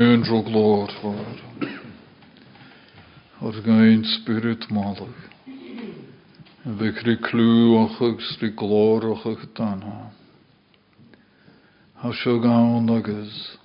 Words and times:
Angel. 0.00 0.44
Ar 3.42 3.56
gain 3.64 4.04
spirit 4.04 4.70
malach. 4.70 5.22
Bhí 6.64 6.90
crí 6.98 7.16
clúachach 7.18 8.22
srí 8.30 8.54
glórachach 8.54 9.42
danha. 9.58 10.12
Tá 11.98 12.12
seo 12.14 12.38
gáin 12.38 12.86
agus 12.94 13.58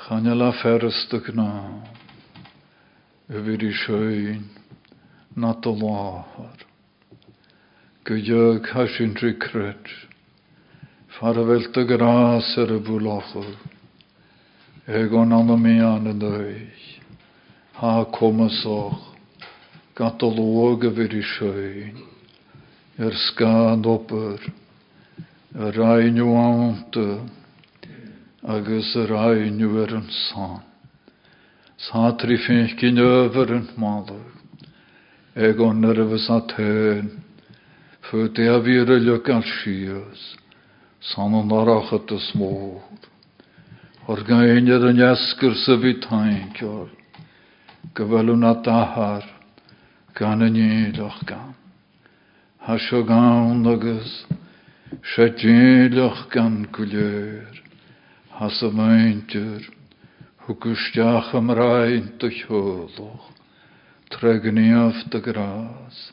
channe 0.00 0.32
le 0.34 0.48
ferrastach 0.62 1.28
ná. 1.36 1.84
A 3.28 3.36
bhí 3.36 3.68
seoin 3.84 4.48
na 5.36 5.52
do 5.52 5.74
láhar. 5.76 6.56
Go 8.04 8.16
dheag 8.16 8.64
hasin 8.72 9.12
trí 9.12 9.36
cret. 9.38 9.92
Far 11.20 11.36
a 11.36 11.44
bhfuil 11.44 11.68
a 11.76 11.84
grás 11.84 12.56
ar 12.56 12.72
a 12.72 12.80
búlachach. 12.80 13.71
Egon 14.86 15.32
an 15.32 15.46
mé 15.62 15.78
an 15.78 16.08
an 16.08 16.18
dweich. 16.18 17.00
Ha 17.78 18.04
komasoch. 18.04 19.14
Gatologe 19.94 20.90
vir 20.90 21.14
i. 21.14 21.92
Er 22.98 23.14
skad 23.14 23.86
opper. 23.86 24.40
Er 25.54 25.72
reinu 25.72 26.34
ante. 26.34 27.20
Agus 28.42 28.96
er 28.96 29.06
reinu 29.06 29.78
er 29.84 29.94
en 29.94 30.10
san. 30.10 30.58
Satri 31.78 32.36
finkin 32.36 32.98
över 32.98 33.54
en 33.54 33.68
maler. 33.76 34.26
Egon 35.36 35.80
nervus 35.80 36.28
at 36.30 36.50
hen. 36.58 37.22
Föt 38.00 38.38
jag 38.38 38.60
vire 38.60 38.98
lyckan 38.98 39.42
arachat 41.52 42.08
de 42.08 42.18
smår. 42.18 42.82
Or 44.08 44.16
gainir 44.16 44.82
an 44.82 44.98
esgur 44.98 45.54
sa 45.54 45.76
bhí 45.78 45.92
tainceol, 46.02 46.88
go 47.94 48.04
bhfuú 48.10 48.34
na 48.34 48.54
dahar 48.58 49.22
gan 50.18 50.42
a 50.42 50.48
níadach 50.50 51.22
gan. 51.24 51.54
Tá 52.66 52.74
seo 52.82 53.04
gan 53.06 53.62
agus 53.62 54.26
sé 55.14 55.28
déadach 55.38 56.26
gan 56.34 56.66
go 56.72 56.82
léir, 56.82 57.62
has 58.40 58.60
a 58.62 58.70
maintir, 58.74 59.70
thugusteach 60.46 61.32
am 61.32 61.50
rain 61.50 62.18
do 62.18 62.28
cheolach, 62.28 63.30
treganíomh 64.10 65.10
de 65.10 65.20
grás. 65.20 66.10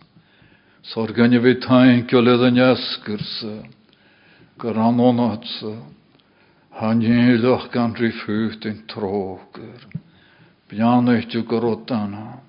Sor 0.83 1.09
ganne 1.09 1.41
bhí 1.41 1.57
tainceol 1.57 2.21
le 2.21 2.37
an 2.53 2.61
esgur 2.69 3.21
sa, 3.25 3.55
gur 6.79 6.87
an 6.87 7.01
sa, 7.01 7.07
Hanjilach 7.09 7.71
gan 7.71 7.93
dri 7.93 8.11
fucht 8.11 8.65
in 8.65 8.87
troger. 8.87 9.87
Bianach 10.69 11.29
du 11.29 11.43
gorotana. 11.43 12.39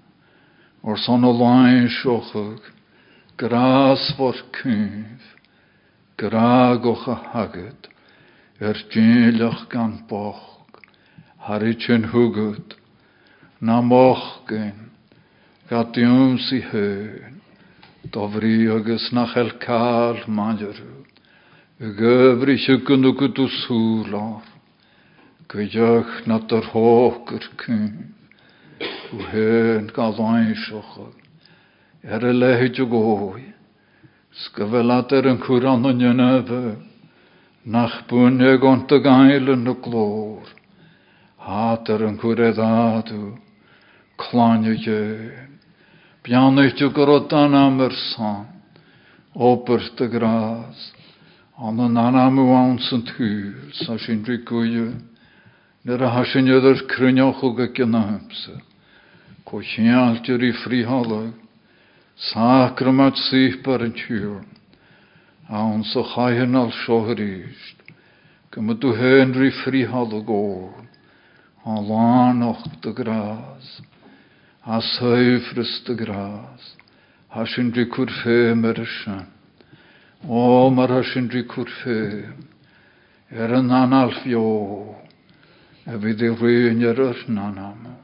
Or 0.83 0.97
son 0.97 1.25
o 1.25 1.31
lain 1.31 1.89
siochog. 1.89 2.61
Gras 3.37 4.15
vor 4.17 4.35
kynf. 4.53 5.23
Grag 6.17 6.87
och 6.87 7.09
a 7.09 7.15
hagad. 7.15 7.89
Er 8.61 8.75
djilach 8.75 9.69
gan 9.69 10.05
boch. 10.09 10.47
Na 13.61 13.83
si 16.39 16.63
agus 18.69 19.13
nach 19.13 19.37
el 19.37 19.51
kal 19.59 20.25
manjaru. 20.27 20.27
Gyfri 20.27 20.27
sygyn 20.27 20.27
o 20.27 20.27
gydw 20.27 20.27
sŵlar, 20.27 20.27
gwydiach 20.27 20.39
na 20.41 20.57
dyr 20.57 20.77
hoch 20.81 21.00
w 29.17 29.23
hen 29.31 29.89
gael 29.97 30.21
oen 30.21 30.53
siochol, 30.61 31.15
er 32.05 32.27
y 32.29 32.35
lehyd 32.37 32.83
o 32.85 32.87
goi, 32.93 33.47
sgyfelad 34.43 35.17
er 35.17 35.31
yn 35.33 35.41
cwran 35.41 35.89
yn 35.95 36.05
yn 36.11 36.23
efe, 36.27 36.61
nach 37.65 37.97
bwyneg 38.13 38.69
ont 38.75 38.93
y 38.93 39.01
gael 39.09 39.51
yn 39.57 39.73
y 39.73 39.77
glor, 39.89 40.53
hat 41.49 41.89
er 41.97 42.05
yn 42.13 42.21
cwred 42.21 42.61
adw, 42.69 43.25
clan 44.21 44.69
y 44.69 44.77
gyn, 44.85 45.59
bianach 46.29 46.85
o 46.85 46.93
gyrodan 46.93 47.57
am 47.65 47.85
yr 47.89 48.01
san, 48.13 48.49
opert 49.33 50.05
y 50.05 50.13
gras, 50.13 50.91
An 51.63 51.79
an 51.79 51.93
anamu 51.93 52.55
an 52.57 52.79
san 52.79 53.03
túr 53.03 53.53
sa 53.75 53.99
sin 53.99 54.25
ri 54.25 54.39
goie, 54.39 54.97
Nar 55.85 56.03
a 56.03 56.09
hasin 56.09 56.49
idir 56.49 56.89
cruneoch 56.89 57.43
go 57.43 57.67
gynnahamsa. 57.77 58.63
Ko 59.45 59.61
chialtir 59.61 60.41
i 60.41 60.53
frihalag, 60.57 61.35
sacramat 62.17 63.21
sihbar 63.29 63.85
yn 63.85 63.93
tiwr. 63.93 64.41
Awn 65.51 65.85
sa 65.85 66.01
chaihan 66.15 66.57
al 66.57 66.73
siohrist, 66.73 67.77
Gym 68.51 68.73
du 68.81 68.95
henri 68.97 69.51
frihalag 69.61 70.31
o, 70.31 70.73
A 71.67 71.77
lanoch 71.77 72.65
dy 72.81 72.95
gras, 72.95 73.83
A 74.65 74.81
saifrys 74.81 75.85
dy 75.85 75.95
gras, 75.95 76.73
Hasin 77.29 77.71
ri 77.77 77.85
cwrfem 77.85 78.65
ar. 80.23 80.31
O, 80.31 80.71
mar 80.71 80.89
hysyn 80.89 81.29
dri 81.29 81.45
cwrffe, 81.49 82.35
er 83.31 83.51
yn 83.55 83.71
anal 83.71 84.13
fio, 84.23 84.97
e 85.87 85.99
fydd 85.99 86.23
i 86.23 86.29
rhywun 86.29 86.83
er 86.83 87.01
yr 87.01 87.25
nanam. 87.29 87.97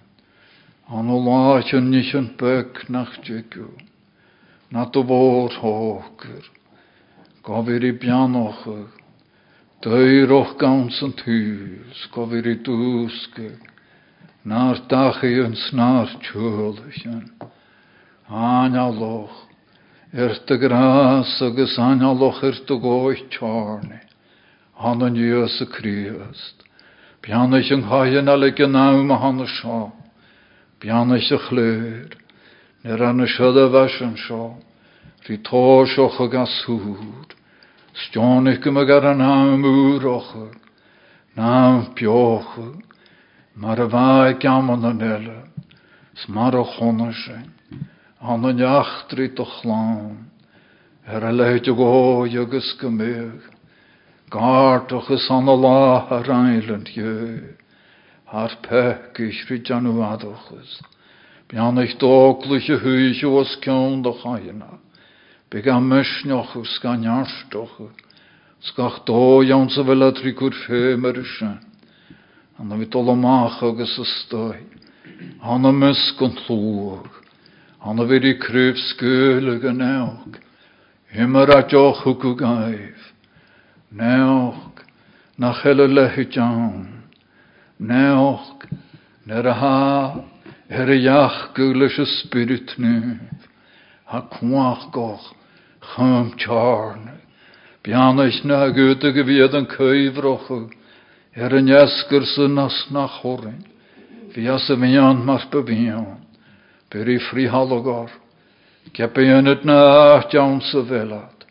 An 0.88 1.10
o 1.10 1.18
lach 1.18 1.72
yn 1.74 1.90
nis 1.90 2.14
yn 2.14 2.36
byg 2.38 2.88
nach 2.88 3.20
digw, 3.26 3.68
na 4.70 4.84
do 4.84 5.02
fod 5.02 5.52
hoger, 5.60 6.44
gofir 7.42 7.84
i 7.84 7.92
bianoch, 7.92 8.64
dyroch 9.82 10.56
gawns 10.58 11.02
yn 11.02 11.12
tŵs, 11.12 12.08
gofir 12.14 12.46
i 12.46 12.56
dwsge, 12.62 13.58
na'r 14.46 14.80
dachi 14.88 15.40
yn 15.42 15.56
snar 15.56 16.08
Er 20.12 20.30
dy 20.46 20.56
gras 20.62 21.42
agus 21.42 21.78
analoch 21.78 22.42
er 22.46 22.54
dy 22.68 22.76
goich 22.78 23.24
tjarni. 23.34 23.98
Han 24.78 25.02
yn 25.02 25.16
jös 25.18 25.58
y 25.60 25.66
Christ. 25.66 26.62
Bianach 27.26 27.72
yn 27.74 27.82
haien 27.90 28.30
ale 28.30 28.52
gynaw 28.54 29.02
ma 29.02 29.18
han 29.18 29.42
y 29.42 29.48
sio. 29.50 29.90
Bianach 30.78 31.32
y 31.32 31.38
chleur. 31.48 32.14
Ner 32.84 33.02
an 33.02 33.24
y 33.24 33.26
siada 33.26 33.66
fasyn 33.72 34.14
sio. 34.14 34.62
Rhi 35.26 35.40
to 35.42 35.86
sioch 35.90 36.20
ag 36.22 36.38
asŵr. 36.38 37.34
Stionig 38.06 38.62
ym 38.62 38.78
ag 38.78 38.90
ar 38.94 39.10
an 39.10 39.26
am 39.26 39.66
ŵr 39.66 40.06
och. 40.06 40.30
Naam 41.34 41.94
pioch. 41.98 42.54
Mar 43.56 43.82
y 43.82 43.90
fai 43.90 44.38
gamon 44.38 44.86
yn 44.86 45.02
ele. 45.02 45.38
Smar 46.14 46.54
o 46.54 46.62
chonasyn. 46.62 47.56
an 47.65 47.65
an 48.20 48.40
neachtrí 48.40 49.28
do 49.34 49.44
chláán, 49.44 50.30
ar 51.06 51.24
a 51.24 51.32
leid 51.32 51.66
go 51.66 52.24
agus 52.24 52.72
go 52.80 52.88
méh, 52.90 53.32
Gártochas 54.30 55.30
an 55.30 55.46
lá 55.46 56.08
a 56.10 56.22
reinland 56.22 56.88
jö, 56.88 57.54
haar 58.24 58.56
pekis 58.62 59.48
ri 59.48 59.60
januadochas, 59.60 60.80
Bianich 61.48 61.96
dógliche 61.98 62.80
huis 62.80 63.22
os 63.22 63.56
cean 63.60 64.02
do 64.02 64.12
chaina, 64.22 64.80
Be 65.50 65.60
a 65.60 65.78
mysniochus 65.78 66.80
gan 66.82 67.04
jarstoche, 67.04 67.90
Skach 68.60 69.04
dó 69.04 69.44
jaun 69.44 69.68
sa 69.70 69.82
bhfuil 69.82 70.02
a 70.02 70.12
trí 70.12 70.32
gur 70.34 70.50
fémer 70.50 71.22
se, 71.22 71.58
An 72.58 72.72
a 72.72 72.76
vi 72.76 72.86
dolomach 72.86 73.62
agus 73.62 73.98
a 73.98 74.04
stoi, 74.04 74.64
An 75.42 75.66
a 75.66 75.72
mus 75.72 76.14
gon 76.18 76.34
tlúach, 76.34 77.25
Han 77.86 78.00
har 78.02 78.08
vært 78.10 78.40
krøv 78.42 78.78
skølige 78.82 79.70
næg. 79.72 80.40
Himmer 81.14 81.52
at 81.54 81.70
jeg 81.72 81.94
hukku 82.02 82.32
gaiv. 82.34 83.04
Næg, 83.94 84.80
nach 85.38 85.60
hele 85.62 85.86
lehi 85.86 86.24
jan. 86.34 86.88
Næg, 87.78 88.66
nere 89.24 89.52
ha, 89.52 89.78
er 90.68 90.90
jach 90.98 91.54
spirit 92.06 92.74
nu. 92.78 93.18
Ha 94.06 94.20
kwach 94.20 94.90
goch, 94.92 95.32
chum 95.94 96.32
charne. 96.38 97.12
Na 98.44 98.68
gute 98.68 99.12
gewied 99.12 99.54
se 102.26 102.48
nas 102.48 102.86
nach 102.90 103.22
horin. 103.22 103.64
Vi 104.34 104.48
as 104.48 104.70
a 104.70 104.74
vian 104.74 105.24
mas 105.24 105.44
bevian. 105.44 106.25
Byr 106.90 107.08
i 107.10 107.18
fri 107.30 107.48
halogor. 107.50 108.10
Gep 108.94 109.18
i 109.18 109.26
yn 109.34 109.50
yd 109.50 109.64
na 109.66 110.22
sa 110.30 110.82
velad. 110.86 111.46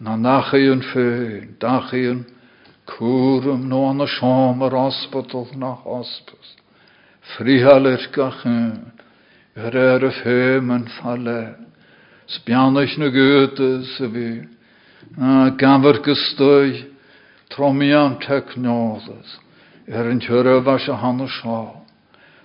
Na 0.00 0.16
nach 0.16 0.52
i 0.54 0.66
yn 0.70 0.82
ffyn, 0.82 1.56
dach 1.60 1.92
i 1.94 2.06
yn 2.10 2.26
Cwrwm 2.88 3.66
no 3.68 3.82
an 3.90 4.00
y 4.00 4.06
siom 4.08 4.62
yr 4.64 4.74
hospital 4.78 5.46
na 5.60 5.74
hospice. 5.84 6.56
Frihalir 7.34 8.06
gachyn, 8.14 8.94
yr 9.54 9.76
er 9.76 10.06
y 10.08 10.12
ffem 10.22 10.72
yn 10.72 10.86
ffale. 10.96 11.42
Sbianach 12.32 12.96
na 12.98 13.10
goethe 13.12 13.68
sy 13.92 14.08
fi. 14.14 14.30
Gafr 15.60 16.00
gystoi, 16.06 16.86
tromiam 17.52 18.16
technolas. 18.24 19.36
Er 19.86 20.08
yn 20.08 20.24
tyrfas 20.24 20.88
a 20.88 20.96
han 21.02 21.20
y 21.24 21.28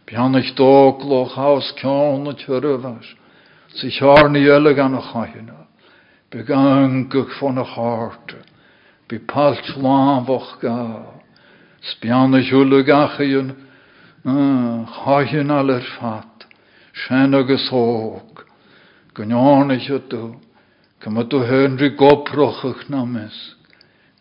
Biannich 0.06 0.56
do 0.56 0.98
gloch 1.00 1.36
haus 1.36 1.72
kionnet 1.80 2.44
verrywers, 2.46 3.08
sich 3.76 4.00
harni 4.02 4.44
ylleg 4.44 4.80
an 4.80 4.98
y 5.00 5.04
chayna, 5.12 5.60
begangych 6.32 7.32
fan 7.40 7.58
y 7.58 7.64
harte, 7.64 8.42
bi 9.08 9.20
palt 9.20 9.64
lafach 9.80 10.60
ga, 10.60 10.78
sbiannich 11.94 12.52
ylleg 12.52 12.92
achyn, 12.92 13.56
chayna 14.26 15.60
aller 15.64 15.88
fat, 15.96 16.48
shen 16.92 17.34
agos 17.40 17.70
hoog, 17.72 18.44
gynionich 19.16 19.88
ydw, 19.88 20.36
cymryd 21.00 21.34
o 21.34 21.44
henry 21.48 21.94
goprochych 21.96 22.90
na 22.90 23.06
misg, 23.08 23.56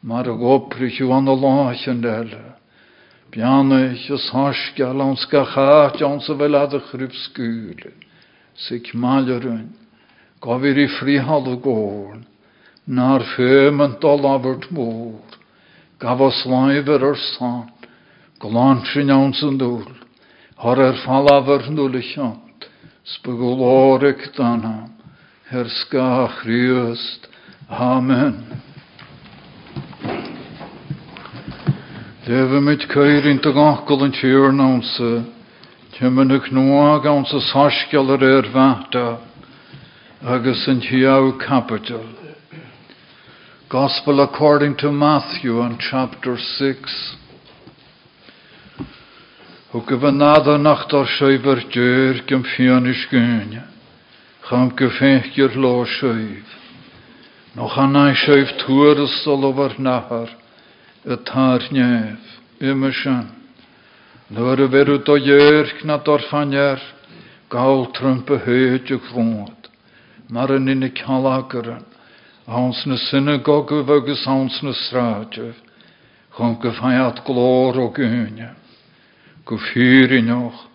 mar 0.02 0.30
y 0.30 0.38
goprich 0.38 1.02
yw 1.02 1.12
an 1.18 1.30
y 1.30 1.36
lach 1.42 1.86
yn 1.90 2.06
dela, 2.06 2.56
is 3.34 4.10
ys 4.10 4.30
hasgal 4.32 5.00
ans 5.00 5.26
ga 5.30 5.44
chat 5.44 6.02
ans 6.02 6.28
a 6.28 6.34
fel 6.36 6.56
ad 6.56 6.74
a 6.74 6.80
chrib 6.80 7.12
skúle. 7.12 7.92
Sig 8.54 8.92
malarun. 8.94 9.72
Gafir 10.40 10.78
i 10.78 10.88
frihal 10.88 11.48
y 11.48 11.56
górn 11.56 12.26
naar 12.84 13.22
feumen 13.36 13.96
dol 14.00 14.26
abert 14.26 14.66
môr, 14.74 15.38
gaf 16.02 16.20
os 16.20 16.42
laifer 16.46 17.04
ar 17.06 17.18
san, 17.18 17.70
glantrin 18.42 19.12
iawn 19.12 19.34
sy'n 19.38 19.58
dŵl, 19.58 19.86
har 20.58 20.78
er 20.82 20.98
falafar 21.04 21.68
nŵl 21.70 22.00
y 22.00 22.02
siant, 22.10 22.66
sbygwl 23.14 23.62
oreg 23.62 24.26
danam, 24.36 24.90
her 25.50 25.68
skach 25.70 26.42
rhywst, 26.46 27.28
Amen. 27.72 28.42
Lewe 32.26 32.60
mit 32.60 32.84
keirin 32.86 33.40
te 33.42 33.50
gachgol 33.50 34.04
yn 34.06 34.12
tiwr 34.14 34.52
nawnse, 34.54 35.24
Tymyn 35.96 36.30
y 36.30 36.36
cnwag 36.44 37.06
awn 37.10 37.24
sy 37.26 37.40
sasgial 37.48 38.12
yr 38.14 38.22
er 38.22 38.46
fata, 38.52 39.06
agus 40.22 40.62
capital. 41.42 42.04
Gospel 43.68 44.20
according 44.22 44.76
to 44.76 44.92
Matthew 44.92 45.58
in 45.66 45.76
chapter 45.78 46.36
6. 46.38 47.16
Ook 49.74 49.90
we 49.90 50.10
nader 50.12 50.60
nacht 50.60 50.94
ar 50.94 51.06
schuiver 51.06 51.58
deur 51.74 52.22
gym 52.28 52.44
fion 52.44 52.86
is 52.86 53.02
gynja. 53.10 53.64
Cham 54.46 54.70
an 57.96 58.14
schuif 58.14 58.54
tuur 58.62 59.02
is 59.02 59.24
sol 59.24 59.44
over 59.44 59.74
nahar. 59.78 60.41
Het 61.02 61.28
haar 61.28 61.66
nef. 61.70 62.18
Immersen. 62.58 63.30
Nur 64.26 64.60
a 64.60 64.68
veru 64.68 65.02
do 65.02 65.16
jörg 65.18 65.84
na 65.84 65.98
dorfanjer. 65.98 66.82
Gaul 67.48 67.90
trumpe 67.90 68.38
heutje 68.44 68.98
grond. 68.98 69.70
Maar 70.28 70.50
in 70.50 70.68
in 70.68 70.80
de 70.80 70.90
kalakeren. 70.90 71.84
Hans 72.46 72.84
na 72.86 72.96
synagogu 72.96 73.84
agus 73.86 74.24
hans 74.24 74.62
na 74.62 74.72
stráte, 74.72 75.54
chun 76.34 76.58
go 76.60 76.72
faiad 76.72 77.22
glór 77.24 77.78
ó 77.78 77.86
gúne, 77.94 78.50
go 79.44 79.56
fíri 79.56 80.22
noch, 80.22 80.66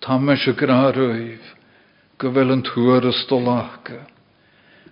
tá 0.00 0.18
me 0.18 0.36
se 0.36 0.52
gra 0.52 0.92
roih, 0.92 1.40
go 2.18 2.28
bhfuil 2.30 2.52
an 2.52 2.62
túair 2.62 3.08
a 3.08 3.12
stolacha. 3.12 4.04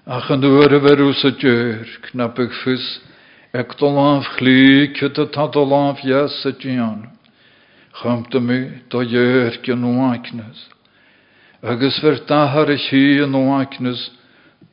Ach 0.06 0.30
an 0.30 0.40
dúair 0.40 0.72
a 0.72 0.80
bherú 0.80 1.12
sa 1.12 1.28
dúr, 1.28 1.84
knapig 2.08 2.52
fus, 2.64 3.00
ag 3.54 3.70
doláf 3.78 4.26
chlí 4.34 4.90
cyt 4.98 5.18
a 5.18 5.26
tá 5.30 5.46
doláf 5.46 6.02
yes 6.02 6.44
a 6.44 6.50
dian. 6.50 7.06
Chamta 7.94 8.40
mi 8.40 8.82
do 8.90 9.04
dúr 9.06 9.54
gan 9.62 9.78
nóachnas. 9.78 10.58
Agus 11.62 12.02
ver 12.02 12.18
dahar 12.26 12.70
a 12.70 12.76
chi 12.76 13.22
a 13.22 13.26
nóachnas, 13.26 14.10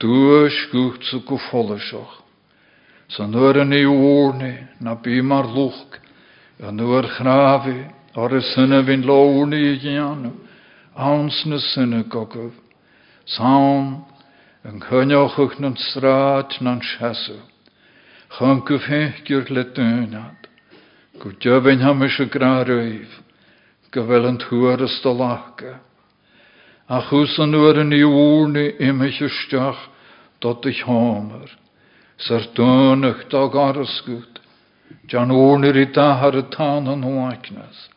Dúis 0.01 0.55
gúcht 0.71 1.03
sa 1.05 1.21
go 1.21 1.37
folaseach. 1.37 2.25
Sa 3.13 3.27
nuair 3.29 3.61
an 3.61 3.73
í 3.75 3.85
úrni 3.85 4.55
na 4.81 4.95
bí 4.95 5.21
mar 5.21 5.45
lúch, 5.45 5.99
a 6.57 6.71
nuair 6.71 7.05
chráfi, 7.05 7.85
ar 8.17 8.33
y 8.33 8.41
syna 8.41 8.81
fi'n 8.81 9.05
lawrni 9.05 9.59
i 9.61 9.77
giannu, 9.77 10.33
ans 10.97 11.45
na 11.45 11.61
syna 11.61 12.01
gogaf. 12.09 12.55
Sawn, 13.29 14.01
yn 14.65 14.81
cyniochwch 14.81 15.59
na'n 15.61 15.77
strad 15.77 16.57
siasw. 18.31 18.65
Chyncyf 18.65 18.87
hechgyr 18.87 19.49
le 19.49 19.63
dynad. 19.73 20.47
Gw 21.19 21.35
dyfyn 21.39 21.81
ham 21.81 22.01
eisiau 22.01 22.29
gra 22.31 22.63
rwyf, 22.63 23.21
gyfel 23.91 24.25
yn 24.25 24.37
tŵar 24.39 24.81
ystolacha. 24.81 25.79
A 26.87 27.01
chws 27.07 27.39
an 27.39 27.51
nuair 27.51 27.79
an 27.79 27.93
í 27.93 28.03
úrni 28.03 28.77
imich 28.79 29.21
isteach 29.21 29.79
dat 30.41 30.65
ich 30.65 30.83
hamer. 30.83 31.51
Sar 32.17 32.47
dönach 32.55 33.29
da 33.29 33.47
garasgut. 33.47 34.39
Jan 35.07 35.31
úrnir 35.31 35.77
i 35.77 35.85
dahar 35.85 36.35
y 36.35 36.43
tan 36.51 36.87
an 36.87 37.03
oaknas. 37.03 37.89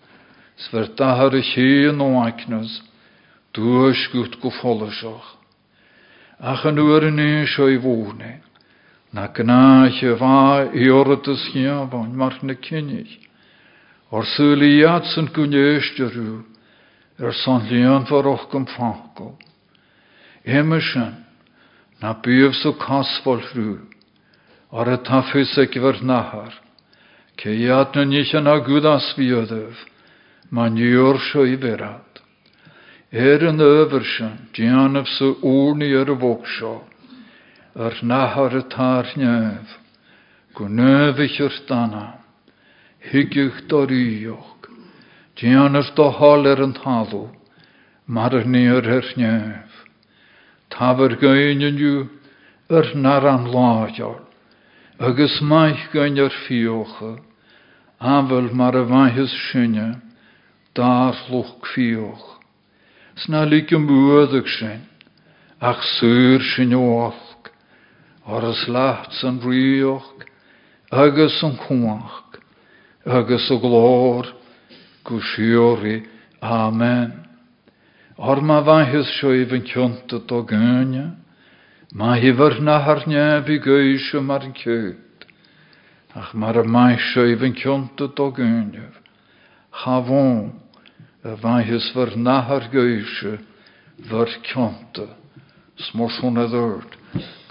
Sver 0.57 0.95
dahar 0.97 1.35
y 1.35 1.43
chi 1.43 1.89
an 1.89 2.01
oaknas. 2.01 2.83
Dúasgut 3.55 4.41
go 4.41 4.51
follesoch. 4.51 5.39
Ach. 6.41 6.65
Na 9.15 9.29
gnáiche 9.29 10.11
bhá 10.19 10.75
i 10.75 10.91
orratas 10.91 11.43
chiaabhain 11.53 12.13
mar 12.19 12.35
na 12.43 12.55
cinnig. 12.55 13.07
Or 14.11 14.25
súla 14.27 14.67
iad 14.67 15.05
san 15.15 15.29
gúnéisteú 15.31 16.43
er 17.19 17.33
na 22.01 22.13
buamh 22.13 22.55
so 22.59 22.75
nahar, 26.03 26.53
ce 27.39 27.51
iad 27.55 27.95
na 27.95 28.05
nichan 28.05 28.47
a 28.47 28.59
gúdas 28.59 29.15
fiodaf, 29.15 29.79
ma 30.51 30.69
niwr 30.69 31.21
sio 31.31 31.45
i 31.47 31.57
ferad. 31.57 32.11
Yn 33.13 33.63
öfyr 33.63 34.05
sy'n, 34.05 34.37
dianaf 34.53 35.07
sy 35.07 35.39
úrni 35.41 35.95
ar 35.95 36.11
y 36.11 36.17
fog 36.19 36.43
sio, 36.59 36.83
ar 37.75 38.01
nahar 38.03 38.55
y 38.55 38.65
tar 38.71 39.11
nef, 39.19 39.79
gwnefych 40.55 41.41
yr 41.43 41.63
dana, 41.69 42.07
hygych 43.11 43.65
doriwch, 43.69 44.55
Dianaf 45.35 45.89
do 45.97 46.11
hol 46.15 46.47
er 46.47 46.61
yn 46.63 46.77
talw, 46.79 47.25
mar 48.07 48.35
ar 48.39 48.45
ni 48.47 48.69
ar 48.71 48.87
her 48.87 49.09
nef. 49.19 49.81
Tafar 50.71 51.17
gain 51.19 51.65
yn 51.69 51.81
yw 51.83 52.05
yr 52.71 52.93
nar 52.95 53.27
an 53.27 53.49
láiar, 53.51 54.23
agus 55.03 55.41
maich 55.43 55.89
gain 55.91 56.21
ar 56.23 56.31
fiocha, 56.45 57.17
afel 57.99 58.53
mar 58.55 58.79
a 58.79 58.85
vaihys 58.87 59.35
sinne, 59.51 59.89
dar 60.79 61.19
lwch 61.27 61.67
fioch. 61.75 62.39
Sna 63.19 63.43
lig 63.51 63.75
yn 63.75 63.89
bwyddig 63.91 64.47
sin, 64.55 64.87
ach 65.59 65.83
syr 65.97 66.47
oach, 66.79 67.19
ar 67.19 67.34
as 68.45 68.69
laht 68.69 69.13
san 69.21 69.41
rioch, 69.41 70.25
agus 70.91 71.43
an 71.43 71.59
chwach, 71.59 72.41
agus 73.05 73.51
o 73.51 73.59
glor, 73.59 74.33
gwsiori. 75.05 76.07
Amen. 76.41 77.25
Or 78.17 78.41
ma 78.41 78.61
vaihys 78.63 79.09
sio'i 79.19 79.45
fy'n 79.49 79.65
ciont 79.67 80.13
o 80.13 80.41
gynia, 80.47 81.15
ma 81.93 82.15
hyfyr 82.17 82.61
na 82.63 82.79
gysio 83.65 84.23
mar 84.23 84.45
yn 84.47 84.55
cyd. 84.55 85.25
Ach 86.15 86.35
mar 86.35 86.57
y 86.61 86.65
mai 86.65 86.97
sio'i 87.13 87.37
fy'n 87.37 87.57
ciont 87.59 88.01
o 88.01 88.29
gynia. 88.37 88.91
Chafon, 89.83 90.53
y 91.25 91.35
vaihys 91.43 91.91
fyr 91.93 92.15
na 92.17 92.41
har 92.47 92.69
gysio, 92.73 93.39
fyr 94.09 94.37
ciont. 94.47 95.01
Smors 95.91 96.21
hwn 96.23 96.39
e 96.39 96.47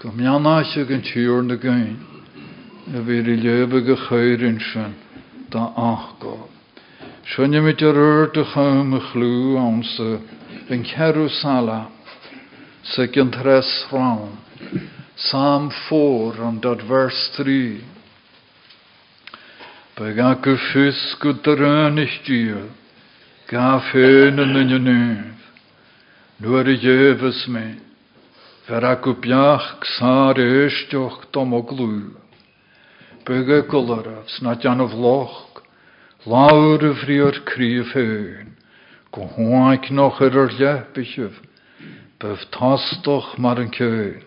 ddwrd. 0.04 0.12
Gymnian 0.12 0.46
eich 0.46 0.76
yn 0.76 1.02
tiwr 1.02 1.42
na 1.42 1.56
gyn. 1.56 1.96
Y 2.92 3.00
fyr 3.06 3.28
i 3.32 3.36
lefyg 3.40 3.88
y 3.88 3.96
chöyrin 3.96 4.60
sy'n 4.60 4.94
da 5.50 5.72
achgob. 5.80 6.50
Sjönja 7.24 7.62
mit 7.64 7.80
yr 7.80 7.96
yrd 7.96 8.36
y 8.36 8.44
chym 8.52 8.92
y 8.92 9.00
chlw 9.00 9.56
ansa 9.56 10.20
yn 10.68 10.84
cerw 10.84 11.28
sala 11.32 11.88
second 12.84 13.32
tres 13.32 13.86
round. 13.90 14.36
Psalm 15.16 15.70
4 15.88 16.42
and 16.42 16.66
at 16.66 16.82
verse 16.82 17.30
3. 17.36 17.80
Bega 19.96 20.34
gefus 20.42 21.16
guterenig 21.22 22.24
dier. 22.26 22.68
Gaf 23.48 23.92
heen 23.92 24.38
in 24.38 24.68
je 24.68 24.78
neef. 24.78 25.40
Nuor 26.40 26.64
de 26.64 26.76
jeves 26.76 27.46
me. 27.48 27.83
Verak 28.64 29.04
op 29.04 29.26
jach 29.28 29.76
xaar 29.84 30.38
eistjoch 30.40 31.28
dom 31.36 31.52
o 31.52 31.60
glw. 31.68 32.16
Bega 33.28 33.60
gularaf 33.68 34.24
snat 34.38 34.64
jan 34.64 34.80
of 34.80 34.96
loch. 34.96 35.60
Laur 36.24 36.80
y 36.80 36.94
frior 37.02 37.36
cryf 37.44 37.92
hyn. 37.92 38.56
Go 39.12 39.28
hwaik 39.36 39.92
noch 39.92 40.16
yr 40.24 40.32
yr 40.44 40.56
lepysif. 40.56 41.36
Byf 42.16 42.40
tastoch 42.56 43.36
mar. 43.36 43.60
Dan. 43.60 44.24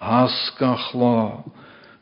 Asgach 0.00 0.94
la. 0.94 1.44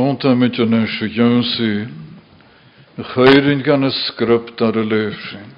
nef. 0.00 0.18
Tjonta 0.20 0.34
met 0.34 0.56
je 0.56 0.66
nes 0.66 0.98
jonsi. 1.14 1.88
Chöyrin 2.96 3.62
gan 3.62 3.84
y 3.84 3.90
sgrypt 3.90 4.60
ar 4.60 4.76
y 4.76 4.84
leifsin. 4.84 5.48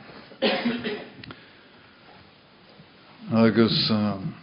Agus 3.33 3.91
um, 3.91 4.35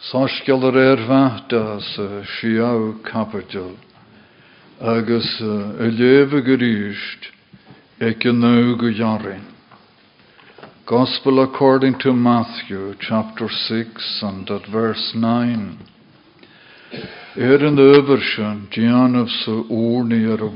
sásgeal 0.00 0.64
ar 0.64 1.80
sa 1.80 2.22
siaw 2.24 3.00
capital. 3.02 3.76
Agus 4.80 5.40
uh, 5.40 5.82
y 5.82 5.90
lefa 5.90 6.40
gyrisht 6.42 7.30
ec 7.98 8.24
y 8.24 8.32
naw 8.32 8.76
gwyjarin. 8.76 9.44
Gospel 10.86 11.42
according 11.42 11.98
to 12.00 12.12
Matthew, 12.12 12.94
chapter 13.00 13.48
6, 13.48 14.20
and 14.22 14.50
at 14.50 14.66
verse 14.70 15.12
9. 15.14 15.97
Er 17.38 17.62
yn 17.62 17.78
översen, 17.78 18.66
Gianaf 18.74 19.30
sa 19.30 19.52
úrni 19.70 20.24
ar 20.26 20.40
a 20.42 20.48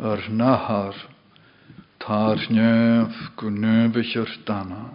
ar 0.00 0.22
nahar, 0.32 0.96
tar 2.00 2.40
nef 2.48 3.12
go 3.36 3.50
dana. 4.46 4.88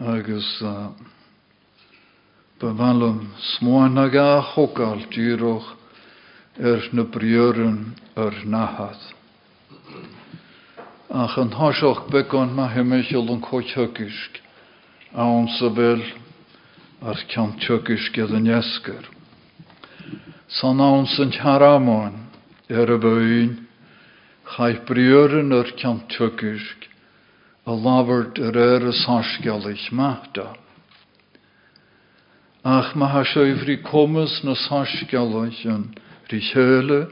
Agus 0.00 0.48
uh, 0.62 0.96
bevalum 2.58 3.28
smoan 3.52 3.98
aga 3.98 4.40
er 6.56 6.88
na 6.92 7.04
briören 7.04 7.92
ar. 8.16 9.12
Ach 11.12 11.36
an 11.36 11.52
an 13.28 13.44
kochhukisk, 13.44 14.40
aon 15.12 15.48
sabel 15.60 16.23
ar 17.04 17.18
cean 17.28 17.52
tugus 17.60 18.08
ge 18.12 18.22
an 18.22 18.46
jescar. 18.46 19.04
San 20.48 20.80
án 20.80 21.06
san 21.06 21.30
tearamáin 21.30 22.16
ar 22.70 22.90
a 22.90 22.98
bhain, 22.98 23.66
chaith 24.56 24.86
briúrin 24.86 25.52
ar 25.52 25.68
cean 25.76 26.00
tugus 26.08 26.64
a 27.66 27.72
a 27.72 28.92
sásgealich 29.04 29.92
meachta. 29.92 30.56
Ach 32.64 32.94
ma 32.96 33.06
ha 33.06 33.22
commas 33.90 34.40
na 34.44 34.54
sásgealich 34.54 35.66
an 35.66 35.94
rí 36.30 36.40
chéle, 36.40 37.08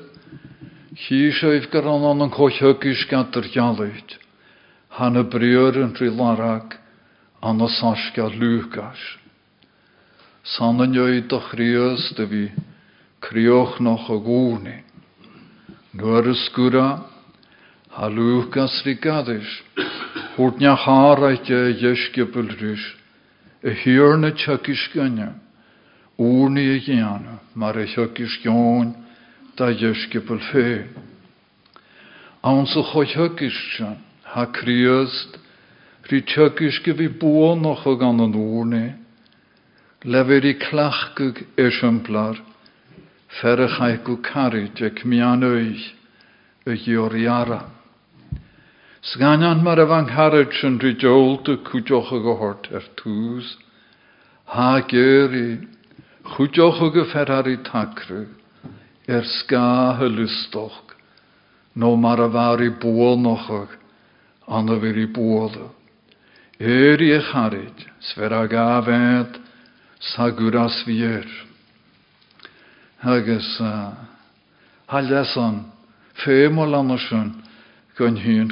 Chí 0.94 1.32
séif 1.32 1.70
gur 1.70 1.88
an 1.88 2.04
an 2.04 2.20
an 2.22 2.30
chothugis 2.30 3.08
gatar 3.08 3.44
gealaid, 3.54 4.18
hanna 4.90 5.24
briúrin 5.24 5.96
rí 5.96 6.10
larag. 6.10 6.78
Do 10.42 11.40
chríos 11.50 12.14
de 12.16 12.26
bhí 12.26 12.50
críoch 13.20 13.78
noch 13.80 14.10
a 14.10 14.16
gúni. 14.18 14.82
Nuair 15.94 16.28
a 16.28 16.34
scúra, 16.34 17.04
ha 17.90 18.08
lúchas 18.08 18.82
rí 18.84 18.98
gadis, 18.98 19.46
húrt 20.36 20.58
ne 20.58 20.74
háraite 20.74 21.78
dheiscipil 21.78 22.48
rúis, 22.58 22.82
a 23.62 23.70
hiúr 23.70 24.18
na 24.18 24.30
tucis 24.32 24.88
gunne, 24.92 25.30
úrni 26.18 26.74
a 26.74 26.78
ghéana, 26.80 27.38
mar 27.54 27.78
a 27.78 27.86
thucis 27.86 28.40
geáin 28.42 28.94
da 29.56 29.70
dheiscipil 29.70 30.40
fé. 30.50 30.88
An 32.42 32.66
sa 32.66 32.82
choithugis 32.82 33.54
se, 33.76 33.86
ha 34.24 34.46
críost, 34.46 35.38
rí 36.10 36.24
tucis 36.26 36.82
go 36.82 36.92
bhí 36.98 37.08
bua 37.08 37.54
noch 37.54 37.86
a 37.86 37.94
gan 37.94 38.18
an 38.18 38.34
úrni, 38.34 39.01
Lever 40.04 40.42
i 40.42 40.54
clachgug 40.58 41.44
esiamplar, 41.56 42.34
ferachai 43.38 44.02
go 44.02 44.16
carid 44.16 44.80
ag 44.82 45.04
mianwys 45.06 45.92
y 46.66 46.74
gioriara. 46.74 47.70
Sganian 49.00 49.62
mar 49.62 49.78
a 49.78 49.86
fan 49.86 50.08
carid 50.10 50.50
sy'n 50.58 50.80
rydol 50.82 51.38
dy 51.46 51.54
cwdioch 51.68 52.10
ag 52.18 52.26
ohort 52.32 52.66
er 52.74 52.82
tŵs, 52.98 53.52
ha 54.50 54.80
gyr 54.90 55.36
i 55.38 55.46
chwdioch 56.34 56.82
y 57.46 57.56
tacru, 57.62 58.26
er 59.06 59.22
sga 59.22 60.02
no 61.76 61.94
mar 61.94 62.18
a 62.18 62.28
fawr 62.28 62.64
i 62.66 62.72
bwol 62.74 63.22
noch 63.22 63.46
ag, 63.54 63.78
an 64.48 64.66
y 64.68 64.82
i 64.98 65.06
bwol. 65.06 65.54
Er 66.58 66.98
i 66.98 67.14
afed, 68.58 69.41
saguras 70.02 70.82
vier. 70.84 71.26
Agus 73.02 73.60
uh, 73.60 73.94
hallesan 74.86 75.64
fémol 76.24 76.74
andersun 76.74 77.32
gon 77.98 78.16
hyn 78.16 78.50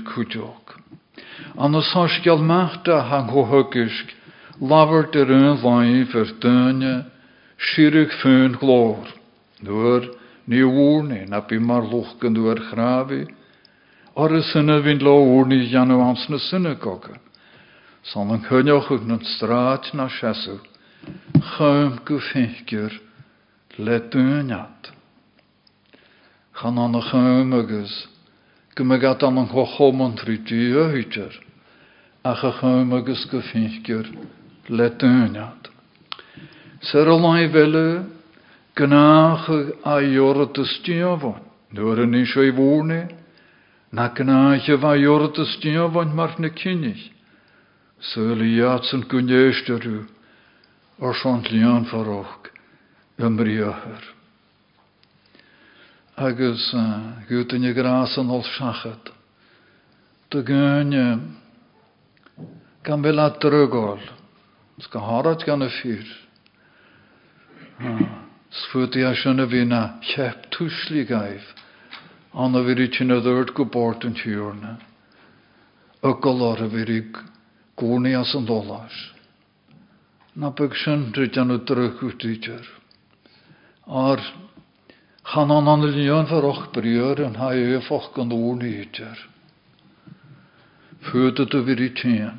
machta 2.41 3.03
hang 3.11 3.29
ho 3.29 3.45
hugisk, 3.45 4.15
lavert 4.61 5.17
er 5.17 5.31
dönje, 6.41 7.05
shirig 7.57 8.13
fön 8.23 8.57
glor. 8.61 9.07
Door 9.63 10.15
ni 10.47 10.63
woorne, 10.63 11.27
nap 11.29 11.53
i 11.53 11.59
mar 11.59 11.83
luchken 11.83 12.35
door 12.35 12.59
gravi. 12.71 13.27
Arre 14.17 14.43
sinne 14.43 14.81
vind 14.83 15.03
lo 15.03 15.19
straat 19.25 19.93
na 19.95 20.09
shesu. 20.09 20.59
Chym 21.41 22.01
go 22.05 22.19
fégur 22.21 22.93
le 23.79 23.99
dúneat. 24.11 24.93
Chan 26.57 26.79
an 26.79 26.95
a 26.95 27.01
chym 27.01 27.53
agus, 27.55 28.09
go 28.75 28.85
me 28.85 28.99
gat 28.99 29.23
an 29.23 29.39
an 29.39 29.49
cho 29.49 29.65
chomon 29.65 30.17
trí 30.17 30.37
dúhúter, 30.45 31.33
a 32.25 32.35
cha 32.35 32.53
chym 32.61 32.93
agus 32.93 33.25
go 33.31 33.41
fégur 33.41 34.07
le 34.69 34.91
dúneat. 34.91 35.71
Ser 36.83 37.09
a 37.09 37.17
lai 37.17 37.47
vele, 37.49 38.05
gynach 38.77 39.49
a 39.85 40.01
jorot 40.05 40.59
y 40.59 40.65
stiafon, 40.65 41.41
nuair 41.73 42.05
yn 42.05 42.15
eisiau 42.21 42.45
i 42.45 42.53
fwrne, 42.53 43.01
na 43.93 44.09
gynach 44.13 44.69
a 44.69 44.77
fa 44.77 44.95
jorot 45.01 45.41
y 45.41 45.49
stiafon 45.57 46.15
mar 46.15 46.37
na 46.39 46.53
sy'n 48.89 49.05
gwneistarw, 49.09 50.20
or 51.01 51.15
son 51.23 51.43
lian 51.51 51.87
faroch 51.89 52.51
ymriocher. 53.19 54.01
Agus 56.17 56.73
y 57.65 57.73
gras 57.73 58.17
yn 58.21 58.31
ol 58.33 58.45
siachat. 58.45 59.09
Dy 60.31 60.43
gyn 60.45 60.93
gan 62.85 63.03
gan 65.47 65.65
i 69.01 69.05
asyn 69.09 69.41
y 69.41 69.49
fi 69.49 69.65
na 69.65 69.81
chep 70.05 70.51
tŵsli 70.53 71.07
gaif. 71.09 71.45
Anna 72.37 72.61
ydwyd 73.17 73.55
gwbort 73.57 74.05
yn 74.07 74.15
tiwrna. 74.21 74.77
Y 76.05 76.13
golor 76.25 76.61
y 76.65 76.69
fyr 76.77 76.93
i 76.93 77.01
gwrni 77.81 78.15
as 78.19 78.35
na 80.39 80.51
byg 80.55 80.77
sy'n 80.79 81.09
dryd 81.15 81.39
an 81.43 81.57
y 81.57 81.59
drych 81.67 82.03
wtydr. 82.05 82.67
Ar 83.87 84.21
chan 85.33 85.51
an 85.51 85.69
an 85.69 85.87
lion 85.91 86.29
fyr 86.31 86.47
och 86.47 86.69
brior 86.75 87.19
yn 87.27 87.39
hai 87.41 87.59
e 87.77 87.81
foch 87.83 88.13
gan 88.15 88.31
ŵr 88.31 88.61
ni 88.61 88.71
hydr. 88.77 89.25
Fwyd 91.09 91.43
y 91.43 91.63
fyr 91.67 91.83
i 91.83 91.91
tîn. 91.99 92.39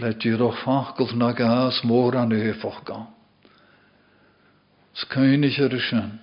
Let 0.00 0.24
i'r 0.26 0.42
och 0.42 0.58
fachgol 0.64 1.14
na 1.14 1.30
gas 1.32 1.82
môr 1.84 2.16
an 2.16 2.32
e. 2.34 3.06
Sgyn 4.94 5.44
ich 5.44 5.60
ar 5.60 5.74
y 5.74 5.80
sy'n. 5.90 6.18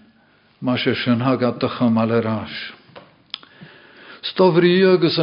Ma 0.60 0.76
se 0.78 0.96
sy'n 0.96 1.24
hag 1.24 1.44
at 1.44 1.64
y 1.64 1.70
chymal 1.78 2.12
yr 2.12 2.28
as. 2.28 2.56
Stofri 4.34 4.84
agus 4.84 5.16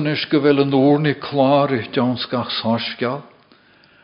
diawns 1.92 2.24
gach 2.30 2.48
sasgial 2.62 3.33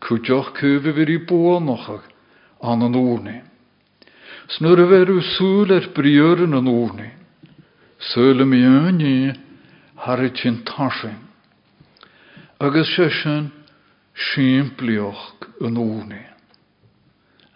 Cyf 0.00 0.86
y 0.86 0.92
fyr 0.94 1.10
i 1.10 1.18
nochog 1.60 2.02
an 2.62 2.82
an 2.82 2.94
úrni. 2.94 3.42
Snur 4.48 4.80
a 4.80 4.86
veru 4.86 5.20
súl 5.20 5.72
ar 5.72 5.88
briúrin 5.94 6.54
an 6.54 6.66
úrni. 6.66 7.10
Súla 7.98 8.44
mi 8.44 8.62
öni 8.64 9.34
harit 9.96 10.36
sin 10.36 10.64
tashin. 10.64 11.18
Agus 12.60 12.88
sé 12.96 13.10
sin 13.10 13.52
siimplioch 14.14 15.34
an 15.60 15.76
úrni. 15.76 16.24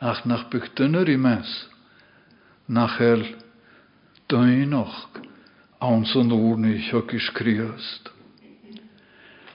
Ach 0.00 0.24
nach 0.26 0.50
buchtunner 0.50 1.08
i 1.08 1.16
mes. 1.16 1.68
Nach 2.68 3.00
el 3.00 3.24
duinoch 4.28 5.08
ans 5.80 6.14
an 6.16 6.30
úrni 6.30 6.78
hjökis 6.78 7.30
kriast. 7.34 8.11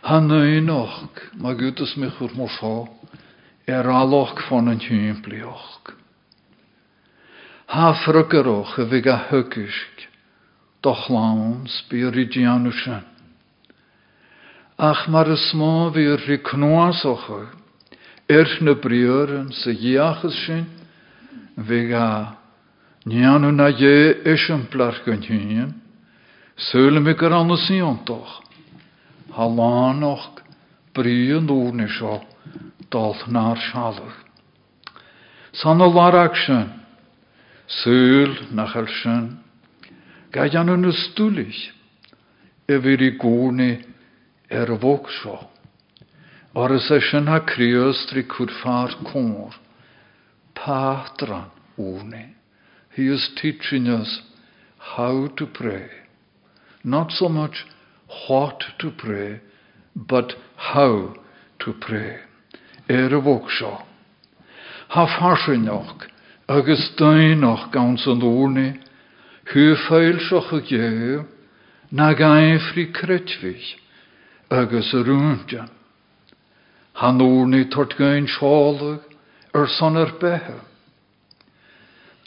Han 0.07 0.29
duinoch, 0.29 1.03
ma 1.35 1.51
gutas 1.51 1.97
mich 1.97 2.15
mosá, 2.31 2.87
er 3.67 3.89
alloch 3.91 4.39
van 4.47 4.69
an 4.69 4.79
siimplioch. 4.79 5.91
Ha 7.67 7.91
a 7.91 8.85
bhíh 8.87 9.07
a 9.11 9.17
thucisk, 9.27 10.07
doch 10.81 11.09
spiridianú 11.67 12.71
sin. 12.71 13.03
Ach 14.79 15.09
mar 15.09 15.27
is 15.27 15.51
smá 15.51 15.91
bhí 15.91 16.07
ri 16.15 16.37
cnoásocha, 16.37 17.51
ir 18.29 18.47
na 18.61 18.75
briúrin 18.75 19.51
sa 19.51 19.71
dhéachas 19.71 20.45
sin, 20.45 20.65
bhí 21.57 21.91
a 21.91 22.37
neanú 23.05 23.51
na 23.51 23.71
dhé 23.75 24.23
is 24.23 24.49
an 24.49 24.67
plach 24.71 25.03
gon 25.03 25.19
thuin, 25.19 25.73
Súla 26.57 26.99
mi 26.99 27.13
gur 29.37 29.45
an 29.45 29.99
síontoch, 30.01 30.37
Tá 30.37 30.41
lánoch 30.41 30.41
brí 30.93 31.31
an 31.31 31.47
úrni 31.47 31.87
seo 31.87 32.21
dalt 32.89 33.27
náir 33.27 33.57
sealach. 33.57 34.25
San 35.53 35.77
láach 35.77 36.35
sin, 36.45 36.73
Súl 37.67 38.51
nach 38.51 38.73
sin, 39.03 39.37
Gaid 40.31 40.55
an 40.55 40.81
na 40.81 40.91
stúlis, 40.91 41.71
i 42.67 42.73
bhí 42.73 42.97
i 42.99 43.17
gúna 43.17 43.77
ar 44.49 44.67
seo. 45.21 45.49
Or 46.55 46.71
é 46.71 46.79
sin 46.79 47.27
ha 47.27 47.39
críostri 47.39 48.25
far 48.63 48.89
cór, 49.03 49.53
pátran. 50.55 51.51
He 52.95 53.07
is 53.07 53.29
teaching 53.39 53.87
us 53.87 54.23
how 54.79 55.27
to 55.37 55.45
pray. 55.45 55.87
Not 56.83 57.11
so 57.11 57.29
much 57.29 57.63
what 58.27 58.63
to 58.79 58.91
pray, 58.91 59.41
but 59.95 60.33
how 60.55 61.13
to 61.59 61.73
pray. 61.73 62.19
Er 62.89 63.15
a 63.15 63.21
bhóg 63.21 63.49
seo. 63.59 63.83
Ha 64.89 65.05
farsinach, 65.19 66.07
agus 66.47 66.91
dainoch 66.97 67.71
gan 67.71 67.97
an 67.97 68.21
úrni, 68.21 68.79
hu 69.51 69.75
féil 69.75 70.19
seach 70.19 70.53
a 70.53 70.61
gé, 70.61 71.25
na 71.91 72.13
kretvich, 72.13 73.75
agus 74.49 74.93
a. 74.93 75.69
Han 76.93 77.19
úrni 77.19 77.69
tort 77.69 77.97
gain 77.97 78.27
sálag 78.27 79.01
ar 79.53 79.67
san 79.67 79.97
ar 79.97 80.13
bethe. 80.19 80.61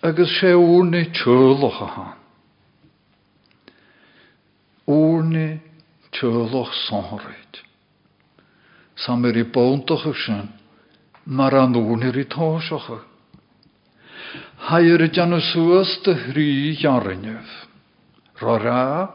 Agus 0.02 0.40
sé 0.40 0.52
úrni 0.52 1.10
tjölach 1.12 1.80
a 1.80 1.86
han. 1.86 2.20
Tjölach 6.20 6.72
sanrit. 6.88 7.62
Sam 8.96 9.24
er 9.24 9.36
i 9.36 9.44
bóntach 9.44 10.04
sin, 10.26 10.48
mar 11.24 11.54
an 11.54 11.76
úrni 11.76 12.12
i 12.12 12.24
táiseach. 12.24 13.00
Hair 14.68 15.08
jan 15.12 15.40
suas 15.40 16.02
de 16.04 16.14
hrí 16.14 16.76
jarinjef. 16.76 17.48
Rora, 18.40 19.08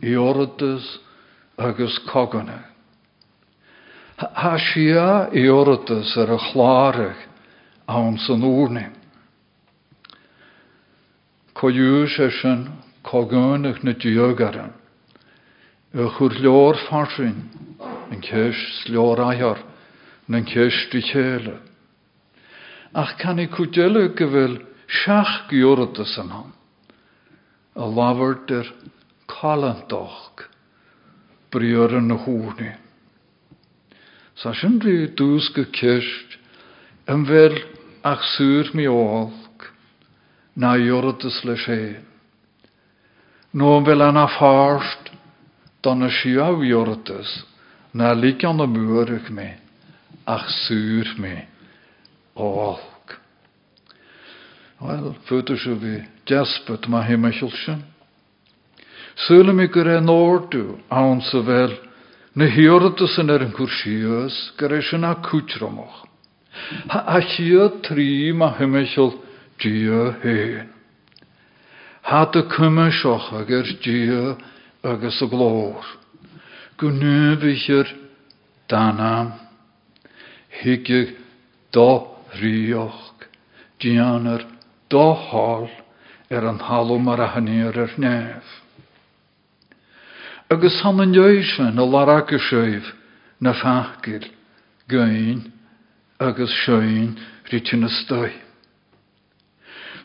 iortus 0.00 1.00
agus 1.58 1.98
coganne. 2.08 2.64
Ha 4.16 4.58
sia 4.58 5.28
iortus 5.32 6.16
er 6.16 6.32
a 6.32 6.38
chlárig 6.38 7.16
an 7.86 8.18
san 8.18 8.42
sin 8.42 8.90
na. 14.64 14.85
Y 15.96 16.04
chwr 16.12 16.34
leor 16.44 16.76
farsin, 16.90 17.38
yn 18.12 18.20
cys 18.20 18.58
leor 18.92 19.22
aiar, 19.30 19.62
yn 20.28 20.44
cys 20.44 20.82
di 20.92 21.00
chele. 21.00 21.54
Ach 22.92 23.14
can 23.16 23.40
i 23.40 23.46
cwdelu 23.48 24.10
gyfel 24.18 24.58
siach 24.92 25.46
giordas 25.48 26.12
yn 26.20 26.34
hon. 26.34 26.52
A 27.80 27.88
lafart 27.88 28.52
er 28.52 28.68
calantoch, 29.32 30.44
brior 31.48 31.96
yn 31.96 32.12
y 32.12 32.20
hwni. 32.26 32.70
Sa 34.36 34.52
fel 37.24 37.56
ach 38.04 38.24
mi 38.76 38.84
na 40.56 40.76
iordas 40.76 41.44
le 41.44 41.56
sé. 41.56 41.80
Anna 44.04 44.28
farst, 44.38 45.15
dan 45.86 46.02
is 46.02 46.18
jou 46.26 46.64
iordas, 46.66 47.30
na 47.94 48.10
lik 48.12 48.42
an 48.44 48.58
de 48.58 48.66
murig 48.66 49.30
me, 49.30 49.52
ach 50.26 50.48
sŵr 50.66 51.14
me 51.22 51.46
olg. 52.34 53.14
Wel, 54.82 55.12
fwydw 55.28 55.56
sy'n 55.62 55.78
fi 55.80 55.94
jaspet 56.28 56.88
ma 56.90 57.04
e 59.94 60.00
nordw, 60.02 60.76
awn 60.90 61.22
sy 61.24 61.40
fel, 61.46 61.72
na 62.34 62.50
hiordas 62.52 63.14
yn 63.22 63.30
er 63.32 63.46
yn 63.46 63.54
cwrsias, 63.56 64.34
gyr 64.58 64.74
e 64.76 64.82
sy'n 64.84 65.06
a 65.08 65.14
cwtramach. 65.24 66.02
Ha 66.92 67.00
a 67.16 67.20
chia 67.22 67.70
tri 67.86 68.32
ma 68.32 68.50
hymachol 68.58 69.14
dia 69.62 70.02
hen. 70.24 70.68
Ha 72.10 72.26
dy 72.32 72.42
cymysioch 72.52 73.32
ag 73.38 73.50
er 73.50 73.72
dia 73.82 74.36
agus 74.82 75.20
y 75.22 75.28
glor. 75.30 75.84
Gwnybichir 76.76 77.88
danam, 78.68 79.32
higig 80.62 81.16
do 81.72 82.16
rioch, 82.40 83.26
dianar 83.80 84.44
do 84.88 85.12
hall 85.12 85.68
er 86.30 86.46
an 86.46 86.58
halw 86.58 86.98
mar 86.98 87.20
a 87.20 87.28
hynnyr 87.34 87.76
er 87.76 87.92
nef. 87.96 88.46
Agus 90.50 90.80
han 90.82 91.02
yn 91.02 91.14
jöisen 91.14 91.78
y 91.78 91.86
larag 91.86 92.32
y 92.32 92.38
sjöif 92.38 92.92
na 93.40 93.52
ffachgil, 93.52 94.26
gyn, 94.88 95.52
agus 96.18 96.52
sjöin 96.64 97.16
rydyn 97.50 97.86
y 97.86 97.90
stoi. 98.02 98.32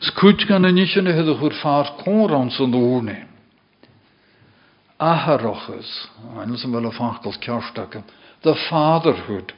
Skut 0.02 0.46
gan 0.48 0.62
na 0.62 0.72
ffar 1.60 1.94
cwr 2.02 2.34
sy'n 2.50 2.72
ddwrni. 2.74 3.31
Aharochus, 5.02 6.08
ein 6.38 6.56
som 6.56 6.72
wel 6.72 6.86
afhankels 6.86 7.38
kerstakken, 7.42 8.04
the 8.42 8.54
fatherhood 8.68 9.52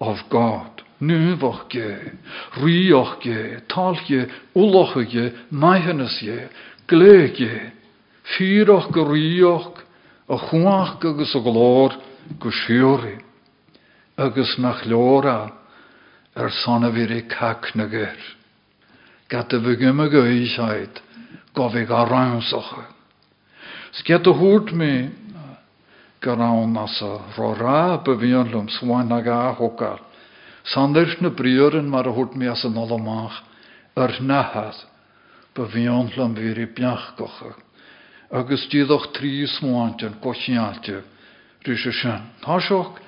of 0.00 0.18
God. 0.28 0.82
Nuvoch 0.98 1.68
ge, 1.70 2.10
rioch 2.58 3.20
ge, 3.22 3.60
tal 3.68 3.94
ge, 3.94 4.26
uloch 4.54 4.96
ge, 5.06 5.30
maihenes 5.50 6.18
ge, 6.18 6.48
ge, 6.88 7.72
fyroch 8.34 8.90
ge 8.90 9.04
rioch, 9.06 9.78
a 10.28 10.36
chwach 10.36 11.04
agus 11.04 11.34
a 11.34 11.40
glor 11.40 11.94
go 12.40 12.50
siori, 12.50 13.16
agus 14.16 14.58
nach 14.58 14.84
lora 14.84 15.52
er 16.34 16.50
sanna 16.50 16.90
vir 16.90 17.12
i 17.12 17.22
kak 17.22 17.74
na 17.74 17.86
ger. 17.86 18.18
Gat 19.30 19.52
y 19.54 19.62
fygym 19.62 20.02
y 20.02 20.10
gwysiaid, 20.10 21.00
gofig 21.54 21.90
a 21.90 22.04
rawnsocha. 22.04 22.97
Sget 23.92 24.26
y 24.26 24.32
hwrt 24.36 24.72
mi, 24.72 25.08
garawn 26.20 26.76
as 26.76 27.00
a 27.02 27.18
rora 27.36 27.98
bevion 28.04 28.50
lum 28.52 28.68
swain 28.68 29.12
ag 29.12 29.26
a 29.26 29.54
hokar. 29.54 30.00
Sanders 30.64 31.16
na 31.20 31.30
mar 31.88 32.06
a 32.06 32.12
hwrt 32.12 32.34
mi 32.36 32.46
as 32.46 32.64
a 32.64 32.68
nolomach, 32.68 33.42
er 33.96 34.12
nahad, 34.20 34.74
gocha. 37.16 37.54
Agus 38.30 38.68
díadach 38.68 39.12
trí 39.12 39.46
smáint 39.46 40.02
an 40.02 40.20
cosialte 40.20 41.02
rí 41.64 41.76
se 41.76 41.92
sin. 41.92 42.20
Tá 42.42 42.60
seach 42.60 43.00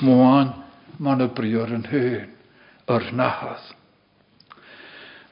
smáin 0.00 0.52
an 1.06 1.86
ar 2.88 3.12
nahad. 3.12 3.62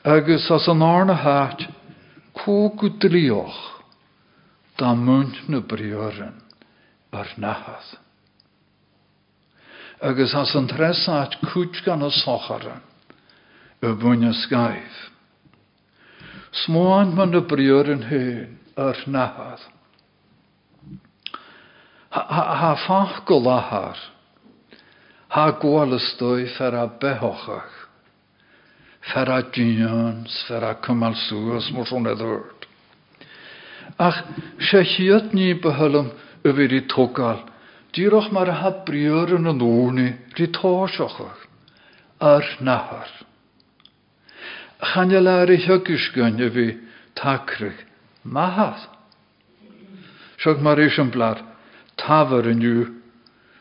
Agus 0.04 0.50
as 0.50 0.68
an 0.68 0.82
ána 0.82 1.14
háit 1.14 1.66
có 2.34 2.70
go 2.76 2.88
dríoch 2.88 3.71
dá 4.78 4.94
munt 4.94 5.48
na 5.48 5.60
brioran 5.60 6.40
ar 7.12 7.28
nahad. 7.36 7.98
Agus 10.00 10.34
as 10.34 10.54
an 10.54 10.68
tresáit 10.68 11.36
cút 11.52 11.84
gan 11.84 12.02
a 12.02 12.10
socharan 12.10 12.82
y 13.82 13.92
bwyn 13.98 14.26
y 14.26 14.32
sgaif. 14.44 14.96
Smáin 16.64 17.14
man 17.14 17.30
na 17.30 17.40
briúrin 17.40 18.02
hén 18.08 18.58
ar 18.76 18.98
nahad. 19.06 19.60
Ha 22.10 22.74
fach 22.86 23.24
fer 26.58 26.74
a 26.74 26.86
behochach. 26.86 27.72
Fer 29.12 29.30
a 29.30 29.42
fer 30.48 30.62
a. 30.64 32.61
Ach, 33.98 34.22
se 34.58 34.84
chiad 34.84 35.32
ni 35.34 35.52
behylum 35.54 36.10
y 36.44 36.52
fyr 36.56 36.72
i 36.72 36.82
togal. 36.90 37.42
Dyrach 37.92 38.30
mar 38.32 38.48
ha 38.48 38.70
briwr 38.86 39.34
yn 39.36 39.50
y 39.50 39.54
nŵrni, 39.58 40.08
ri 40.38 40.48
tosiochach. 40.56 41.44
Ar 42.20 42.46
nahar. 42.60 43.10
Chanel 44.92 45.28
ar 45.28 45.52
i 45.52 45.58
hygysgyn 45.60 46.40
y 46.40 46.48
fi 46.54 46.66
tacrych. 47.18 47.84
Mahad. 48.24 48.88
Siog 50.42 50.62
mar 50.62 50.80
eisiau 50.82 51.10
blar 51.14 51.42
tafar 52.00 52.48
yn 52.50 52.62
yw 52.66 52.86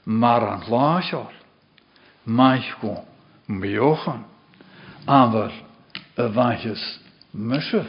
mar 0.05 0.45
an 0.47 0.63
mysio. 7.33 7.83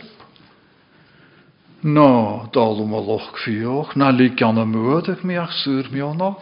No, 1.83 2.49
dalum 2.53 2.95
a 2.95 3.01
loch 3.01 3.35
fioch, 3.42 3.97
na 3.97 4.11
li 4.11 4.29
gan 4.31 4.55
mwyd 4.55 5.09
ag 5.11 5.25
mi 5.25 5.35
ach 5.37 5.51
syr 5.64 5.90
mi 5.90 6.01
og. 6.01 6.38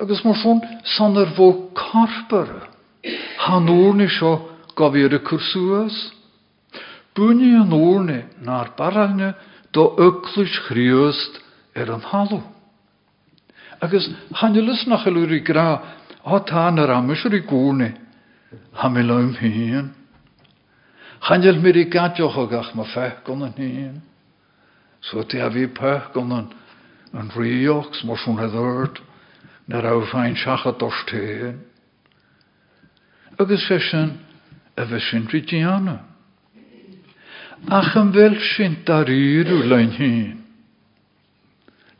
Agus 0.00 0.24
mar 0.24 0.36
son 0.36 0.60
san 0.84 1.16
er 1.16 1.34
fo 1.34 1.70
carpar. 1.74 2.68
Han 3.46 3.68
o'r 3.68 3.94
ni 3.94 4.06
sio 4.08 4.38
gofir 4.76 5.12
y 5.12 5.18
cwrswas. 5.18 6.12
Búine 7.14 7.58
an 7.60 7.74
óne 7.74 8.22
nar 8.40 8.70
baralne 8.78 9.34
do 9.72 9.96
öklis 9.98 10.54
chríost 10.68 11.42
er 11.74 11.90
an 11.90 12.06
halú. 12.06 12.42
Agus 13.82 14.08
hannelis 14.30 14.86
nach 14.86 15.04
chalúri 15.04 15.42
gra 15.44 15.82
átá 16.24 16.70
ar 16.70 16.90
amis 16.90 17.24
i 17.26 17.40
gúne 17.42 17.96
ha 18.72 18.88
mi 18.88 19.02
leim 19.02 19.34
hían. 19.34 19.99
Chanel 21.20 21.60
mir 21.60 21.76
i 21.76 21.84
gadioch 21.84 22.36
agach 22.38 22.74
ma 22.74 22.84
fech 22.84 23.24
gon 23.24 23.42
an 23.42 23.54
hían. 23.58 24.00
So 25.00 25.22
ti 25.22 25.38
a 25.38 25.50
vi 25.50 25.66
pech 25.66 26.12
gon 26.14 26.32
an 26.32 26.52
an 27.12 27.30
riochs 27.34 28.04
mor 28.04 28.16
swn 28.16 28.38
heddord 28.40 29.00
nar 29.68 29.84
a 29.86 30.06
fein 30.12 30.36
siacha 30.36 30.72
dorsthéan. 30.78 31.58
Agus 33.38 33.66
fesin 33.68 34.18
a 34.76 34.86
fesin 34.86 35.28
ridiana. 35.28 36.10
ach 37.68 37.96
yn 37.96 38.12
fel 38.14 38.36
sy'n 38.40 38.76
lein 39.68 39.90
hyn. 39.92 40.38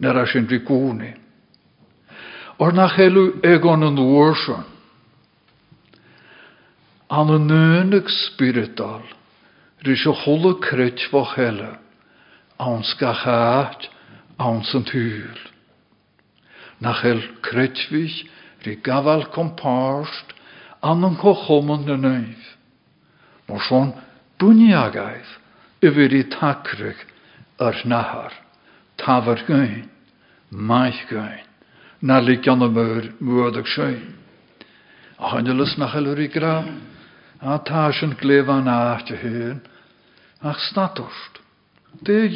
Nar 0.01 0.17
a 0.17 0.27
sy'n 0.27 0.49
rigwni. 0.49 1.13
Or 2.59 2.73
na 2.73 2.89
chelw 2.89 3.41
egon 3.45 3.85
yn. 3.85 4.70
An 7.11 7.27
yn 7.35 7.49
nønig 7.51 8.07
spiritual, 8.15 9.03
rys 9.83 10.05
o 10.07 10.13
chwle 10.15 10.53
kryt 10.63 11.03
fo 11.11 11.25
hele, 11.33 11.73
ans 12.63 12.93
gachat, 13.01 13.89
ans 14.39 14.69
yn 14.79 14.85
tyl. 14.87 15.41
Na 16.79 16.93
chel 17.01 17.25
krytvich, 17.43 18.21
ri 18.63 18.77
gafal 18.87 19.25
komparst, 19.35 20.37
an 20.87 21.03
yn 21.09 21.17
kochomon 21.19 21.89
yn 21.91 22.07
neif. 22.07 22.45
Mor 23.51 23.65
son 23.67 23.91
buniagaif, 24.39 25.35
yfir 25.83 26.15
i 26.15 26.23
tacrych 26.31 27.03
ar 27.59 27.81
nahar, 27.91 28.39
tafar 29.03 29.43
gyn, 29.49 29.91
maich 30.55 31.03
gyn, 31.11 31.43
na 32.07 32.21
li 32.23 32.39
gan 32.39 32.63
y 32.63 32.71
myr 32.71 33.11
mwyd 33.19 33.59
ag 33.65 33.75
sy'n. 33.75 34.15
A 35.19 35.35
hanylus 35.35 35.75
na 35.77 35.91
chelwyr 35.91 36.23
i 36.23 36.31
gra, 36.33 36.55
a 36.63 36.71
ta 36.71 36.90
sy'n 37.97 38.19
glefan 38.21 38.69
aach 38.69 39.09
y 39.15 39.17
hyn, 39.17 39.61
ach 40.45 40.61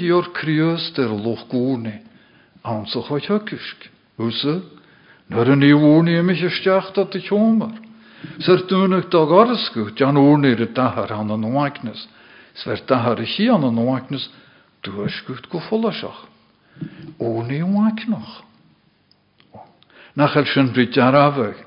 i 0.00 0.10
o'r 0.16 0.30
crios 0.36 0.90
der 0.96 1.12
loch 1.12 1.44
gwrni, 1.50 1.98
awn 2.64 2.86
sy'n 2.88 3.04
chwaith 3.04 3.28
hygysg. 3.28 3.90
Wsa, 4.16 4.60
nyr 5.28 5.52
yn 5.54 5.66
i 5.66 5.72
wrni 5.76 6.16
ym 6.20 6.32
eich 6.32 6.46
ystach 6.48 6.92
dat 6.96 7.16
y 7.18 7.20
chomar. 7.26 7.76
Sy'r 8.40 8.64
dwnig 8.70 9.10
dag 9.12 9.32
arsgw, 9.42 9.90
jan 9.98 10.16
wrni'r 10.16 10.64
y 10.64 10.70
dahar 10.72 11.12
han 11.12 11.34
yn 11.36 11.50
waignes. 11.52 12.06
Sver 12.56 12.80
dahar 12.88 13.20
i 13.20 13.28
chi 13.28 13.50
an 13.52 13.66
an 13.66 13.82
oaknes, 13.82 14.30
du 14.82 15.02
er 15.04 15.12
go 15.50 15.60
follasach. 15.68 16.24
O 17.20 17.42
ni 17.44 17.60
oaknoch. 17.60 18.40
Nachel 20.16 20.46
sy'n 20.48 20.72
bryd 20.72 20.96
arafeg. 20.96 21.60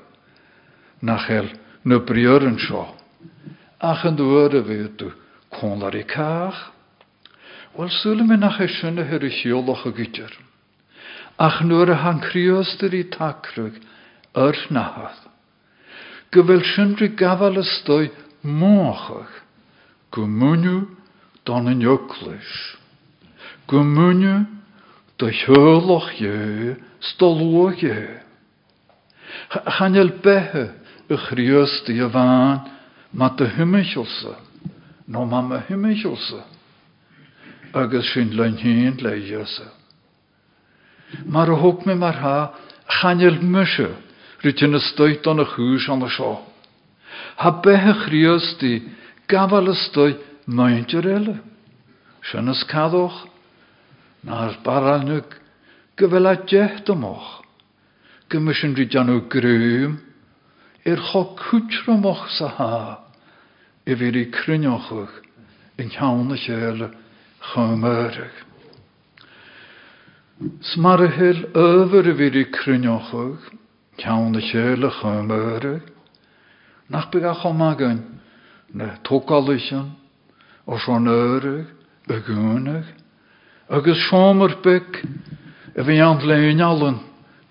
Nachel 1.04 1.52
na 1.84 2.02
briwr 2.02 2.48
yn 2.48 2.58
sio. 2.58 2.97
Ach 3.78 4.04
yn 4.08 4.18
dwyr 4.18 4.56
y 4.58 4.62
fydd 4.66 4.94
du 4.98 5.12
conlar 5.54 5.94
i 5.94 6.04
cach. 6.08 6.58
Wel, 7.78 7.90
sŵl 7.94 8.24
mi 8.26 8.38
nachel 8.38 8.70
sy'n 8.74 8.98
y 8.98 9.06
hyr 9.06 9.26
i 9.26 9.32
chiolach 9.40 9.86
y 9.86 9.94
gydyr. 10.00 10.32
Ach 11.38 11.60
nw'r 11.62 11.94
han 12.02 12.18
criostyr 12.24 12.96
i 12.98 13.04
tacrwg 13.14 13.78
yr 14.34 14.58
nahad. 14.74 15.20
Gyfel 16.34 16.64
sy'n 16.74 16.96
rhy 16.98 17.12
gafal 17.16 17.60
ystoi 17.62 18.10
mochach 18.42 19.44
Gymwynw 20.14 20.88
dan. 21.44 21.68
Gymwynw 23.68 24.46
da 25.18 25.28
hjörloch 25.28 26.12
je, 26.16 26.76
stolwch 27.00 27.82
je. 27.82 27.98
Chanel 29.76 30.12
behe 30.24 30.64
y 31.08 31.16
chriöst 31.28 31.88
i 31.92 32.00
van, 32.12 32.64
ma 33.12 33.28
dy 33.28 33.46
hymichelse, 33.56 34.34
no 35.06 35.24
ma 35.24 35.40
ma 35.42 35.62
hymichelse. 35.68 36.42
Agus 37.74 38.12
sy'n 38.12 38.34
lein 38.36 38.56
hyn 38.56 38.96
leiose. 39.02 39.66
Mar 41.24 41.48
me 41.86 41.94
mar 41.94 42.16
ha, 42.20 42.54
chanel 43.00 43.40
mysio, 43.40 43.90
rydyn 44.44 44.76
y 44.76 44.80
stoit 44.90 45.26
on 45.26 45.40
y 45.40 45.46
chwys 45.54 45.88
an 45.92 46.04
y 46.04 46.10
sio. 46.12 46.36
Ha 47.40 47.50
behe 47.64 47.94
chriöst 48.04 48.62
i, 48.64 48.74
gafal 49.28 49.72
ystoi 49.72 50.16
maint 50.46 50.92
yr 50.96 51.08
ele. 51.16 51.36
Sian 52.24 52.50
ys 52.52 52.64
caddwch, 52.68 53.24
na'r 54.28 54.58
baralnwg 54.64 55.36
gyfel 55.98 56.28
a 56.28 56.34
rydyn 58.76 59.08
nhw 59.08 59.24
grym, 59.32 59.98
i'r 60.86 61.02
cho 61.10 61.24
cwtro 61.38 61.96
moch 61.98 62.26
sa 62.36 62.48
ha, 62.58 62.74
i 63.88 63.96
fyr 63.96 64.18
i 64.20 64.26
cryniochwch 64.34 65.16
yn 65.80 65.90
llawn 65.94 66.34
y 66.34 66.38
chel 66.42 66.84
chymyrach. 67.52 68.44
Smar 70.72 71.02
y 71.02 71.08
hyl 71.16 71.40
yfyr 71.56 72.10
i 72.12 72.14
fyr 72.20 72.38
i 72.42 72.44
cryniochwch, 72.54 73.48
llawn 74.02 74.38
y 74.38 74.44
chel 74.50 74.90
chymyrach, 75.00 75.88
nach 76.88 77.10
byg 77.12 77.26
a 77.26 77.34
chomagan, 77.42 78.04
na 78.72 78.94
tógáisan 79.04 79.94
ó 80.68 80.76
seán 80.76 81.08
öireg 81.08 81.66
a 82.12 82.20
gúnach, 82.24 82.88
agus 83.68 84.00
seomar 84.08 84.58
bic 84.62 85.02
a 85.76 85.84
bhí 85.84 85.98
an 86.04 86.20
léon 86.24 86.60
allan 86.64 87.00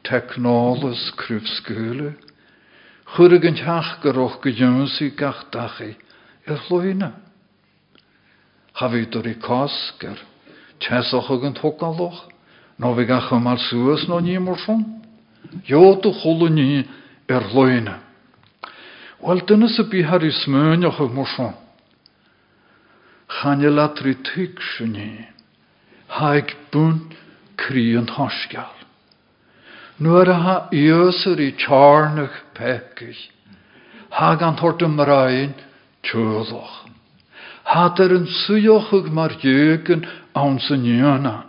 technálas 0.06 1.12
cruúbscúla, 1.18 2.13
churig 3.15 3.46
an 3.46 3.56
teach 3.56 4.02
goch 4.02 4.41
go 4.41 4.50
dúsaí 4.52 5.15
gach 5.15 5.46
ar 9.15 9.28
i 9.28 9.36
cáscar, 9.36 10.17
teach 10.80 11.13
an 11.43 11.54
tógáloch, 11.54 12.30
nó 12.78 12.93
bhí 12.93 13.06
gacha 13.06 13.39
mar 13.39 13.58
suasas 13.58 14.08
nó 14.08 14.20
ní 14.20 14.39
mar 14.39 14.58
son. 14.60 15.02
Jóta 15.65 16.12
chola 16.12 16.50
ní 16.50 16.86
ar 17.30 17.43
chlóine. 17.50 18.00
Wel, 19.22 19.41
dyna 19.48 19.67
sy'n 19.67 19.89
bu 19.89 20.04
har 20.06 20.24
i 20.24 20.32
smynioch 20.32 21.02
ag 21.02 21.12
morson. 21.13 21.54
Chan 23.28 23.65
y 23.65 23.72
latri 23.74 24.13
tyg 24.22 24.62
syni. 24.62 25.26
Haig 26.08 26.54
bwn 26.72 27.02
cri 27.58 27.98
yn. 27.98 28.77
Nwar 30.00 30.28
ha 30.28 30.56
iosur 30.72 31.40
i 31.42 31.52
charnach 31.58 32.36
pekig. 32.54 33.18
Hag 34.10 34.42
an 34.42 34.58
hort 34.62 34.82
ymraen 34.82 35.56
tjölach. 36.04 36.86
Had 37.64 38.00
er 38.00 38.12
een 38.12 38.28
sujochig 38.28 39.10
mar 39.12 39.34
jögen 39.42 40.06
aan 40.34 40.60
zijn 40.60 40.84
jöna. 40.84 41.46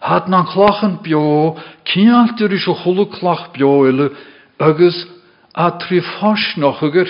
Had 0.00 0.28
nan 0.28 0.46
klachen 0.46 0.98
bio, 1.02 1.58
kialt 1.84 2.40
er 2.40 2.52
is 2.52 2.66
o 2.66 2.74
chulu 2.74 3.06
klach 3.06 3.52
bio 3.52 3.86
ele, 3.86 4.10
agus 4.58 5.06
a 5.56 5.70
trí 5.70 6.00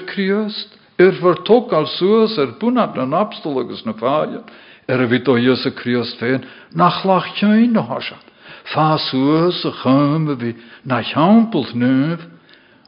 criast 0.07 0.81
Er 0.97 1.21
wordt 1.21 1.49
ook 1.49 1.73
al 1.73 1.87
zoals 1.87 2.37
er 2.37 2.57
boenat 2.59 2.97
een 2.97 3.13
abstologus 3.13 3.85
na 3.85 3.95
faaien. 3.95 4.45
Er 4.85 5.09
wit 5.09 5.29
o 5.29 5.39
Jesu 5.39 5.71
Christ 5.71 6.17
feen, 6.17 6.45
nach 6.75 7.05
lach 7.05 7.35
tjöin 7.35 7.73
na. 7.73 8.30
Fa 8.71 8.97
zoals 8.99 9.65
a 9.65 9.71
chame 9.83 10.37
vi 10.37 10.55
na 10.83 11.03
champelt 11.03 11.75
neuf, 11.75 12.21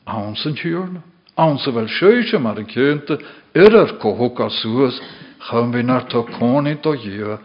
ans 0.04 0.44
en 0.46 0.54
tjurne. 0.54 1.00
Wel 1.34 1.88
scheuche 1.88 2.38
maar 2.38 2.56
een 2.56 2.66
kjönte, 2.66 3.20
er 3.52 3.74
er 3.74 3.96
ko 3.96 4.16
ook 4.16 4.40
al 4.40 4.50
zoals, 4.50 5.00
chame 5.38 5.76
vi 5.76 5.82
naar 5.82 6.06
to 6.06 6.22
koni 6.22 6.80
to 6.80 6.94
je, 6.94 7.38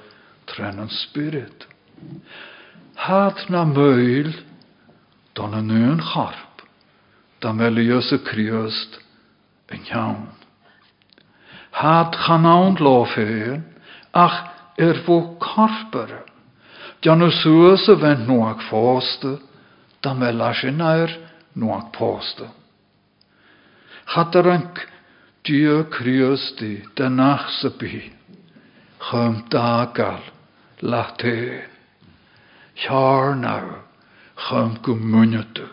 trennen 0.46 0.90
spirit. 0.90 1.68
Hat 2.94 3.50
na 3.50 3.64
möil, 3.64 4.32
dan 5.34 5.54
een 5.54 5.66
neun 5.66 6.00
harp, 6.00 6.64
dan 7.40 7.58
wel 7.58 7.74
Jesu 7.74 8.18
Christ, 8.24 9.02
en 9.66 9.80
jaun. 9.84 10.30
Had 11.70 12.16
ganaund 12.16 12.80
lofeen, 12.80 13.66
ach 14.12 14.46
er 14.76 14.96
vo 15.04 15.36
karpere. 15.38 16.27
Jan 17.02 17.22
u 17.22 17.32
suose 17.32 17.96
vent 18.02 18.28
noak 18.28 18.62
faste, 18.70 19.38
dan 20.02 20.20
wel 20.20 20.42
asjenair 20.42 21.18
noak 21.54 21.92
paste. 21.92 22.48
Had 24.06 24.36
er 24.36 24.50
enk 24.52 24.86
die 25.48 25.84
kriusti 25.90 26.84
de 26.96 27.10
chum 29.00 29.46
late. 30.82 31.64
Jaar 32.76 33.36
nou, 33.36 33.82
chum 34.36 34.78
gumunnete. 34.82 35.68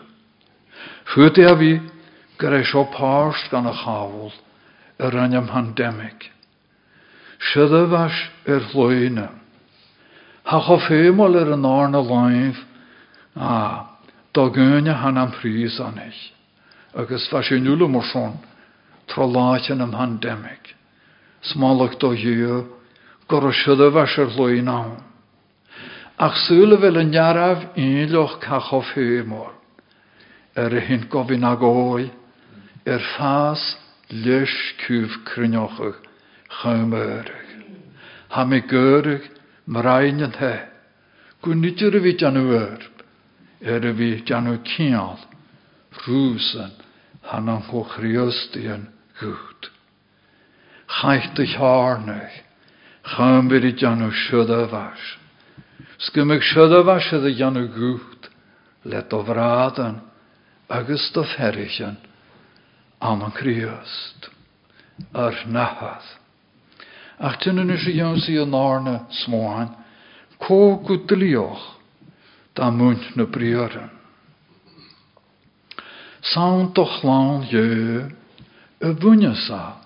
Fwyd 1.05 1.37
er 1.37 1.55
vi, 1.59 1.73
gyda 2.39 2.63
sio 2.65 2.85
parst 2.93 3.51
gan 3.51 3.69
y 3.69 3.73
chawl, 3.83 4.31
yr 4.99 5.17
anyam 5.21 5.47
pandemic. 5.47 6.31
Sydd 7.51 7.75
y 7.77 7.83
fas 7.91 8.21
yr 8.49 8.65
llwyna. 8.73 9.27
Ha 10.45 10.61
cho 10.61 10.77
ffeimol 10.85 11.39
yr 11.39 11.55
yn 11.55 11.65
arna 11.65 12.01
laif, 12.05 12.59
a, 13.33 13.51
do 14.33 14.49
gynna 14.53 14.93
han 15.01 15.17
am 15.17 15.31
prys 15.33 15.79
an 15.81 15.97
eich. 16.03 16.21
Agus 16.93 17.25
fas 17.31 17.49
yn 17.51 17.65
yw'n 17.65 17.89
mor 17.91 18.05
son, 18.11 18.37
tro 19.09 19.25
lachen 19.25 19.81
am 19.81 19.95
pandemic. 19.95 20.75
Smalach 21.49 21.97
do 21.99 22.11
hiw, 22.13 22.61
gor 23.27 23.49
o 23.49 23.53
sydd 23.53 23.81
y 23.87 23.89
fas 23.95 24.17
yr 24.21 24.33
llwyna. 24.35 24.79
Ach 26.21 26.37
sŵl 26.45 26.77
y 26.77 26.81
fel 26.83 27.01
yn 27.01 27.13
jaraf 27.15 27.65
unloch 27.81 28.37
ca 28.43 28.61
cho 28.69 28.83
ffeimol. 28.93 29.53
Er 30.55 30.71
hyn 30.87 31.09
gofyn 31.11 31.43
ag 31.43 31.65
oi, 31.65 32.05
er 32.85 33.01
fas 33.15 33.63
leis 34.13 34.53
cúf 34.85 35.17
cruneochach 35.27 35.97
chaimeireach. 36.61 37.41
Ha 38.29 38.45
mi 38.45 38.61
gyrach 38.61 39.25
mar 39.65 39.87
ein 39.87 40.23
an 40.23 40.35
the, 40.37 40.55
gwn 41.41 41.61
nidir 41.61 41.95
a 41.97 42.01
fi 42.01 42.13
janw 42.21 42.45
erb, 42.57 43.03
er 43.61 43.85
a 43.85 43.93
fi 43.97 44.09
janw 44.25 44.57
cial, 44.71 45.19
rwsan, 46.05 46.73
han 47.31 47.49
an 47.49 47.63
ho 47.69 47.83
chriostian 47.95 48.87
gŵt. 49.19 49.69
Chaith 50.99 51.33
dy 51.37 51.47
harnach, 51.57 52.41
chaim 53.15 53.49
byr 53.49 53.65
i 53.65 53.73
janw 53.73 54.11
sydd 54.25 54.53
a 54.53 54.65
fas. 54.69 55.05
Sgymig 56.07 56.45
sydd 56.45 56.75
a 56.75 56.83
fas 56.85 57.09
let 58.85 59.13
o 59.13 59.23
Christ 63.31 64.29
ar 65.13 65.33
nachas. 65.47 66.05
Ach 67.19 67.39
is 67.47 67.85
jou 67.87 68.17
sy 68.19 68.35
an 68.41 68.53
arne 68.53 69.05
smoan, 69.23 69.69
ko 70.39 70.83
gudlioch, 70.83 71.79
da 72.55 72.69
munt 72.71 73.15
na 73.15 73.25
brieren. 73.25 73.89
Saun 76.21 76.73
toch 76.73 77.03
lan 77.03 77.47
je, 77.47 78.11
y 78.81 78.91
bwynja 78.99 79.35
sa, 79.47 79.77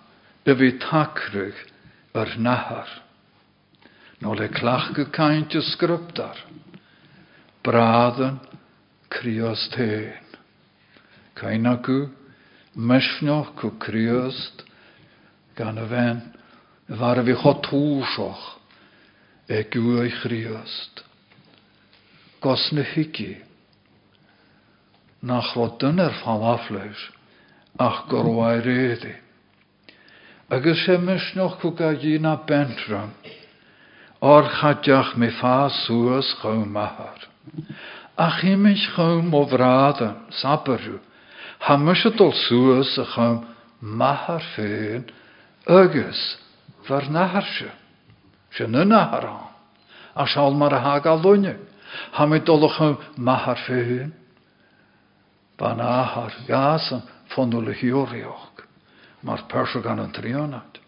y 0.46 0.56
fi 0.56 0.72
tacrych 0.82 1.60
ar 2.16 2.34
nahar. 2.38 2.90
No 4.22 4.34
le 4.34 4.50
clach 4.50 4.94
gycaint 4.96 5.54
y 5.54 5.62
sgryptar, 5.62 6.38
braden 7.64 8.40
crios 9.10 9.70
tein. 9.76 10.26
Cain 11.36 11.70
acw, 11.70 12.10
mesneach 12.76 13.54
go 13.56 13.70
a 15.60 16.39
war 16.90 17.22
chotúiseach 17.22 18.46
ag 19.50 19.70
gúi 19.74 20.10
chríast. 20.22 21.04
Gos 22.42 22.72
na 22.72 22.82
hici 22.82 23.38
nach 25.22 25.56
rodun 25.56 26.00
ar 26.00 26.14
fall 26.24 26.44
afleis 26.56 27.02
ach 27.78 28.08
bhhaid 28.10 28.66
rédi. 28.66 29.16
Agus 30.50 30.86
sé 30.86 30.98
mesneach 30.98 31.62
go 31.62 31.72
dína 31.72 32.36
bentram 32.48 33.12
or 34.22 34.44
chadeach 34.50 35.14
mé 35.16 35.30
fá 35.40 35.70
suas 35.70 36.34
chom 36.42 36.72
mahar. 36.72 37.20
Ach 38.18 38.42
himich 38.42 38.90
chom 38.96 39.34
o 39.34 39.46
vrada, 39.46 40.16
saparú, 40.42 41.00
Ha 41.60 41.76
mysio 41.78 42.10
dol 42.16 42.32
sŵas 42.32 42.98
a 42.98 43.06
chym 43.14 43.46
mahar 43.82 44.44
fyr 46.90 47.10
nahar 47.14 47.46
si. 47.46 47.70
Si 48.58 48.66
na 48.68 48.84
nahar 48.84 49.26
an. 49.30 49.48
A 50.16 50.26
sial 50.26 50.58
mar 50.58 50.74
a 50.74 50.80
hag 50.80 51.06
alwynnu. 51.06 51.56
Ha 52.18 52.26
mi 52.26 52.40
dol 52.40 52.66
a 52.66 52.70
chym 52.78 52.98
mahar 53.18 53.62
ffyn. 53.66 54.12
Ba 55.58 55.76
nahar 55.76 56.34
gas 56.48 56.92
an 56.92 57.04
ffondol 57.30 57.70
y 57.70 57.76
hiorioch. 57.82 58.66
Mar 59.22 59.46
persio 59.52 59.82
gan 59.86 60.02
yn 60.02 60.14
trionad. 60.16 60.82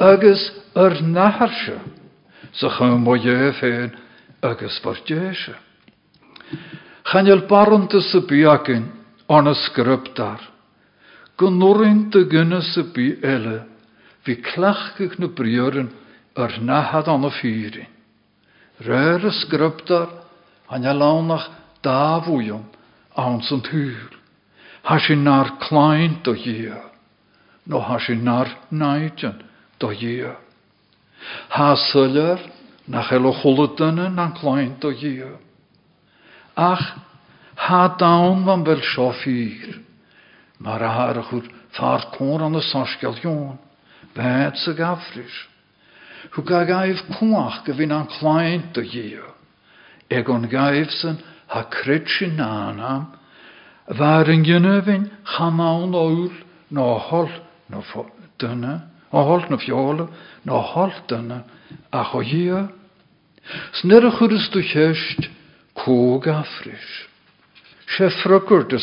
Ygys 0.00 0.48
yr 0.74 1.02
nahar 1.04 1.52
si. 1.64 1.76
Sa 2.56 2.72
chym 2.78 3.04
o 3.08 3.16
ie 3.16 3.52
ffyn, 3.58 3.92
ygys 4.48 4.80
fyr 4.84 5.04
jesio. 5.08 5.58
Chanel 7.12 7.44
barant 7.48 7.92
y 7.92 8.00
sybiagyn, 8.08 8.88
an 9.28 9.50
y 9.50 9.54
sgryptar. 9.66 10.40
Gynwrin 11.40 12.06
dy 12.12 12.24
gynnes 12.30 12.72
y 12.78 12.84
bu 12.94 13.06
ele, 14.24 14.24
fi 14.24 14.36
clachgych 14.36 15.18
na 15.18 15.26
brioryn 15.26 15.90
ar 16.36 16.60
nahad 16.60 17.08
an 17.08 17.24
y 17.24 17.30
ffyrin. 17.30 17.86
Rhaid 18.80 19.24
y 19.24 19.30
sgryptar, 19.30 20.08
an 20.68 20.84
y 20.84 20.92
lawnach 20.94 21.50
da 21.82 22.20
fwyom, 22.22 22.64
ans 23.16 23.50
yn 23.52 23.62
tŵr. 23.62 24.18
Has 24.84 25.08
i 25.10 25.14
nar 25.14 25.58
clain 25.60 26.22
do 26.24 26.32
hir, 26.32 26.80
no 27.66 27.80
has 27.80 28.08
i 28.08 28.14
nar 28.14 28.48
naidjan 28.70 29.42
do 29.78 29.90
hir. 29.90 30.36
Ha 31.50 31.76
syler, 31.76 32.40
na 32.88 33.02
chelo 33.02 33.32
chwlydyna 33.32 34.08
na'n 34.10 34.34
clain 34.34 34.76
do 34.80 34.90
hir. 34.90 35.38
Ach, 36.56 36.96
ha 37.56 37.88
dawn 37.98 38.44
van 38.44 38.64
bel 38.64 38.82
sofir. 38.82 39.80
Maar 40.58 40.80
haar 40.80 41.22
goed 41.22 41.46
vaart 41.70 42.16
kon 42.16 42.42
aan 42.42 42.52
de 42.52 42.60
saskeljon. 42.60 43.58
Bed 44.14 44.56
se 44.56 44.74
gafris. 44.74 45.36
Hoe 46.32 46.44
ga 46.44 46.64
gaif 46.64 47.00
kwach 47.16 47.64
gewin 47.64 47.92
aan 47.92 48.06
klein 48.06 48.72
te 48.72 48.82
hier. 48.82 49.24
Egon 50.10 50.48
gaif 50.48 50.90
ha 51.46 51.62
kretsje 51.64 52.26
nanam. 52.26 53.06
Waren 53.98 54.44
jynöfin 54.44 55.10
chanaun 55.24 55.94
oul 55.94 56.32
no 56.70 56.98
hol 56.98 57.30
no 57.68 57.82
dunne. 58.38 58.82
No 59.12 59.24
hol 59.24 59.44
no 59.50 59.56
fjole 59.58 60.08
hol 60.46 60.92
dunne. 61.08 61.44
Hier. 62.24 62.68
Snurre 63.72 64.10
churus 64.18 64.50
du 64.50 64.62
chest. 64.62 65.28
Ko 65.74 66.20
gafris 66.20 67.08
sé 67.96 68.08
frugur 68.22 68.64
de 68.68 68.78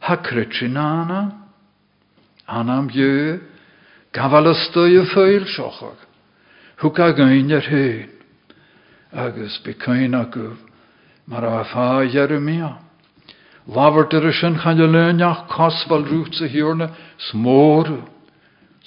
ha 0.00 0.16
krytsinana, 0.16 1.39
anam 2.50 2.90
jö, 2.90 3.38
gafal 4.12 4.50
ystoi 4.50 4.98
y 4.98 5.04
ffeil 5.06 5.46
siochog, 5.46 5.98
hwg 6.82 7.00
a 7.00 7.08
gyn 7.14 7.54
yr 7.54 7.66
hyn, 7.70 8.10
agw, 10.18 10.54
mar 11.30 11.44
Jeremia. 12.10 12.78
Lafart 13.70 14.14
er 14.14 14.26
ysyn 14.32 14.58
chan 14.58 14.80
y 14.82 14.86
lynach 14.90 15.46
cosfal 15.52 16.02
rwt 16.08 16.40
y 16.42 16.48
hiwrna, 16.50 16.90
smôr, 17.30 18.02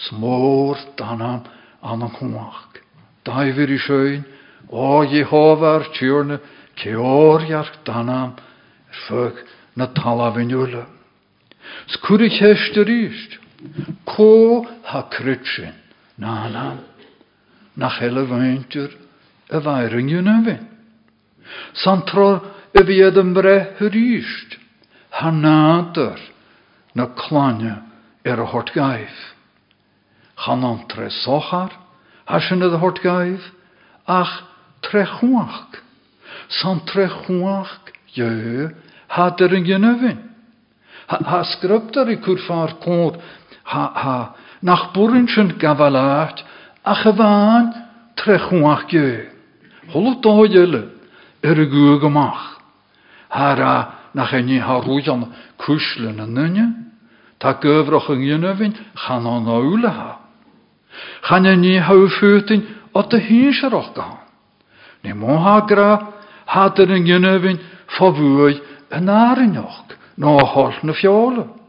smôr 0.09 0.77
danam 0.99 1.45
anam 1.81 2.11
chwach. 2.17 2.81
Daifir 3.23 3.71
i 3.71 4.23
o 4.69 5.05
Jehova 5.07 5.75
ar 5.79 5.87
tiwrna, 5.95 6.39
Ceoriarch 6.75 7.85
danam 7.85 8.33
fug 9.07 9.37
na. 9.75 9.87
Skúri 11.87 12.29
cheiste 12.29 12.83
ríist. 12.83 13.42
Có 14.05 14.65
ha 14.83 15.01
critsin. 15.09 15.73
Na 16.17 16.47
na. 16.47 16.77
Nach 17.75 17.99
hele 18.01 18.25
bhaintir 18.25 18.89
a 19.49 19.59
bhairing 19.59 20.09
ynafin. 20.09 20.67
San 21.73 22.05
tro 22.05 22.41
y 22.73 22.83
fiad 22.83 23.17
yn 23.17 23.33
bre. 23.33 23.75
Ha 25.11 25.31
na 25.31 27.05
cláine 27.15 27.81
ar 28.25 28.39
a 28.39 28.45
hort 28.45 28.73
gaif. 28.73 29.33
An 30.47 30.85
tre 30.89 31.09
sochar, 31.09 31.71
ha 32.25 32.39
sin 32.39 32.61
a 32.63 32.77
hort 32.77 32.99
ach 34.07 34.43
tre 34.81 35.05
chwach. 35.05 35.81
San 36.49 36.79
tre 36.85 37.07
chwach, 37.07 37.91
ha. 38.15 38.71
Ha, 41.07 41.43
i 42.09 42.15
ha, 43.63 43.85
ha, 43.95 44.17
nach 44.61 44.91
bwryn 44.93 45.27
sy'n 45.31 45.55
gafalat, 45.59 46.43
a 46.83 46.93
chyfan 47.01 47.71
tre 48.19 48.37
chwach 48.39 48.87
je. 48.91 49.29
Hwlw 49.91 50.19
doedele, 50.23 50.83
er 51.43 51.59
ymach. 52.07 52.59
Hara 53.29 53.75
nach 54.13 54.33
en 54.33 54.47
ha 54.59 54.79
rwyd 54.79 55.09
an 55.09 55.27
cwslen 55.61 56.21
yn 56.23 56.35
nynne, 56.37 56.67
ta 57.39 57.55
ha. 59.89 60.11
Chan 61.27 61.45
en 61.49 61.61
ni 61.61 61.77
hau 61.79 62.07
ffytyn, 62.07 62.63
o 62.93 63.01
dy 63.09 63.19
hyn 63.19 63.55
sy'n 63.57 63.73
gan. 63.95 64.19
Ne 65.03 65.13
mo 65.13 65.39
ha 65.41 65.59
gra, 65.67 66.13
had 66.45 66.79
er 66.79 66.93
gynnyfyn, 67.07 67.59
fawwy 67.97 68.59
yn 68.93 69.09
arynioch, 69.09 69.97
no 70.17 70.37
na. 70.45 71.62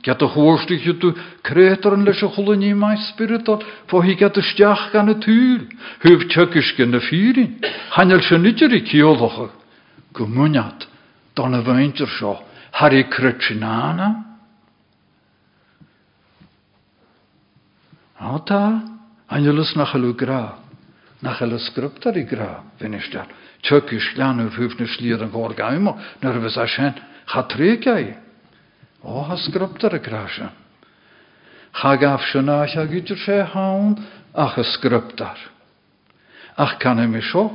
Get 0.00 0.22
chwrstig 0.32 0.86
yw 0.88 0.96
du 0.96 1.10
creator 1.44 1.92
yn 1.92 2.06
leis 2.08 2.22
o 2.24 2.30
chwlyn 2.32 2.62
i 2.64 2.70
mai 2.72 2.94
spiritol, 3.10 3.60
fo 3.90 4.00
hi 4.00 4.14
get 4.16 4.38
y 4.40 4.44
stiach 4.48 4.86
gan 4.94 5.12
tŵr, 5.20 5.66
hyf 6.06 6.24
tygys 6.32 6.70
gan 6.78 6.96
y 6.96 7.00
ffyrin. 7.04 7.58
Hanel 7.98 8.24
sy'n 8.24 8.40
nidr 8.46 8.78
i 8.78 8.80
cioloch, 8.88 9.42
gwmwniad, 10.16 10.86
don 11.36 11.58
y 11.58 11.60
feintir 11.66 12.08
sio, 12.16 12.38
har 12.80 12.96
i 12.96 13.04
krytsinana. 13.12 14.08
O 18.30 18.40
ta, 18.48 18.62
hanelus 19.28 19.74
na 19.76 19.84
chalw 19.88 20.16
gra, 20.16 20.42
na 21.20 21.36
na 24.80 24.88
slir 24.88 25.20
yn 25.20 25.32
gor 25.32 25.52
gaimo, 25.56 25.98
nyr 26.24 26.40
fys 26.46 26.56
a 26.56 26.66
sien, 26.68 27.00
chatregai. 27.28 28.29
O, 29.02 29.22
ha 29.24 29.36
sgrybtar 29.36 29.94
y 29.96 30.00
grasio. 30.04 30.50
Cha 31.72 31.92
a 31.92 32.66
cha 32.66 32.84
gyda'r 32.84 33.18
se 33.24 33.42
hawn 33.54 33.96
ach 34.34 34.58
sgrybtar. 34.74 35.38
Ach 36.56 36.78
can 36.78 37.10
mi 37.10 37.22
sio. 37.22 37.50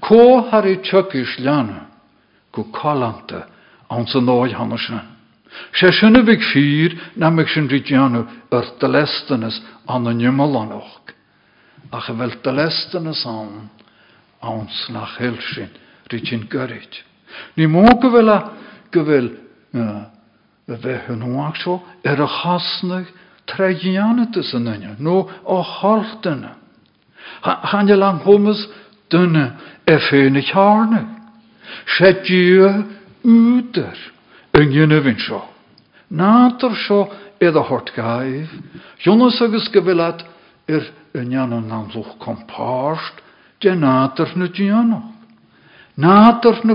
Ko 0.00 0.48
har 0.50 0.66
i 0.66 0.78
tygys 0.82 1.38
lianw, 1.38 1.84
go 2.52 2.64
colanta 2.72 3.46
an 3.90 4.06
sy'n 4.06 4.28
oed 4.28 4.54
hanna 4.56 4.78
sy'n. 4.78 5.02
Se 5.76 5.90
sy'n 5.92 6.18
y 6.18 6.22
fyg 6.26 6.42
ffyr 6.50 6.96
na 7.20 7.30
meg 7.30 7.48
sy'n 7.52 7.68
rydjanw 7.70 8.24
yr 8.50 8.70
dylestanys 8.80 9.60
an 9.86 10.10
y 10.10 10.14
nymol 10.16 10.58
anoch. 10.62 11.12
Ach 11.92 12.10
y 12.10 12.16
fel 12.18 12.34
dylestanys 12.42 13.22
an, 13.30 13.68
an 14.42 14.66
sy'n 14.80 14.98
ach 15.02 15.18
helsyn, 15.20 15.70
rydyn 16.10 16.48
gyrryd. 16.50 17.02
Ni 17.56 17.68
mo 17.70 17.86
gyfel 18.02 18.32
a 18.32 18.38
gyfel 18.94 19.30
we 20.66 20.74
bheith 20.76 21.08
an 21.08 21.22
háach 21.22 21.56
seo 21.62 21.80
ar 22.04 22.20
a 22.20 22.26
chasnach 22.26 23.06
treigeannatas 23.46 24.54
an 24.54 24.64
nunne, 24.64 24.96
nó 24.98 25.28
ó 25.44 25.62
haltainna. 25.62 26.56
Channe 27.42 27.96
lang 27.96 28.20
thomas 28.24 28.66
dunne 29.08 29.52
e 29.86 29.98
féna 29.98 30.42
tearne. 30.42 31.16
sé 31.86 32.12
dú 32.26 32.66
útar 33.22 33.96
an 34.54 34.70
gionhinn 34.70 35.18
seo. 35.18 35.42
Nátar 36.10 36.74
seo 36.86 37.10
a 37.40 37.62
hort 37.62 37.92
Jonas 39.04 39.40
agus 39.40 39.68
go 39.68 39.80
bhfuad 39.80 40.24
ar 40.68 40.84
inanam 41.14 41.66
námluch 41.68 42.18
kompást, 42.18 43.22
de 43.60 43.70
nátar 43.70 44.36
na 44.36 44.46
díanach. 44.46 45.14
Nátar 45.96 46.64
na 46.64 46.74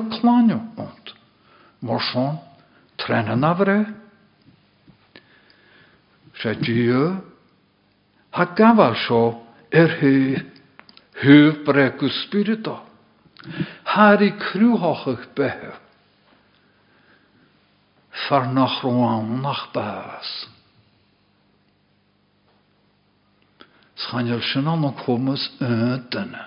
ont. 0.78 1.16
Trena 3.02 3.36
nafre. 3.36 3.80
Se 6.42 6.54
diw, 6.58 7.04
ha 8.34 8.46
gafal 8.58 8.96
sio 9.04 9.22
er 9.72 9.98
hy, 10.00 10.16
hyf 11.22 11.62
bregu 11.68 12.10
spirito. 12.22 12.80
Har 13.94 14.22
i 14.22 14.32
crwhochych 14.38 15.28
behe. 15.38 15.76
Far 18.28 18.48
nach 18.54 18.82
rwan 18.84 19.42
nach 19.42 19.68
bas. 19.74 20.30
Schanjel 24.02 24.42
sy'n 24.46 24.70
an 24.70 24.86
o'n 24.90 24.98
cwmys 25.04 25.48
ydyna. 25.62 26.46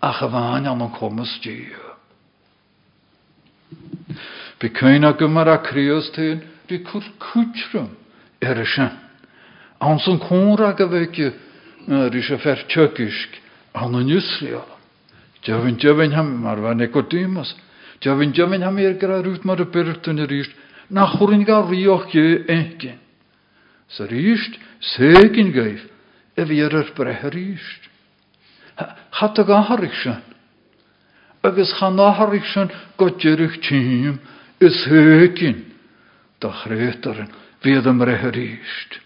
A 0.00 0.12
chyfain 0.16 0.68
an 0.68 0.84
cwmys 0.96 1.38
diw. 1.44 1.89
Bekeina 4.60 5.12
gymar 5.16 5.48
a 5.48 5.58
krios 5.64 6.10
tyn, 6.12 6.42
di 6.68 6.82
cwr 6.84 7.06
cwtrum 7.18 7.88
er 8.44 8.60
y 8.60 8.66
sy'n. 8.68 8.92
Ans 9.80 10.04
yn 10.10 10.18
cwr 10.20 10.66
ag 10.68 10.82
a 10.84 10.88
fegi, 10.92 11.30
rys 11.88 12.28
a 12.30 12.38
fer 12.42 12.66
tjögisk, 12.68 13.38
an 13.72 13.96
yn 13.96 14.12
ysrio. 14.18 14.60
Jafin 15.46 15.78
jafin 15.80 16.12
ham, 16.12 16.34
mar 16.44 16.60
fa 16.60 16.74
Nicodemus, 16.76 17.54
jafin 18.04 18.34
jafin 18.36 18.66
ham 18.66 18.78
er 18.78 18.98
gra 19.00 19.22
rwt 19.24 19.46
mar 19.48 19.62
y 19.64 19.66
byrt 19.72 20.10
yn 20.12 20.20
yr 20.26 20.34
ist, 20.42 20.52
na 20.92 21.06
chwrin 21.08 21.46
ga 21.48 21.62
rioch. 21.64 22.12
Sa 23.90 24.04
rist, 24.06 24.58
segin 24.92 25.54
gaif, 25.56 25.86
yr. 26.36 26.76
Agus 31.42 31.72
chan 31.78 31.96
tîm, 33.64 34.20
is 34.60 34.86
hökin 34.86 35.64
da 36.40 36.48
chrétaren 36.48 37.28
viad 37.64 37.86
am 37.86 38.02
reheríist. 38.02 39.00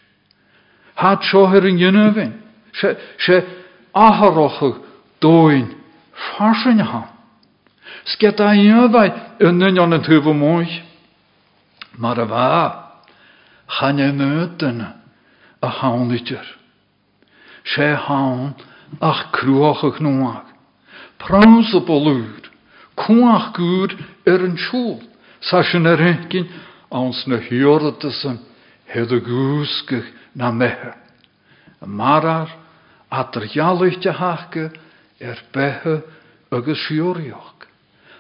Had 0.95 1.23
seohir 1.23 1.65
in 1.67 1.79
ynnyfin, 1.79 2.33
se 3.19 3.37
aharochig 3.95 4.77
dóin 5.21 5.75
farsin 6.15 6.81
ha. 6.81 7.03
Sget 8.05 8.41
a 8.41 8.55
yn 8.55 9.63
yn 9.63 10.03
tyfu 10.03 10.35
mwy. 10.35 10.67
Mar 11.99 12.19
a 12.19 12.27
fa, 12.27 12.49
chan 13.69 13.99
e 13.99 14.11
a 15.61 15.69
hawnlitir. 15.69 16.47
Se 17.65 17.95
hawn 17.95 18.55
ach 19.01 19.31
crwachig 19.33 20.01
nwag. 20.01 20.45
Praws 21.19 21.73
y 21.75 21.81
bolwyd, 21.87 22.51
cwach 22.95 23.53
gŵr 23.57 23.97
er 24.27 24.45
yn 24.45 24.59
siŵl. 24.61 25.14
Sa 25.45 25.61
sy'n 25.67 25.89
yr 25.89 26.01
hynkin, 26.01 26.49
ons 26.95 27.25
na 27.29 27.41
hiordasan, 27.45 28.39
hed 28.89 29.13
y 29.13 29.21
gwsgych 29.25 30.09
na 30.39 30.51
mehe. 30.55 30.95
Marar, 31.85 32.49
adr 33.13 33.45
jalich 33.53 34.01
te 34.01 34.13
hake, 34.15 34.71
er 35.21 35.43
behe 35.53 36.01
agus 36.51 36.81
siorioch. 36.87 37.67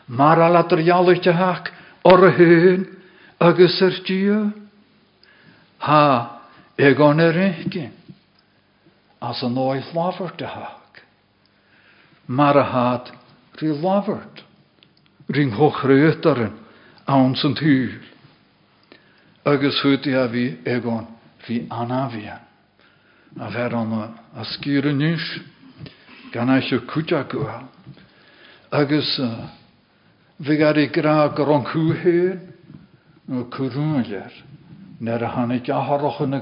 Maral 0.09 0.57
adr 0.61 0.83
jalich 0.85 1.22
te 1.25 1.33
hak, 1.33 1.72
or 2.05 2.29
y 2.29 2.35
hyn. 2.37 2.85
Ha, 5.85 6.41
egon 6.79 7.20
hynkin, 7.20 7.93
as 9.20 9.43
yn 9.45 9.59
oed 9.59 9.91
lafert 9.93 10.39
te 10.39 10.47
hak. 10.49 11.03
Mar 12.27 12.57
a 12.57 12.64
had, 12.64 13.11
ri 13.61 13.68
lafert, 13.68 14.45
ring 15.29 15.53
hoch 15.53 15.85
an 17.07 17.34
san 17.36 17.55
túr. 17.55 18.00
Agus 19.44 19.84
a 19.84 20.28
agán 20.64 21.07
hí 21.46 21.66
anhí. 21.68 22.28
A 23.40 23.50
an 23.74 24.14
a 24.34 24.44
scíre 24.44 24.92
níis 24.92 25.40
gan 26.32 26.50
i 30.78 30.86
gra 30.86 31.28
a 35.22 35.28
hanig 35.28 35.68
aharrochan 35.68 36.34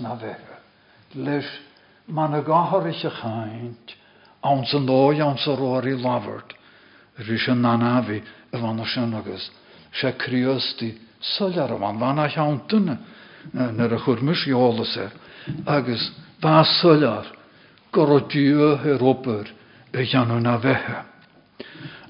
na 0.00 0.14
bheithe. 0.16 0.58
Leis 1.14 1.48
man 2.06 2.34
a 2.34 2.42
gáthiriche 2.42 3.10
chaint 3.20 3.94
an 4.42 4.64
san 4.66 4.86
dóid 4.86 5.20
an 5.20 5.38
sa 5.38 5.56
roií 5.56 5.96
labhart, 5.96 6.52
rí 7.18 7.38
an 7.48 7.62
nanáhí 7.62 8.22
a 8.52 8.58
bhana 8.58 8.84
sin 8.86 9.14
agus. 9.14 9.50
Se 9.94 10.12
kriösti 10.12 10.94
solar 11.20 11.78
van 11.78 11.98
van 11.98 12.18
a 12.18 12.28
cheantainna 12.28 12.98
nar 13.52 13.92
a 13.92 13.98
churmis 13.98 14.46
jólas 14.46 14.96
er 14.96 15.10
agus 15.66 16.12
bá 16.40 16.64
solar 16.64 17.26
go. 17.92 18.08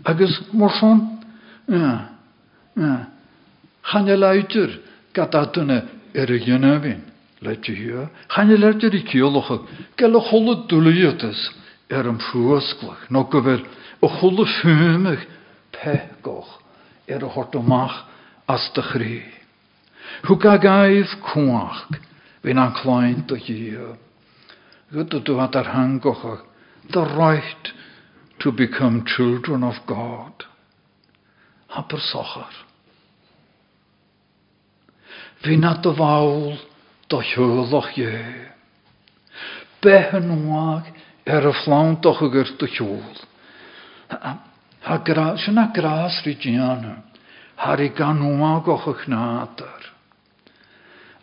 Agus 0.05 0.41
mar 0.53 0.71
channe 3.83 4.17
leidir 4.17 4.81
gataúna 5.13 5.83
ar 6.15 6.31
a 6.31 6.39
dionhín 6.39 7.01
le 7.43 7.55
hiú, 7.63 8.09
Channe 8.29 8.57
leidir 8.57 8.95
i 8.95 9.05
ceolacha 9.05 9.59
ge 9.97 10.07
le 10.09 10.21
chola 10.21 10.65
dúlaíotas 10.69 11.53
ar 11.91 12.09
an 12.09 12.19
fuasclach, 12.19 13.11
nó 13.11 13.25
go 13.25 13.41
bhfuil 13.41 13.65
ó 14.01 14.09
chola 14.09 14.45
fuimeach 14.47 15.27
pegoch 15.73 16.64
ar 17.09 17.23
a 17.23 18.05
as 18.47 18.71
de 18.75 18.83
chrí. 18.83 19.23
Hu 20.25 20.37
ga 20.37 20.59
gaibh 20.59 21.15
cuaach 21.21 21.99
hín 22.43 22.59
an 22.59 22.75
chláint 22.75 23.27
do 23.27 23.37
hiú. 23.37 23.97
Good 24.93 25.25
do 25.25 25.37
wat 25.37 25.57
ar 25.57 25.65
hangocha, 25.65 26.43
the 26.91 27.01
right 27.01 27.73
to 28.41 28.53
become 28.53 29.05
children 29.07 29.65
of 29.65 29.75
God. 29.87 30.45
Happer 31.69 31.99
sochar. 31.99 32.53
Bhí 35.43 35.59
na 35.59 35.75
do 35.81 35.93
bháil 35.93 36.59
do 37.09 37.21
thuúlach 37.21 37.95
dhé. 37.97 38.53
Bethe 39.81 40.21
nuag 40.21 40.85
ar 41.27 41.47
a 41.47 41.53
fláántoch 41.53 42.23
a 42.23 42.29
gur. 42.29 42.49
Sin 45.39 45.55
na 45.55 45.71
grás 45.73 46.23
rí 46.25 46.35
déana, 46.35 47.03
Har 47.57 47.81
i 47.81 47.89
gan 47.89 48.19
nuag 48.19 48.69
och 48.69 48.89
a 48.89 48.95
chnátar. 48.95 49.83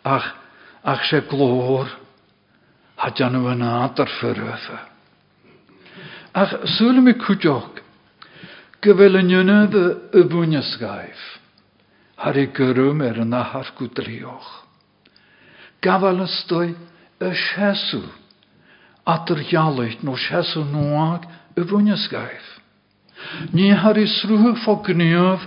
Ach, 0.02 0.34
ach 0.82 1.04
sé 1.04 1.20
glór, 1.20 1.86
ha 2.96 3.10
deanú 3.10 3.46
an 3.48 3.58
nátar 3.58 4.08
fyröfa. 4.08 4.78
Ach, 6.34 6.52
súla 6.64 7.00
mi 7.00 7.12
cúteach, 7.12 7.82
go 8.80 8.94
bhfuil 8.94 9.16
an 9.16 9.30
y 10.14 10.22
bwynio 10.24 10.62
sgaif 10.62 11.32
har 12.22 12.38
i 12.38 12.46
gyrwm 12.54 13.00
er 13.02 13.18
yn 13.24 13.34
ahar 13.34 13.72
gwdrioch. 13.78 14.50
Y 15.82 15.90
no 20.06 20.14
nwag 20.70 21.26
y. 21.66 22.61
Ni 23.52 23.70
har 23.70 23.98
i 23.98 24.06
srwh 24.06 24.52
ffo 24.62 24.78
gniaf 24.86 25.44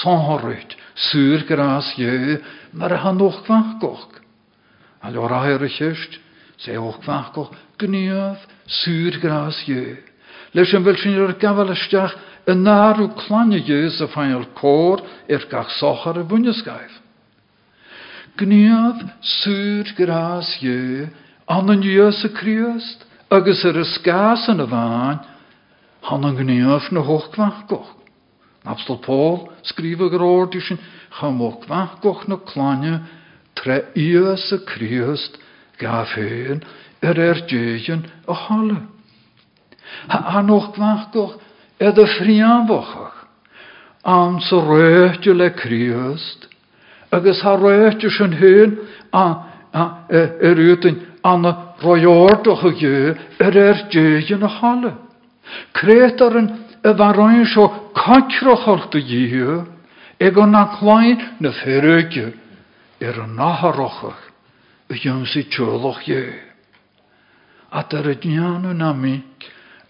sonhorit, 0.00 0.76
syr 1.08 1.46
gras 1.48 1.92
ie, 1.98 2.38
mar 2.72 2.96
han 3.02 3.20
och 3.20 3.42
kvakoch. 3.46 4.20
Al 5.02 5.18
o'r 5.18 5.34
air 5.42 5.64
y 5.64 5.70
chyst, 5.70 6.20
se 6.58 6.78
och 6.78 7.02
kvakoch, 7.04 7.52
gniaf, 7.78 8.46
syr 8.66 9.20
gras 9.22 9.62
ie. 9.68 9.98
Leis 10.54 10.72
fel 10.72 10.96
sy'n 10.96 11.18
yr 11.20 11.36
gafal 11.40 11.74
ystach, 11.74 12.16
yn 12.46 12.62
narw 12.62 13.08
clanne 13.18 13.58
ys 13.58 13.98
a 14.00 14.06
ffainal 14.06 14.46
cór 14.54 15.02
ar 15.28 15.46
gach 15.50 15.72
sochar 15.80 16.20
y 16.20 16.24
bwynysgaif. 16.30 16.94
Gniaf 18.38 19.02
sŵr 19.24 19.90
gras 19.98 20.50
ie, 20.62 21.08
an 21.48 21.72
han 26.06 26.36
gniaf 26.36 26.90
na 26.92 27.02
goch. 27.68 27.90
Napstal 28.64 28.98
Paul 29.02 29.48
skrifa 29.62 30.06
i 30.54 30.60
sin 30.60 30.78
chan 31.18 31.38
goch 32.02 32.28
na 32.28 32.36
clanne 32.36 33.00
tre 33.54 33.82
ys 33.94 34.52
y 34.52 34.58
criast 34.66 35.38
gaf 35.78 36.14
hyn 36.14 36.62
er 37.02 37.18
er 37.18 37.42
djejen 37.48 38.06
a 38.28 38.34
halle. 38.34 38.80
Ha 40.08 40.42
goch 41.12 41.38
er 41.80 41.92
de 41.92 42.06
frianhachach 42.06 43.26
an 44.04 44.40
sa 44.40 44.56
réite 44.56 45.34
le 45.34 45.50
críost, 45.50 46.46
agus 47.10 47.42
ha 47.42 47.56
réite 47.56 48.10
sin 48.10 48.32
hyn 48.32 48.78
er 49.12 50.58
útain 50.70 51.02
anna 51.24 51.74
roiordoch 51.82 52.64
a 52.64 52.70
gé 52.70 53.18
er 53.40 53.56
er 53.56 53.88
déan 53.90 54.40
na 54.40 55.05
an 56.36 56.66
a 56.82 56.94
bharráin 56.94 57.46
seo 57.46 57.92
caitreachachta 57.94 58.98
díú, 58.98 59.66
ag 60.20 60.38
an 60.38 60.54
na 61.40 61.50
féréige 61.52 62.34
ar 63.00 63.20
an 63.20 63.36
nachharachach 63.36 64.22
a 64.90 64.94
dhéan 64.94 65.26
si 65.26 65.44
teolach 65.44 66.04
dhé. 66.06 66.40
A 67.70 67.82
ar 67.82 68.08
a 68.08 68.14
dneanú 68.14 68.72
na 68.72 68.92
mí 68.92 69.22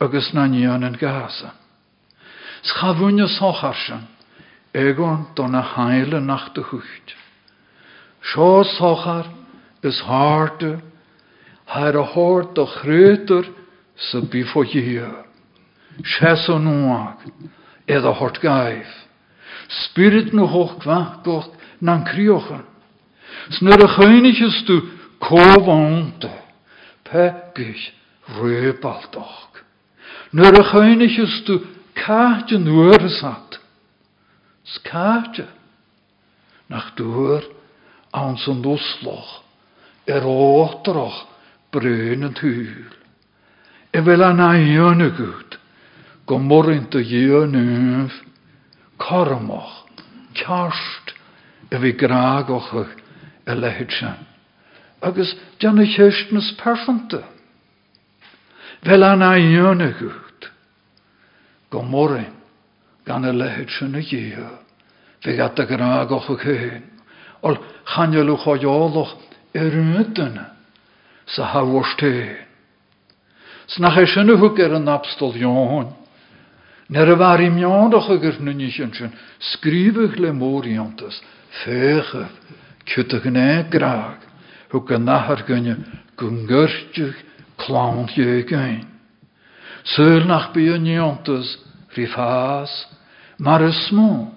agus 0.01 0.33
na 0.33 0.47
nían 0.47 0.85
an 0.85 0.97
gasan. 0.97 1.53
Schafúne 2.63 3.29
socharsan, 3.29 4.07
egon 4.75 5.27
don 5.35 5.55
a 5.55 5.63
heile 5.63 6.21
nach 6.21 6.53
de 6.55 6.63
chucht. 6.63 7.15
Seo 8.23 8.65
sochar 8.65 9.27
is 9.83 10.01
harte, 10.01 10.81
haar 11.67 11.97
a 11.97 12.03
hort 12.03 12.55
do 12.55 12.67
chréter 12.67 13.45
sa 13.97 14.21
hia. 14.81 15.26
Ses 16.05 16.49
o 16.49 16.59
nuag, 16.59 17.25
ed 17.87 18.05
a 18.05 18.13
hort 18.13 18.41
gaif. 18.41 18.89
Spirit 19.69 20.33
no 20.33 20.47
hoch 20.47 20.79
kwachgocht 20.83 21.53
nan 21.81 22.05
kriochen. 22.05 22.65
Snur 23.51 23.85
a 23.85 23.89
chöniges 23.89 24.65
du 24.67 24.81
kovonte, 25.19 26.31
pekich 27.05 27.93
röbaldoch. 28.39 29.63
Nur 30.33 30.55
a 30.61 30.65
chöniges 30.73 31.45
du 31.47 31.61
Kaartje 31.97 32.59
nuor 32.59 33.09
zat. 33.09 33.61
Skaartje. 34.63 35.47
Nach 36.67 36.95
door 36.95 37.45
aan. 38.11 38.37
Er 40.05 40.25
ootroch 40.25 41.27
breunend 41.71 42.39
huur. 42.39 42.97
En 43.91 44.05
wel 44.05 44.23
aan 44.23 44.39
een 44.39 45.17
goed. 45.17 45.56
Gomorrin 46.27 46.89
te 46.91 47.03
jone 47.05 48.09
Kormoch. 48.97 49.85
Kjarst. 50.33 51.15
En 51.71 51.81
vi 51.81 51.93
gragoch 51.93 52.73
e 53.45 53.55
lehetsen. 53.55 54.17
Agus 55.01 55.37
janne 55.59 55.87
kjøstnes 55.87 56.55
perfente. 56.63 57.23
Wel 58.83 59.05
aan 59.05 59.21
een 59.21 59.51
jone 59.51 59.93
goed 59.93 60.27
go 61.71 61.83
mórin 61.83 62.33
gan. 63.05 63.25
Fe 65.23 65.37
gata 65.37 65.65
gyra 65.65 66.05
goch 66.05 66.31
y 66.31 66.37
cyn. 66.43 66.83
Ol 67.43 67.59
chanelw 67.85 68.37
choioloch 68.39 69.17
er 69.53 69.73
ydyn 69.73 70.41
sa 71.27 71.63
ion. 76.87 76.95
Ner 76.95 77.09
y 77.09 77.17
far 77.19 77.41
i 77.41 77.51
miondach 77.51 78.09
ygyr 78.11 78.39
nynnych 78.41 78.79
yn 78.81 78.93
sy'n 78.95 79.13
sgrifych 79.41 80.19
le 80.19 80.33
moriantas, 80.33 81.21
fechaf, 81.65 82.31
cydych 82.87 83.27
yn 83.27 83.37
e 83.37 83.65
graag, 83.71 84.23
hwg 84.71 84.93
yn 84.95 85.05
nahar 85.05 85.43
gynnu 85.47 85.77
gyngyrtych 86.17 87.19
clawn 87.59 88.07
ie 88.17 88.45
gyn. 88.47 88.87
Syl 89.83 90.27
nach 90.27 90.53
by 90.55 90.77
yn 90.77 90.87
iontas 90.87 91.59
rifas, 91.97 92.71
mar 93.39 93.63
ys 93.63 93.91
mw, 93.91 94.31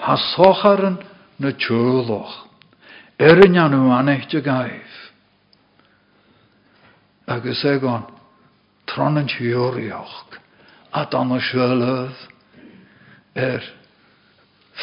ha 0.00 0.16
socharen 0.16 0.98
na 1.38 1.52
tjúloch, 1.52 2.46
er 3.18 3.44
yn 3.44 3.56
anw 3.60 3.92
anech 3.92 4.28
dy 4.32 4.40
gaif. 4.40 4.92
Agus 7.26 7.64
egon, 7.64 8.06
tron 8.86 9.18
yn 10.96 11.04
tjúrioch, 11.04 11.04
a 11.04 11.04
dan 11.04 11.30
y 11.36 11.40
siolöf, 11.40 12.16
er 13.34 13.62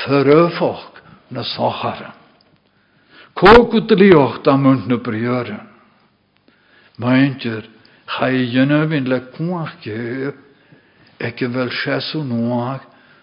fyröfoch 0.03 1.01
na 1.30 1.43
socharen. 1.43 2.14
Kókutulioch 3.34 4.43
da 4.43 4.57
munt 4.57 4.88
na 4.88 4.97
briören. 4.97 5.70
Meintir, 6.97 7.70
Ga 8.05 8.28
je 8.28 8.45
jynne 8.45 8.86
vin 8.86 9.07
le 9.09 9.20
kuach 9.34 9.82
ge, 9.82 10.34
ikke 11.20 11.47
vel 11.49 11.70
sjesu 11.72 12.24
noag, 12.24 12.82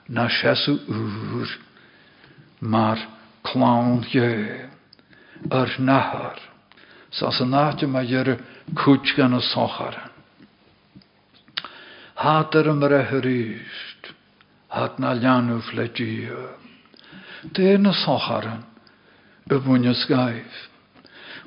na 0.09 0.29
sjesu 0.29 0.81
ur, 0.89 1.49
maar 2.61 2.99
klaun 3.43 4.03
ge, 4.03 4.67
er 5.51 5.77
nahar, 5.79 6.41
sa 7.11 7.31
se 7.31 7.45
naatje 7.45 7.87
ma. 7.87 8.03
Hat 12.21 12.55
er 12.55 12.69
om 12.69 12.83
reherist, 12.85 14.11
hat 14.69 14.99
na 14.99 15.15
ljanu 15.17 15.61
fledjie, 15.65 16.37
det 17.57 17.65
er 17.75 17.79
na 17.79 17.93
socharen, 17.97 18.67
y 19.49 19.95
sgaif. 19.95 20.69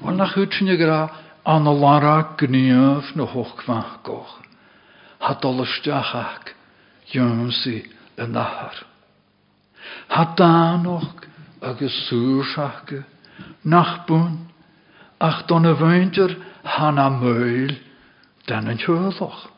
Wel 0.01 0.15
na 0.17 0.25
y 0.73 0.77
gra 0.77 1.11
an 1.45 1.65
lara 1.65 2.35
gniaf 2.37 3.15
na 3.15 3.25
hoch 3.25 3.61
goch. 4.03 4.41
Ha 5.19 5.33
dolystach 5.41 6.15
ac 6.15 6.55
ymsi 7.13 7.85
y 8.17 8.25
nahar. 8.27 8.73
Ha 10.09 10.25
danoch 10.35 11.27
agus 11.61 12.09
súrsacha 12.09 13.05
nach 13.63 14.07
bún 14.07 14.49
ach 15.19 15.45
don 15.47 15.65
a 15.65 15.75
bhainter 15.75 16.35
hana 16.63 17.09
muil 17.09 17.77
den 18.47 18.67
an 18.67 18.77
teulach. 18.77 19.52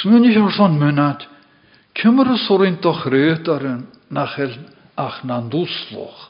Smunig 0.00 0.36
ar 0.40 0.52
son 0.56 0.78
mynad, 0.80 1.26
cymar 1.94 2.32
y 2.32 2.38
sorin 2.46 2.78
doch 2.80 3.04
ar 3.52 3.66
yn 3.68 3.82
nachel 4.08 4.54
ach 4.96 5.20
na'n 5.28 5.50
dwsloch 5.52 6.28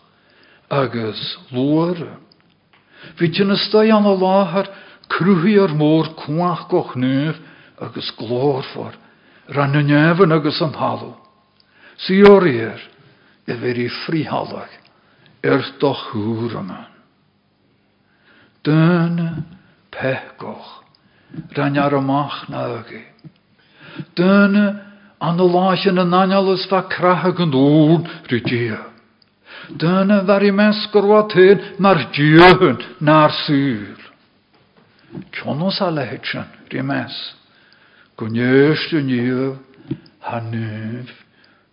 agus 0.72 1.20
lwar. 1.52 2.00
Fi 3.18 3.28
ti'n 3.30 3.54
ystau 3.54 3.90
an 3.94 4.08
o 4.08 4.14
lahar 4.18 4.70
crwhi 5.12 5.58
ar 5.62 5.74
môr 5.78 6.10
cwach 6.18 6.66
goch 6.70 6.94
nef 6.96 7.38
nefn 9.86 10.32
agus 10.32 10.62
am 10.62 10.74
halw. 10.78 11.12
Si 12.02 12.22
o'r 12.26 12.46
i'r, 12.48 12.80
i 13.46 13.54
fer 13.58 13.78
i 13.78 13.88
frihalach 14.02 14.74
er 15.42 15.62
doch 15.82 16.02
hŵr 16.12 16.58
yma. 16.62 16.82
Dyna 18.62 19.30
ar 21.82 21.98
ymach 21.98 22.44
na. 22.50 22.66
Dyna 24.16 24.66
an 25.22 25.40
y 25.40 25.49
lach 25.55 25.86
yn 25.90 26.01
y 26.03 26.07
nanalus 26.09 26.64
fa 26.70 26.82
ŵr 26.90 28.09
ryddia. 28.30 28.80
Dyna 29.78 30.22
far 30.26 30.43
i 30.43 30.51
mesgor 30.51 31.07
wa 31.07 31.22
tyn 31.30 31.62
mar 31.78 32.01
diahyn 32.16 32.80
na'r 33.01 33.32
syr. 33.45 33.99
Cionos 35.36 35.80
a 35.80 35.90
lehetsan, 35.93 36.49
rimes. 36.72 37.16
Gwneust 38.18 38.93
y 38.97 39.03
niaf, 39.07 39.59
ha 40.26 40.40
nef, 40.40 41.12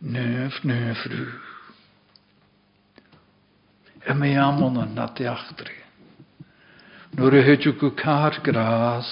nef, 0.02 0.60
nef 0.64 1.06
rŵr. 1.12 1.38
Y 4.10 4.14
mi 4.16 4.36
amon 4.40 4.80
yn 4.82 4.96
na 4.96 5.10
diachtri. 5.16 5.76
Nŵr 7.18 7.40
y 7.40 7.42
hedw 7.48 7.74
gw 7.80 7.92
car 8.00 8.38
gras, 8.46 9.10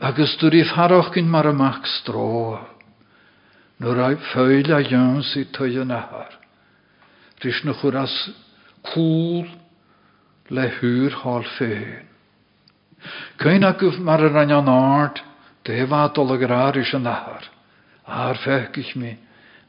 agus 0.00 0.36
dúí 0.40 0.64
farach 0.68 1.12
cinn 1.14 1.28
mar 1.30 1.46
amach 1.46 1.84
stró, 2.00 2.58
nu 3.78 3.92
raibh 3.94 4.22
féile 4.32 4.80
dheans 4.88 5.34
í 5.36 5.44
tuan 5.52 5.88
nathair. 5.92 6.32
Rís 7.44 7.60
na 7.64 7.74
churas 7.76 8.14
cúl 8.88 9.48
le 10.48 10.64
thuúr 10.78 11.12
hall 11.22 11.44
féin. 11.58 12.08
Céin 13.40 13.64
a 13.64 13.72
goh 13.76 13.98
mar 14.00 14.24
a 14.24 14.28
ran 14.32 14.52
an 14.52 14.70
áard 14.72 15.20
déhádolagráris 15.64 16.94
an 16.94 17.04
nathair, 17.04 17.50
Th 18.04 18.40
feicich 18.44 18.96
mi 18.96 19.16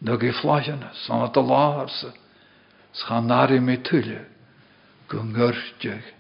nó 0.02 0.16
i 0.20 0.32
flaanna 0.32 0.92
sanna 1.06 1.32
a 1.32 1.42
láharsa, 1.42 2.12
Schannáí 2.96 3.60
mé 3.60 3.84
tuile 3.84 4.26
go 5.08 5.24
ngirteach 5.24 6.14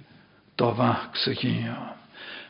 do 0.58 0.72
bhaach 0.72 1.16
sa 1.16 1.32
chéán. 1.32 1.95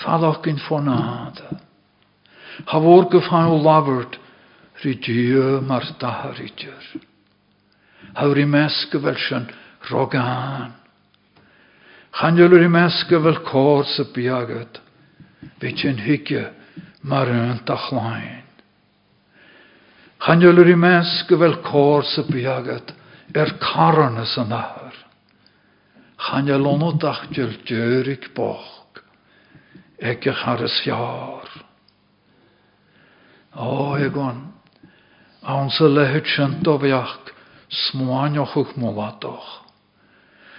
Fadach 0.00 0.40
gyn 0.44 0.60
ffonada. 0.64 1.60
Ha 2.66 2.80
fôr 2.80 3.08
gyffael 3.12 3.60
labart 3.64 4.18
rhy 4.80 4.96
dio 5.04 5.60
mar 5.60 5.84
daharidr. 6.00 6.84
Hawr 8.16 8.38
i 8.38 8.44
rogan. 9.90 10.72
Chanjol 12.16 12.64
i 12.64 12.68
mesga 12.68 13.20
fel 13.22 13.38
cor 13.46 13.84
sy 13.86 14.04
biagad. 14.14 14.80
Fe 15.60 15.72
ti'n 15.76 16.00
hygio 16.04 16.48
mar 17.02 17.30
yn 17.32 17.60
dachlain. 17.68 18.44
I 20.20 20.36
er 23.40 23.54
caron 23.62 24.18
ys 24.20 24.34
yn 24.42 24.52
ahar. 24.52 24.96
Djurik 27.64 28.34
boch. 28.34 28.79
Ikke 30.00 30.32
harres 30.32 30.82
jaar. 30.84 31.48
O, 33.56 33.96
egon. 33.96 34.48
Aanse 35.42 35.88
lehet 35.88 36.26
sent 36.26 36.68
oviach 36.68 37.18
smuanjoch 37.70 38.56
uch 38.56 38.76
molatoch. 38.76 39.62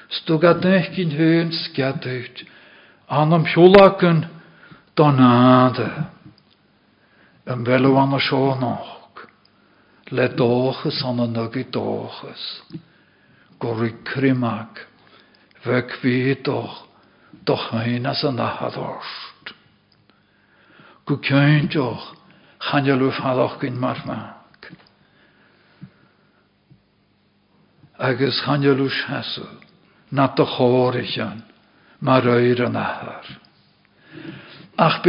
Stugat 0.10 0.64
nechkin 0.64 1.12
hun 1.12 1.52
skatuit. 1.52 2.46
Anam 3.08 3.46
hjulaken 3.46 4.26
donade. 4.96 5.90
En 7.46 7.64
velu 7.64 7.96
an 7.98 8.14
a 8.14 8.56
nog. 8.60 9.28
Le 10.12 10.28
doches 10.36 11.04
an 11.04 11.20
a 11.20 11.48
doches. 11.72 12.64
Gorik 13.60 14.04
krimak. 14.04 14.88
Fe 15.64 15.82
cwi 17.46 17.46
doch, 17.46 17.46
doch 17.46 17.74
ein 17.74 18.06
as 18.06 18.24
yn 18.24 18.40
ahadorst. 18.40 19.54
Gw 21.06 21.18
cyn 21.26 21.70
doch, 21.70 22.16
chanel 22.60 23.02
yw 23.02 23.12
ffaddoch 23.12 23.60
gyn 23.60 23.80
marfag. 23.80 24.72
Agus 27.98 28.42
yw 28.82 28.90
siasw, 28.90 29.48
na 30.12 30.28
dy 30.36 30.46
chor 30.46 30.96
eich 30.96 31.18
an, 31.20 31.44
mar 32.00 32.26
yn 32.68 32.76
ahar. 32.76 33.26
Ach 34.78 35.02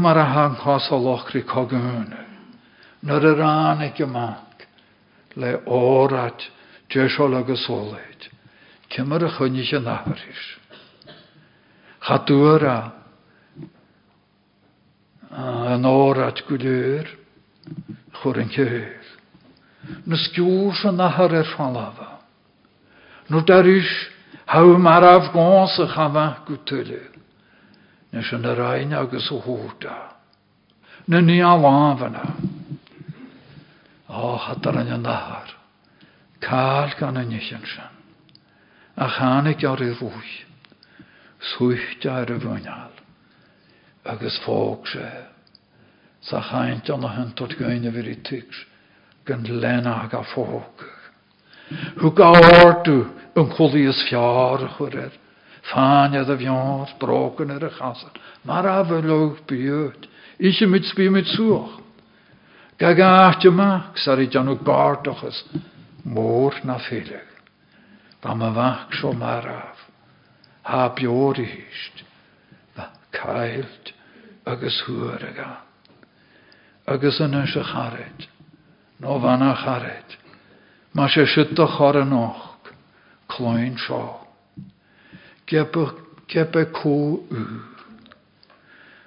mar 0.00 0.16
cogwn. 1.44 2.14
Nyr 3.02 3.24
yr 3.32 3.42
an 3.44 3.82
eich 3.84 4.00
ymak, 4.00 4.66
le 5.36 5.58
orat, 5.66 6.48
jesol 6.88 7.36
agus 7.36 7.66
chwynnych 9.36 9.74
yn 9.76 9.88
afaris. 9.90 10.44
Chadwr 12.06 12.62
a 12.70 12.78
yn 15.74 15.86
o'r 15.90 16.20
at 16.28 16.44
gwylwyr, 16.46 17.08
chwr 18.20 18.38
yn 18.44 18.52
cyhyr. 18.54 19.08
Nys 20.06 20.28
gŵrs 20.36 20.84
yn 20.86 21.02
ahar 21.02 21.34
er 21.34 21.48
ffalafa. 21.50 22.12
Nw 23.30 23.42
darys 23.46 23.90
haw 24.52 24.76
maraf 24.78 25.32
gons 25.34 25.74
y 25.82 25.88
chafa 25.90 26.26
gwtylu. 26.46 27.02
Nes 28.14 28.30
yn 28.32 28.46
yr 28.46 28.62
ein 28.68 28.94
agos 28.94 29.26
o 29.34 29.40
hwda. 29.42 29.96
Na 31.10 31.20
ni 31.20 31.40
a 31.42 31.54
ar 39.66 39.82
swycht 41.52 42.06
ar 42.10 42.30
y 42.32 42.38
fwynal, 42.42 42.94
agus 44.04 44.38
ffog 44.44 44.88
se, 44.90 45.06
sa 46.26 46.42
chaint 46.50 46.90
an 46.90 47.06
a 47.06 47.12
gyn 47.58 47.86
y 47.86 47.92
fyr 47.94 48.10
i 48.10 48.16
tigs, 48.26 48.64
gan 49.26 49.46
lena 49.46 50.00
a. 50.34 50.86
Hw 52.00 52.10
gawartu 52.14 52.98
yn 53.36 53.54
chwli 53.54 53.86
ys 53.90 54.02
fiar 54.08 54.66
y 54.66 54.72
chwyrer, 54.76 55.14
Fáinad 55.66 56.30
a 56.30 56.36
bheáir 56.38 56.92
brogan 57.00 57.50
ar 57.50 57.64
a 57.66 57.70
mar 58.46 58.66
a 58.70 58.84
Ise 60.38 60.66
mit 60.66 60.84
spí 60.84 61.10
mit. 61.10 61.26
Ga 62.78 62.92
bárdachas 64.62 65.42
mór 66.04 66.54
na 66.64 66.78
fach 68.54 68.92
sio 68.94 69.12
maraf. 69.12 69.75
Ha 69.75 69.75
bior 70.66 71.38
i 71.38 71.46
hist. 71.46 72.02
Va 72.76 72.90
cailt 73.12 73.92
agus 74.46 74.82
hwyr 74.86 75.22
ag 75.30 75.38
an. 75.44 75.62
Agus 76.86 77.20
yn 77.20 77.38
ys 77.42 77.56
y 77.56 77.64
chared. 77.70 78.28
No 79.00 79.20
fan 79.20 79.42
a 79.42 79.54
chared. 79.62 80.18
Ma 80.94 81.08
se 81.08 81.26
sydd 81.26 81.58
o 81.58 81.66
chor 81.66 82.02
yn 82.02 82.12
och. 82.12 82.46
klein 83.26 83.78
seo. 83.78 84.26
Gebe 85.46 86.64
có 86.72 86.90
u. 86.90 87.62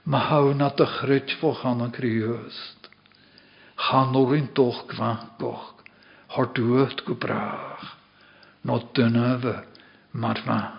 Ma 0.04 0.20
hau 0.20 0.54
na 0.54 0.70
de 0.70 0.86
chrit 0.86 1.32
fo 1.40 1.54
chan 1.62 1.82
an 1.82 1.92
kriöst. 1.92 2.90
Chan 3.78 4.16
orin 4.16 4.50
doch 4.54 4.88
gwankoch. 4.88 5.74
Har 6.28 6.46
duet 6.54 7.06
go 7.06 7.14
brach. 7.14 7.96
No 8.64 8.80
dynöve 8.94 9.64
mar 10.12 10.38
vank. 10.46 10.79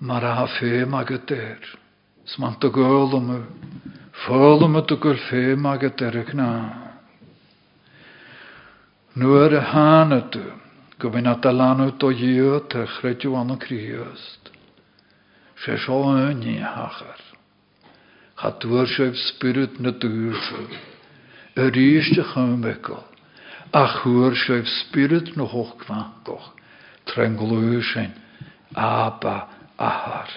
Mar 0.00 0.24
a. 0.24 0.48
Smant 2.24 2.64
y 2.64 2.68
gwyl 2.72 3.16
am 3.16 3.30
y. 3.34 3.40
Ffôl 4.22 4.64
am 4.64 4.78
y 4.78 4.82
dygwyl 4.88 5.18
fe 5.28 5.56
mag 5.60 5.82
y 5.84 5.90
der 5.92 6.16
y 6.16 6.24
gna. 6.24 6.52
Nuair 9.20 9.58
a 9.58 9.60
hána 9.60 10.20
tú, 10.32 10.40
go 10.96 11.10
bhí 11.10 11.20
na 11.20 11.34
talánú 11.36 11.90
tó 12.00 12.08
dhiú 12.16 12.60
tar 12.72 12.88
chreidú 12.96 13.36
an 13.36 13.58
críost. 13.58 14.48
sé 15.60 15.76
seo 15.76 16.32
ní 16.32 16.56
hachar. 16.64 17.20
Cha 18.40 19.12
spirit 19.12 19.80
na 19.80 19.90
dúrsa, 19.90 20.64
a 21.56 21.68
ríiste 21.68 22.24
chumbeil, 22.32 23.04
a 23.72 23.86
chuair 24.00 24.34
sibh 24.34 24.66
spirit 24.66 25.36
na 25.36 25.44
hochhacoch, 25.44 26.56
trengulú 27.04 27.82
sin, 27.82 28.14
ába 28.74 29.59
ahar. 29.80 30.28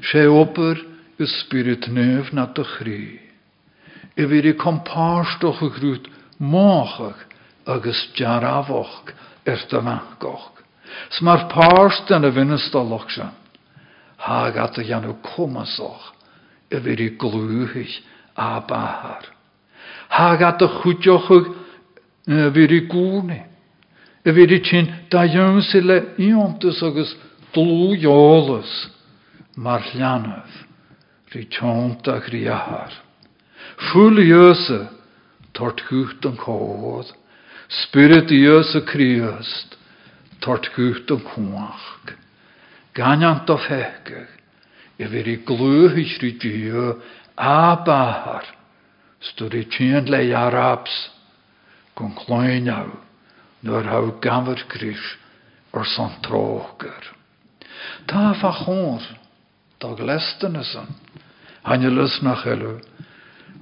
sé 0.00 0.26
opair 0.28 0.78
is 1.18 1.30
spirit 1.40 1.88
nuh 1.88 2.32
na 2.32 2.46
do 2.46 2.64
chrí. 2.64 3.18
I 4.16 4.22
bhí 4.26 4.42
i 4.46 4.54
compástoch 4.54 5.62
a 5.62 5.70
máchach 6.40 7.18
agus 7.66 8.10
dearafach 8.16 9.14
ar 9.46 9.60
do 9.70 9.80
bhacoch. 9.80 10.52
S 11.10 11.20
mar 11.22 11.48
an 12.10 12.24
a 12.24 12.30
vinnestallach 12.30 13.10
se. 13.10 13.26
Ha 14.16 14.46
at 14.46 14.78
a 14.78 14.82
dhéanú 14.82 15.16
cumasoch 15.22 16.14
a 16.70 16.76
bhí 16.80 17.00
i 17.00 17.16
glúhiich 17.18 18.02
a 18.36 18.60
bahar. 18.60 19.24
Ha 20.08 20.34
at 20.34 20.62
a 20.62 20.68
chuteochuh 20.68 21.54
bhí 22.26 22.64
i 22.70 22.86
gúni. 22.86 23.42
A 24.24 24.30
bhí 24.30 24.46
i 24.46 24.60
da 25.10 25.22
agus 26.82 27.16
dlúj 27.54 28.06
ólas 28.10 28.70
mar 29.56 29.82
llanaf 29.94 30.50
rhy 31.34 31.44
tiont 31.50 32.06
ag 32.08 32.28
rhy 32.30 32.46
ahar. 32.50 32.92
Fúl 33.90 34.20
jösa 34.22 34.90
tort 35.54 35.82
gúcht 35.88 36.26
an 36.26 36.36
cóhóð, 36.38 37.10
spirit 37.68 38.30
jösa 38.30 38.82
kriöst 38.86 39.78
tort 40.40 40.70
gúcht 40.76 41.10
an 41.10 41.22
cúach. 41.22 42.14
Ganyant 42.94 43.50
of 43.50 43.66
hekeg, 43.66 44.30
e 44.98 45.04
vir 45.10 45.26
i 45.26 45.36
glúhich 45.42 46.20
rhy 46.22 46.34
djö 46.38 46.94
a 47.34 47.74
bahar, 47.86 48.46
stod 49.18 49.54
i 49.54 49.64
tjent 49.66 50.10
le 50.10 50.22
jarabs, 50.30 50.94
kon 51.98 52.14
klóin 52.14 52.70
au, 52.70 52.94
nor 53.66 53.82
hau 53.90 54.14
gamver 54.22 54.62
krish 54.70 55.18
or 55.72 55.84
son 55.84 56.14
tróker. 56.22 57.02
Tá 58.06 58.34
fa 58.34 58.52
chór, 58.52 59.02
dag 59.80 60.00
lesten 60.00 60.56
is 60.56 60.74
an, 60.76 60.88
hanne 61.64 61.90
lus 61.90 62.22
nach 62.22 62.44
helu, 62.44 62.80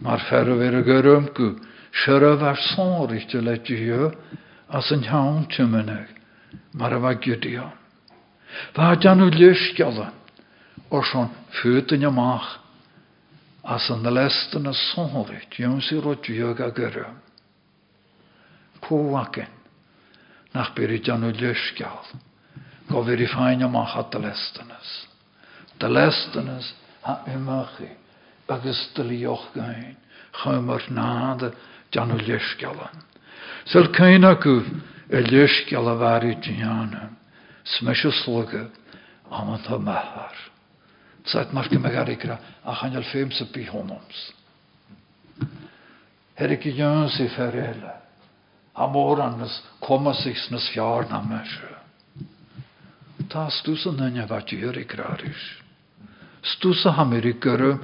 mar 0.01 0.21
ferre 0.29 0.57
vir 0.57 0.79
a 0.79 0.83
gyrumgu, 0.83 1.61
Siara 1.93 2.37
bhar 2.41 2.57
sóirte 2.57 3.41
le 3.45 3.59
dú 3.61 4.13
as 4.71 4.91
an 4.93 5.03
tean 5.03 5.47
tumanach 5.53 6.09
mar 6.73 6.93
a 6.93 6.99
bh 6.99 7.21
gidio. 7.21 7.69
Bha 8.75 8.97
deanú 8.97 9.29
leisceala 9.29 10.09
ó 10.91 11.03
sean 11.05 11.29
futain 11.53 12.05
amach 12.09 12.59
as 13.65 13.91
an 13.91 14.03
na 14.03 14.11
lestan 14.11 14.63
na 14.65 14.73
sóirt 14.73 15.53
dún 15.53 15.81
sí 15.83 16.01
rodíog 16.01 16.61
a 16.61 16.71
gure. 16.71 17.07
Cóhacin 18.81 19.53
nach 20.55 20.73
go 22.91 23.03
bhir 23.05 23.21
i 23.21 23.27
féin 23.27 23.65
amach 23.65 23.97
a 23.97 24.03
de 24.11 24.19
lestanas. 24.19 25.07
De 25.79 25.89
lestanas 25.89 26.73
ha 27.03 27.23
imachi 27.27 27.91
agus 28.49 28.89
de 28.95 29.03
líoch 29.03 29.53
gain 29.55 29.97
chumar 30.33 30.83
náde 30.91 31.53
Janw 31.93 32.17
leisgealan. 32.17 33.05
Sel 33.67 33.91
cain 33.93 34.25
acu 34.25 34.65
e 35.11 35.21
leisgeal 35.21 35.89
a 35.89 35.95
bhari 35.95 36.35
diana, 36.41 37.11
smeisio 37.65 38.11
slwga, 38.11 38.71
am 39.31 39.51
an 39.53 39.63
ta 39.63 39.79
mahar. 39.79 40.37
Saet 41.25 41.53
mar 41.53 41.69
gym 41.69 41.85
ag 41.87 41.95
arigra, 41.95 42.39
a 42.65 42.75
chanel 42.75 43.05
ffeim 43.05 43.33
sa. 43.33 43.45
Herig 46.35 46.67
i 46.67 46.73
na 51.11 51.21
nynja 53.93 54.27
vat 54.27 54.49
gyr 54.49 54.79
i. 54.79 55.33
Stusa 56.43 56.91
hamir 56.97 57.27
i 57.27 57.33
gyrru, 57.39 57.79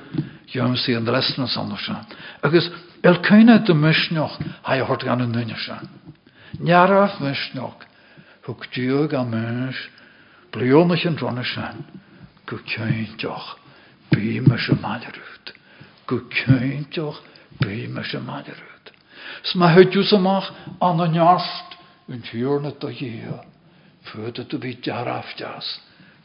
jan 0.51 0.77
si 0.77 0.95
an 0.95 1.07
resna 1.07 1.47
sannersan. 1.47 2.05
Agus 2.43 2.71
El 3.03 3.21
cynna 3.23 3.61
dy 3.63 3.75
mysnioch 3.79 4.35
ha 4.67 4.75
hort 4.83 5.05
gan 5.07 5.23
y 5.23 5.29
nynna 5.31 5.57
se. 5.63 5.77
Niaraf 6.59 7.21
mysnioch, 7.23 7.85
hwg 8.47 8.67
diog 8.75 9.15
am 9.15 9.31
mys, 9.31 9.79
blionach 10.51 11.05
yn 11.07 11.15
drona 11.19 11.45
se, 11.47 11.69
gw 12.49 12.59
cyntioch, 12.67 13.55
bí 14.11 14.41
me 14.43 14.59
se 14.59 14.75
cyntioch, 16.35 17.23
bí 17.63 17.87
me 17.87 18.03
se 18.03 18.19
amach 20.17 20.51
an 20.81 21.05
do 22.81 22.89
hio, 22.89 23.39
fyrda 24.11 24.45
du 24.49 24.59
bi 24.59 24.77
diaraf 24.83 25.35
jas, 25.39 25.67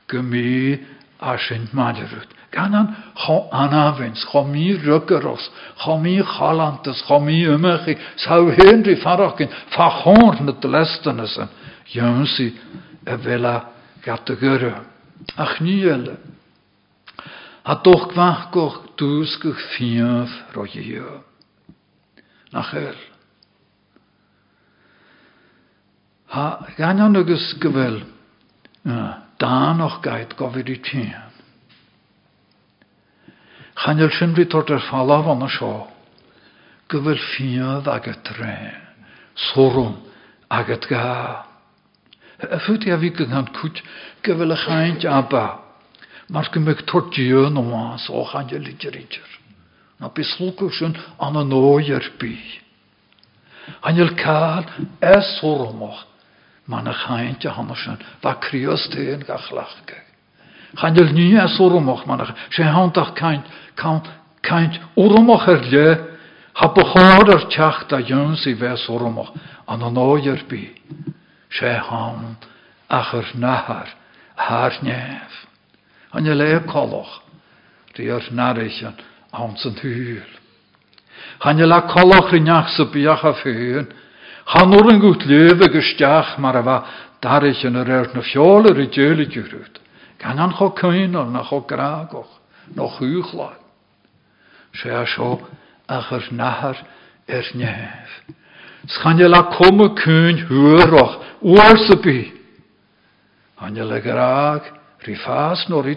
gymi 0.10 0.80
a 1.20 1.38
sy'n 1.38 1.70
malerút. 1.74 2.30
Ganan 2.54 2.96
cho 3.16 3.50
anavins, 3.52 4.26
cho 4.30 4.44
mi 4.44 4.74
ryggeros, 4.78 5.50
cho 5.84 5.98
mi 5.98 6.22
chalantas, 6.22 7.02
cho 7.08 7.20
mi 7.20 7.42
ymychi, 7.46 7.98
saw 8.16 8.52
henri 8.52 8.96
farachyn, 8.96 9.50
fa 9.74 9.90
chorn 10.04 10.52
y 10.52 10.56
dylestynas 10.62 11.38
yn, 11.42 11.50
ymsi 11.98 12.52
y 13.06 13.18
fela 13.26 13.56
gat 14.06 14.30
y 14.30 14.38
gyrra. 14.38 14.84
Ach 15.38 15.60
ni 15.62 15.82
ele. 15.82 16.18
A 17.64 17.80
doch 17.82 18.12
gwachgoch 18.12 18.94
dwsgych 19.00 19.62
fiaf 19.74 20.32
roi 20.54 20.70
hio. 20.70 21.24
Nach 22.52 22.74
er. 26.34 26.40
Ha 26.40 26.68
ganan 26.78 27.16
agus 27.16 27.56
gyfel, 27.60 28.02
da 29.38 29.74
noch 29.74 30.02
gait 30.02 30.36
gofyd 30.36 30.70
i 30.70 30.80
tîn. 30.82 31.14
Chanel 33.76 34.10
sin 34.12 34.34
bhí 34.34 34.46
tuair 34.46 34.72
ar 34.74 34.82
fallh 34.90 35.30
anna 35.30 35.48
seo, 35.48 35.88
go 36.90 37.00
bhfuil 37.00 37.20
fiad 37.20 37.88
agat 37.88 38.30
ré, 38.40 38.74
sóm 39.36 39.98
agat 40.50 40.88
gá. 40.90 41.46
A 42.40 42.60
futi 42.66 42.90
a 42.90 42.98
bhí 42.98 43.10
go 43.14 43.26
an 43.26 43.48
cút 43.54 43.82
go 44.24 44.34
bhfuil 44.34 44.54
a 44.54 44.58
chaint 44.58 45.06
abba, 45.06 45.60
mar 46.30 46.50
go 46.52 46.60
meid 46.60 46.86
tortíú 46.86 47.50
nó 47.50 47.62
más 47.62 48.10
ó 48.10 48.26
chaine 48.32 48.58
lidirítir. 48.58 49.30
Na 50.00 50.10
bí 50.10 50.24
slúcu 50.24 50.72
sin 50.72 50.98
an 51.20 51.38
an 51.38 51.50
nóir 51.50 52.10
bí. 52.20 52.38
Anil 53.82 54.16
cád 54.16 54.66
es 55.00 55.40
sómach, 55.40 56.13
man 56.68 56.88
a 56.88 56.94
chaint 56.94 57.46
a 57.46 57.52
hanna 57.52 57.76
sin, 57.76 57.98
bha 58.22 58.36
críostéon 58.36 59.24
ga 59.26 59.38
chlachge. 59.38 59.98
Chanil 60.76 61.14
ní 61.14 61.38
a 61.38 61.48
sómach 61.48 62.06
manach 62.06 62.34
sé 62.50 62.64
hantach 62.64 63.14
kaint 63.16 63.46
kaint 64.42 64.80
ormach 64.96 65.48
er 65.48 65.62
le 65.72 65.88
ha 66.54 66.68
bechaad 66.68 67.50
teach 67.50 67.92
a 67.92 68.02
jons 68.02 68.46
i 68.48 68.54
ormach 68.90 69.32
an 69.68 69.84
an 69.84 69.96
áier 69.96 70.42
bí 70.50 70.72
sé 71.50 71.68
er 72.90 73.26
nahar, 73.36 73.88
haar 74.36 74.74
nef. 74.82 75.48
An 76.12 76.26
je 76.26 76.36
leer 76.36 76.64
koloch, 76.64 77.22
die 77.96 78.10
er 78.10 78.28
narichen 78.32 78.96
aan 79.32 79.58
zijn 79.58 79.78
huur. 79.82 80.28
Han 81.40 81.58
je 81.58 81.66
la 81.66 81.82
koloch 81.82 82.32
rinach 82.32 82.70
sa 82.70 82.84
biach 82.86 83.24
af 83.24 83.44
huur, 83.44 83.86
Han 84.52 84.76
o'r 84.76 84.92
yn 84.92 85.00
gwt 85.00 85.24
lewe 85.30 85.70
gystach 85.72 86.36
mar 86.44 86.58
a 86.60 86.64
darich 87.24 87.64
yn 87.68 87.80
yr 87.80 87.90
er 87.90 88.10
na 88.14 88.24
fiol 88.28 88.68
yr 88.72 88.82
i 88.84 88.90
djölu 88.92 89.26
gyrwyd. 89.32 89.80
Gan 90.20 90.40
an 90.40 90.56
cho 90.58 90.70
na 91.32 91.44
cho 91.48 91.62
a 95.88 96.02
nahar 96.32 96.78
er 97.28 97.46
nef. 97.56 98.10
Schan 98.88 99.18
je 99.18 99.28
la 99.28 99.44
komme 99.56 99.94
hwyrach, 100.50 101.16
oor 101.42 101.78
sy 101.88 101.96
bi. 102.04 102.20
Han 103.62 103.76
je 103.76 103.84
le 103.84 104.00
ri 105.08 105.16
fas 105.16 105.70
nor. 105.70 105.88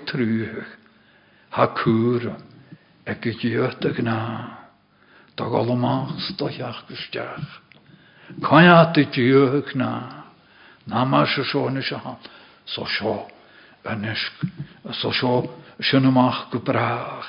Dag 5.36 5.52
olomach 5.52 6.14
stochach 6.30 6.86
gystach. 6.88 7.65
Caia 8.42 8.90
dy 8.94 9.06
diwch 9.14 9.74
na. 9.74 9.92
Na 10.86 11.04
ma 11.04 11.24
se 11.26 11.44
sio 11.44 11.66
yn 11.70 11.78
eisiau 11.80 12.00
han. 12.02 12.18
So 12.66 12.86
sio 12.86 13.26
yn 13.86 14.06
ysg. 14.10 14.46
So 15.00 15.12
sio 15.14 15.42
sy'n 15.82 16.08
ymach 16.10 16.46
gybrach. 16.52 17.28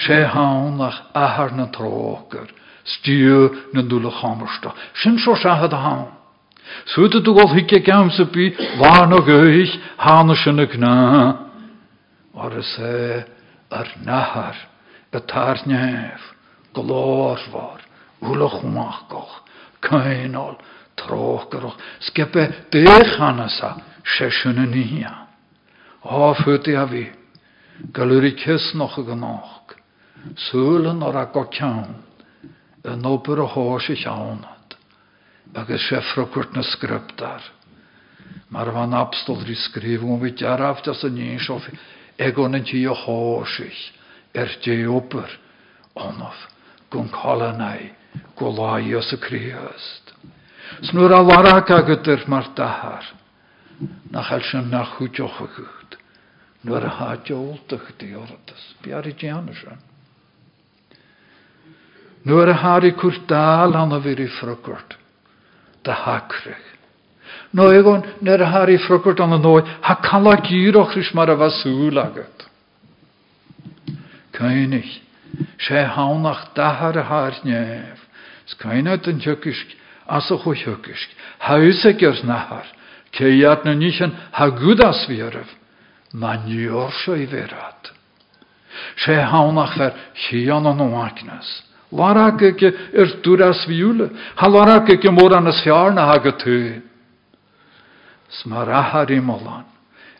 Se 0.00 0.22
hawn 0.32 0.80
ach 0.84 1.02
ahar 1.14 1.52
na 1.56 1.68
troger. 1.72 2.48
Stiw 2.84 3.50
na 3.74 3.84
dwle 3.84 4.12
chamersta. 4.20 4.72
Sy'n 5.02 5.20
sio 5.20 5.36
siahad 5.36 5.76
hawn. 5.76 6.08
Sŵd 6.94 7.18
y 7.18 7.22
dwgol 7.26 7.52
hige 7.56 7.82
gawn 7.84 8.12
sy 8.14 8.24
bi. 8.32 8.48
Fan 8.80 9.12
o 9.16 9.20
gwych. 9.26 9.76
Han 10.04 10.32
o 10.32 10.38
sy'n 10.38 10.64
y 10.64 10.68
gna. 10.72 10.96
Ar 12.40 12.56
y 12.56 12.64
se 12.64 12.94
ar 13.68 13.92
nahar. 14.06 14.56
Y 15.12 15.20
tar 15.28 15.60
nef. 15.68 16.32
Glorfar. 16.76 17.84
Wlwch 18.24 18.60
mwach 18.64 19.04
goch. 19.12 19.40
Kainol, 19.80 20.56
trochgeroch. 20.96 21.76
Skepe 22.00 22.66
dechanasa, 22.70 23.76
sheshune 24.04 24.66
nia. 24.66 25.26
Afhut 26.04 26.66
ja 26.66 26.84
vi. 26.84 27.10
Galuri 27.92 28.34
kes 28.34 28.74
nog 28.74 28.94
genoeg. 29.06 29.76
Sulen 30.36 31.02
a 31.02 31.24
gokjaun. 31.24 31.94
Yn 32.84 33.06
ober 33.06 33.40
o 33.40 33.46
hos 33.46 33.88
i 33.88 33.96
llawnad. 33.96 34.76
Agus 35.54 35.88
sefrokurt 35.88 36.54
na 36.54 36.62
skriptar. 36.62 37.42
Mar 38.48 38.70
van 38.72 38.94
abstol 38.94 39.44
ri 39.44 39.54
skrif 39.54 40.02
om 40.02 40.20
vi 40.20 40.32
jaraf 40.36 40.82
das 40.82 41.04
en 41.04 41.14
nynsof. 41.14 41.68
Egon 42.18 42.54
en 42.54 42.64
ti 42.64 42.86
o 42.86 42.94
hosich. 42.94 43.92
Er 44.32 44.48
oper. 44.88 45.38
Onof. 45.94 46.48
Gun 46.90 47.08
kolanai 47.08 47.99
golaíos 48.36 49.12
a 49.12 49.18
Christ. 49.18 50.14
Snúr 50.82 51.12
a 51.12 51.22
warach 51.22 51.70
agadir 51.70 52.26
mar 52.28 52.46
dahar, 52.56 53.04
nach 54.10 54.28
chael 54.28 54.42
sy'n 54.48 54.70
nach 54.70 54.96
chwtioch 54.96 55.40
a 55.44 55.48
gwyd. 55.56 55.98
Nw'r 56.64 56.86
a 56.86 56.92
hadioldach 56.98 57.92
di 57.98 58.14
ordas, 58.14 58.64
biar 58.84 59.06
i 59.08 59.14
diana 59.16 59.52
sy'n. 59.56 59.80
Nw'r 62.28 62.52
hari 62.62 62.92
cwrt 62.96 63.28
dal 63.28 63.76
anna 63.76 64.00
fyr 64.04 64.20
i 64.20 64.28
ffrogwrt, 64.28 64.96
da 65.84 65.96
hacrych. 66.04 66.66
Egon, 67.50 68.04
noi, 68.20 69.62
ha 69.82 69.94
cala 70.02 70.36
gyroch 70.44 70.94
rys 70.94 71.12
mar 71.14 71.30
a 71.30 71.36
fasŵl 71.36 71.98
agat. 71.98 72.46
Cainig, 74.36 75.00
sé 75.58 75.84
hánach 75.84 76.54
dahar 76.54 76.96
a 76.96 77.02
nef. 77.44 77.98
Skynet 78.46 79.06
yn 79.06 79.20
tjökisk, 79.20 79.76
as 80.06 80.30
o 80.30 80.38
chw 80.38 80.54
tjökisk. 80.54 81.08
Gyrs 81.98 82.22
nahar. 82.24 82.66
Ceiad 83.12 83.64
na 83.64 83.74
nishan 83.74 84.12
ha 84.32 84.48
gudas 84.50 85.06
viref. 85.08 85.48
Man 86.12 86.48
jörsio 86.48 87.14
i 87.14 87.26
verat. 87.26 87.92
Sé 88.96 89.14
hánach 89.14 89.76
ver 89.78 89.94
chian 90.14 90.66
an. 90.66 91.62
Larak 91.92 92.42
er 92.42 93.20
duras 93.22 93.66
viule. 93.66 94.10
Ha 94.36 94.48
moranas 95.10 95.62
fjarna 95.62 96.06
ha 96.06 96.18
i 99.10 99.20
molan. 99.20 99.64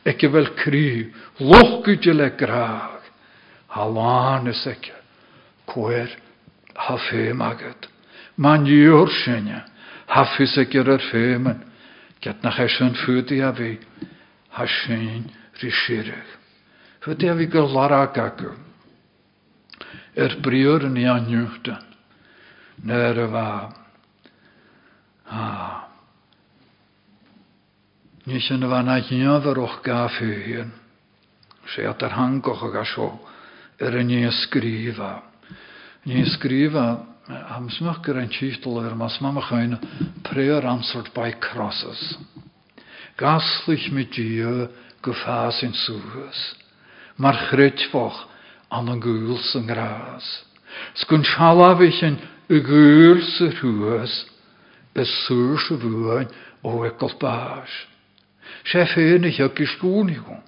Vel 0.05 0.49
kry. 0.57 1.13
Lochgudjele 1.39 2.37
graag. 2.37 3.01
Ha. 3.69 5.00
Kwer 5.71 6.11
ha 6.75 6.97
fem 7.09 7.43
agad. 7.43 7.87
Man 8.37 8.67
yw'r 8.67 9.11
synia. 9.23 9.65
Hafus 10.11 10.57
ag 10.59 10.75
yr 10.75 10.89
yr 10.97 11.05
ffemen. 11.11 11.61
Get 12.21 12.43
na 12.43 12.51
chesyn 12.57 12.97
ffwdi 12.99 13.41
a 13.45 13.53
fi. 13.55 13.77
Ha 14.57 14.67
sy'n 14.67 15.29
rysirach. 15.61 16.33
Ffwdi 17.05 17.31
a 17.31 17.37
fi 17.39 17.47
gylara 17.53 18.03
gagw. 18.17 18.57
Er 20.19 20.35
briwr 20.43 20.89
yn 20.89 20.99
i 20.99 21.07
anywchdan. 21.09 21.87
Ner 22.89 23.21
y 23.21 23.29
fa. 23.31 23.47
Ha. 25.31 25.47
Nis 28.27 28.51
yn 28.51 28.67
y 28.67 28.71
fa 28.73 28.83
na 28.83 28.99
hangoch 32.19 32.67
ag 32.67 32.77
asio. 32.83 33.13
Er 33.79 33.97
yn 34.01 34.11
i 34.11 34.25
ysgrifa. 34.29 35.30
Ní 36.07 36.25
skrifa 36.25 37.05
am 37.29 37.69
smach 37.69 38.01
gur 38.03 38.17
an 38.17 38.29
tístal 38.33 38.81
er 38.81 38.95
mas 38.97 39.21
mama 39.21 39.43
chuin 39.43 39.77
prayer 40.25 40.65
answered 40.65 41.13
by 41.15 41.31
crosses. 41.33 42.17
Gaslich 43.19 43.93
mit 43.93 44.13
die 44.17 44.69
go 45.03 45.13
fás 45.13 45.63
in 45.63 45.75
suas, 45.75 46.55
mar 47.19 47.37
chritfoch 47.51 48.27
an 48.71 48.89
an 48.89 49.01
gúls 49.01 49.55
an 49.55 49.67
gras. 49.67 50.25
Skun 50.95 51.23
shalavich 51.23 52.03
in 52.03 52.17
y 52.49 52.61
gúls 52.65 53.37
y 53.41 53.53
rhuas, 53.61 54.25
bes 54.95 55.11
súr 55.29 55.61
sy 55.61 55.77
fwy'n 55.85 56.33
o 56.65 56.81
egol 56.89 57.13
bas. 57.21 57.69
Se 58.65 58.89
ffyn 58.89 59.29
ich 59.29 59.41
ag 59.45 59.53
ysgwnigon. 59.53 60.41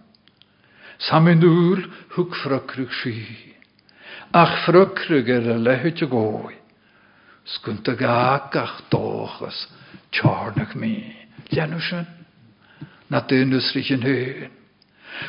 Samin 0.99 1.45
úr 1.45 1.85
hwg 2.17 2.41
ffrygrych 2.41 3.03
si 3.03 3.53
ach 4.33 4.65
frukrig 4.65 5.29
er 5.29 5.51
a 5.55 5.57
lehut 5.59 6.03
a 6.03 6.07
gói. 6.07 6.55
Skunt 7.45 7.89
a 7.89 7.95
gaag 7.95 8.57
ach 8.57 8.81
dóchas, 8.91 9.69
tjarnach 10.11 10.75
mi. 10.75 11.15
Lennu 11.51 11.81
sin? 11.81 12.07
Na 13.11 13.21
dynus 13.21 13.75
rich 13.75 13.93
yn 13.93 14.03
hyn. 14.03 14.51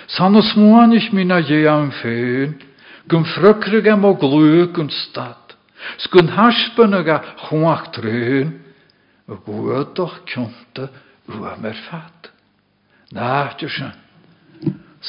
San 0.08 0.36
os 0.36 0.54
mwanich 0.56 1.12
mi 1.14 1.26
na 1.26 1.41
je 1.43 1.68
am 1.68 1.91
fyn, 1.99 2.56
gym 3.10 3.26
frukrig 3.36 3.88
am 3.91 4.06
o 4.08 4.14
glwg 4.16 4.80
yn 4.80 4.89
stad. 4.89 5.58
Skun 5.99 6.32
haspen 6.32 6.95
a 6.95 7.04
chwach 7.47 7.91
tryn, 7.91 8.54
y 9.28 9.36
gwyddoch 9.45 10.22
kjonta 10.28 10.88
ua 11.32 11.58
mer 11.60 11.76
fat. 11.89 12.32
Na, 13.12 13.51
tjusyn, 13.60 13.91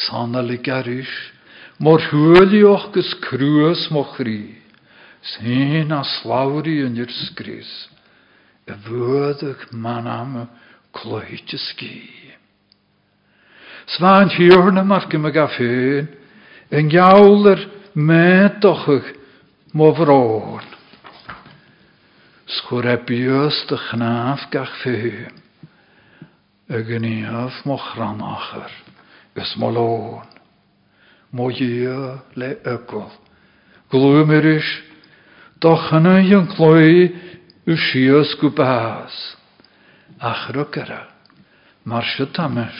sannalig 0.06 0.68
arish, 0.68 1.33
Mor 1.82 1.98
hwylioch 2.06 2.92
gys 2.94 3.08
crwys 3.24 3.88
mo 3.90 4.04
chri, 4.14 4.54
sy'n 5.26 5.90
a 5.90 6.04
slawri 6.06 6.76
yn 6.86 7.00
yr 7.02 7.10
sgris, 7.10 7.70
y 8.70 8.76
fwydych 8.84 9.64
man 9.74 10.06
am 10.06 10.36
y 10.38 10.44
cloed 10.94 11.50
y 11.50 11.58
sgi. 11.58 11.96
Sfa'n 13.90 14.30
hiwrna 14.36 14.84
mar 14.86 15.08
gym 15.10 15.26
ag 15.26 15.40
a 15.42 15.48
ffyn, 15.50 16.12
yn 16.70 16.92
mo. 20.06 20.62
Sgwr 22.54 22.86
dy 23.66 23.80
chnaf 23.88 24.46
gach 24.54 24.78
ffyn, 24.84 25.42
y 26.70 26.86
gynniaf 26.86 27.64
mo 27.66 27.82
mo 31.34 31.50
dhéo 31.50 32.22
le 32.38 32.54
ygol. 32.62 33.10
Glwmerish, 33.90 34.70
doch 35.58 35.90
yna 35.96 36.20
yn 36.22 36.46
cloi 36.54 37.10
y 37.66 37.76
sios 37.90 38.36
gwbas. 38.38 39.14
Ach 40.22 40.46
rygara, 40.54 41.02
mar 41.84 42.06
sy 42.14 42.28
tames, 42.36 42.78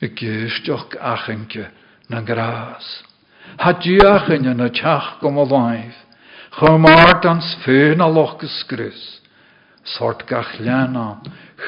y 0.00 0.08
gystioch 0.16 0.96
achenke 0.96 1.68
na 2.08 2.24
gras. 2.24 2.88
Ha 3.60 3.76
diach 3.76 4.32
yn 4.32 4.48
y 4.56 4.70
tiach 4.80 5.18
gom 5.20 5.38
o 5.40 5.44
laif, 5.44 5.94
chymart 6.56 7.28
ans 7.28 7.54
ffyn 7.62 8.00
a 8.00 8.08
loch 8.08 8.38
gysgris, 8.40 9.20
sort 9.84 10.24
gach 10.28 10.56
lianan, 10.58 11.20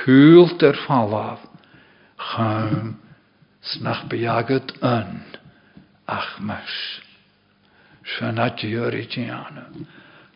hwylt 0.02 0.64
er 0.64 0.78
falaf, 0.86 1.44
Chum 2.22 2.96
snach 3.60 4.06
bejagad 4.08 4.70
an 4.80 5.24
ach 6.06 6.40
mas. 6.40 7.00
Shana 8.04 8.50
diori 8.56 9.06
tiana. 9.06 9.66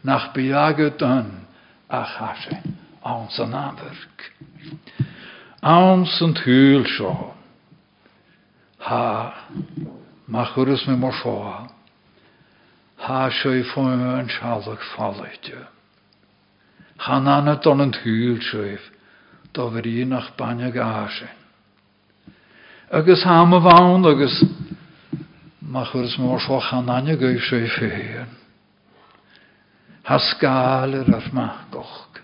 Nach 0.05 0.33
bejagad 0.35 1.03
an 1.03 1.47
ach 1.91 2.17
hashe. 2.19 2.63
Ons 3.05 3.39
an 3.39 3.53
aberg. 3.53 4.15
Ons 5.63 6.21
an 6.21 6.35
thuil 6.35 6.85
seo. 6.97 7.35
Ha, 8.79 9.35
machurus 10.29 10.87
me 10.87 10.97
mor 10.97 11.13
fá. 11.13 11.69
Ha 12.97 13.31
seo 13.31 13.63
fóin 13.73 14.01
an 14.01 14.29
shalach 14.29 14.83
fáleite. 14.97 15.67
Han 16.99 17.27
anna 17.29 17.61
don 17.63 17.81
an 17.81 17.93
thuil 17.93 18.41
seo. 18.43 18.79
Do 19.53 19.71
ver 19.71 19.87
í 19.87 20.05
nach 20.07 20.37
banne 20.37 20.71
gáse. 20.73 21.29
Agus 22.91 23.25
ha 23.25 23.43
a 23.43 23.61
bhain 23.61 24.07
agus 24.07 24.45
machurus 25.77 26.17
mór 26.17 26.41
fá 26.41 26.57
chananne 26.71 27.17
goibh 27.21 27.45
seo 27.45 27.69
féan. 27.77 28.31
Ha 30.09 30.19
skálir 30.19 31.09
ar 31.13 31.29
machgoch. 31.33 32.23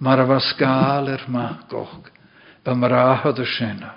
Mar 0.00 0.20
a 0.20 0.26
bha 0.26 0.38
skálir 0.40 1.26
machgoch. 1.28 2.08
Ba 2.64 2.74
mar 2.74 2.92
áhad 2.92 3.38
a 3.38 3.44
sinna. 3.44 3.92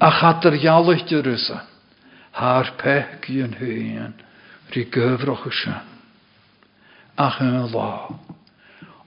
A 0.00 0.10
chatar 0.10 0.58
jaalachte 0.60 1.22
rusa. 1.24 1.64
Haar 2.32 2.74
pech 2.76 3.30
yn 3.30 3.56
hyn. 3.60 4.14
Gyfroch 4.74 5.46
y 5.46 5.52
sin. 5.54 5.84
Ach 7.16 7.40
yn 7.40 7.70
lá. 7.72 8.18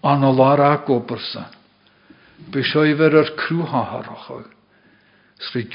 An 0.02 0.24
a 0.24 0.32
ar 3.14 3.36
crwhaharach. 3.36 4.48
Sri 5.38 5.68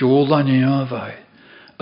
a 0.65 0.87
fai. 0.89 1.32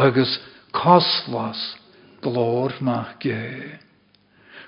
Agus 0.01 0.41
coslas 0.73 1.77
glor 2.23 2.73
ma 2.81 3.05
ge. 3.21 3.79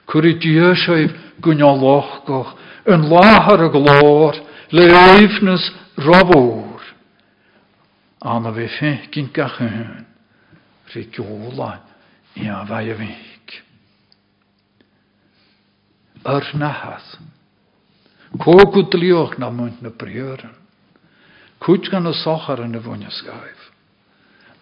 Cwri 0.07 0.35
diasioif 0.39 1.13
gwnioloch 1.41 2.25
goch. 2.27 2.53
Yn 2.85 3.09
lahar 3.09 3.65
y 3.65 3.71
glor. 3.73 4.37
Leifnus 4.73 5.71
robwr. 5.97 6.83
Anna 8.21 8.51
vi 8.51 8.69
fick 8.69 9.17
inte 9.17 9.45
hön. 9.45 10.07
Rikjola 10.93 11.79
ja 12.35 12.65
vaje 12.69 12.95
vik. 12.95 13.63
Ör 16.25 16.45
nahas. 16.55 17.19
Kokut 18.39 18.95
lioch 18.95 19.39
na 19.39 19.51
munt 19.51 19.83
na 19.83 19.91
priören. 19.91 20.55
Kut 21.59 21.91
gan. 21.91 22.07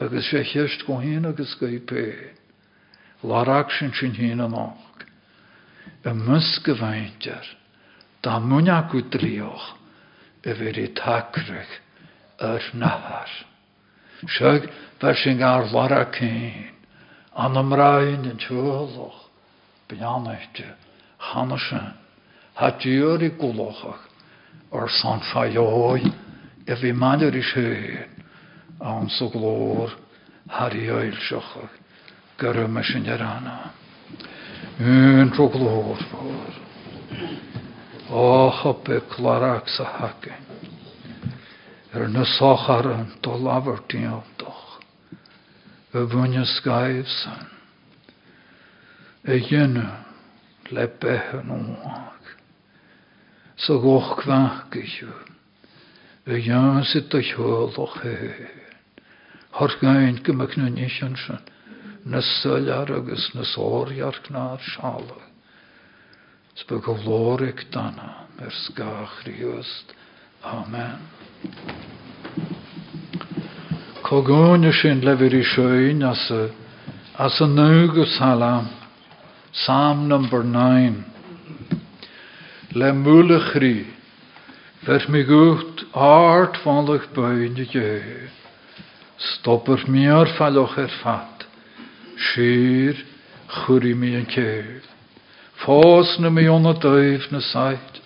Agus 0.01 0.30
fe 0.32 0.40
chyrst 0.44 0.86
go 0.86 0.96
hyn 0.96 1.26
agus 1.28 1.55
gau 1.61 1.78
pe. 1.86 2.05
Larag 3.22 3.68
sy'n 3.76 3.92
sy'n 3.92 4.14
hyn 4.16 4.40
yn 4.40 4.55
och. 4.57 5.05
Y 6.09 6.12
mysgyfainter. 6.16 7.44
Da 8.24 8.38
mwnya 8.40 8.78
gwt 8.88 9.18
lioch. 9.20 9.66
Y 10.40 10.55
fyr 10.57 10.78
i 10.80 10.86
tacrych. 10.96 11.74
Yr 12.40 12.64
nahar. 12.80 13.32
Siag 14.24 14.70
fer 15.03 15.20
sin 15.20 15.36
gar 15.42 15.68
lara 15.68 16.07
céin. 16.16 16.72
An 17.36 17.61
am 17.61 17.74
rain 17.76 18.24
yn 18.24 18.40
tŵloch. 18.40 19.26
Bianaite. 19.92 20.64
Hannesin. 21.28 21.92
Ha 22.57 22.72
dŵr 22.80 23.28
i 23.28 23.30
gwlochach. 23.36 24.09
Ar 24.72 24.88
san 24.96 25.20
faioi. 25.28 26.09
E 26.64 26.80
fi 26.80 26.96
maner 26.96 27.36
i 27.36 27.44
sien. 27.53 28.20
An 28.81 29.09
so 29.09 29.28
glor. 29.28 29.91
Har 30.49 30.74
i 30.74 30.91
oil 30.91 31.16
siochach. 31.16 31.70
Gyrra 32.39 32.68
me 32.68 32.83
sin 32.83 33.07
er 33.07 33.22
anna. 33.22 33.70
Un 34.81 35.31
tro 35.37 35.49
glor 35.49 35.97
for. 36.11 36.55
Och 38.11 38.66
op 38.66 38.89
e 38.89 39.01
klarach 39.01 39.68
sa 39.68 39.85
haken. 39.85 40.45
Er 41.93 42.09
na 42.09 42.24
sochar 42.24 42.87
an 42.87 43.12
do 43.20 43.37
lavertí 43.37 44.09
doch. 44.39 44.81
Y 45.95 46.07
fwynio 46.07 46.45
sgaif 46.45 47.09
san. 47.09 47.47
Y 49.24 49.41
dynnu 49.41 49.87
le 50.70 50.87
gain 59.80 60.20
gymach 60.24 60.57
nhw'n 60.57 60.78
eisiau 60.78 61.16
sy'n. 61.16 61.40
Na 62.05 62.20
syliar 62.20 62.90
agos 62.96 63.30
na 63.34 63.44
soriar 63.44 64.16
gna'r 64.26 64.62
siala. 64.64 65.18
Sbych 66.57 66.88
o 66.88 66.96
lorig 67.05 67.66
dana. 67.72 68.26
Sgach 68.40 69.24
riwst. 69.26 69.94
Amen. 70.42 70.98
Cogóne 74.03 74.72
sin 74.72 75.05
lefyr 75.05 75.34
i 75.36 75.44
sioen 75.44 76.03
as 76.03 76.24
y, 76.30 76.48
as 77.18 77.40
y 77.40 77.46
nugus 77.46 78.16
salam. 78.18 78.70
Psalm 79.53 80.09
number 80.09 80.42
9. 80.42 81.05
Le 82.72 82.92
ri. 83.55 83.86
Ver 84.86 85.07
mi 85.11 85.22
goed 85.24 85.84
aard 85.92 86.57
vanlig 86.64 87.12
buin 87.14 87.55
de 87.55 87.64
je. 87.64 88.39
Stopper 89.21 89.85
meer 89.87 90.27
falloch 90.39 90.79
er 90.79 90.89
fat. 91.03 91.45
Schier 92.16 92.97
churi 93.47 93.95
mi 93.95 94.14
een 94.16 94.27
keer. 94.27 94.81
Fos 95.61 96.16
na 96.18 96.31
mi 96.31 96.49
on 96.49 96.64
het 96.64 96.81
duif 96.81 97.31
na 97.31 97.41
sait. 97.41 98.01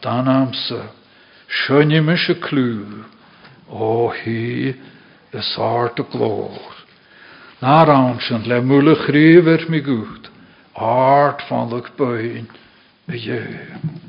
Dan. 0.00 0.82
O 3.70 4.10
hi 4.10 4.74
is 5.30 5.56
art 5.58 6.00
o 6.00 6.04
glór. 6.10 6.74
Na 7.62 7.84
le 8.46 8.60
mule 8.62 8.94
chríver 8.94 9.68
mi 9.68 9.80
gút. 9.80 10.30
Art 10.74 11.42
je. 13.06 13.40
Amen. 13.40 14.05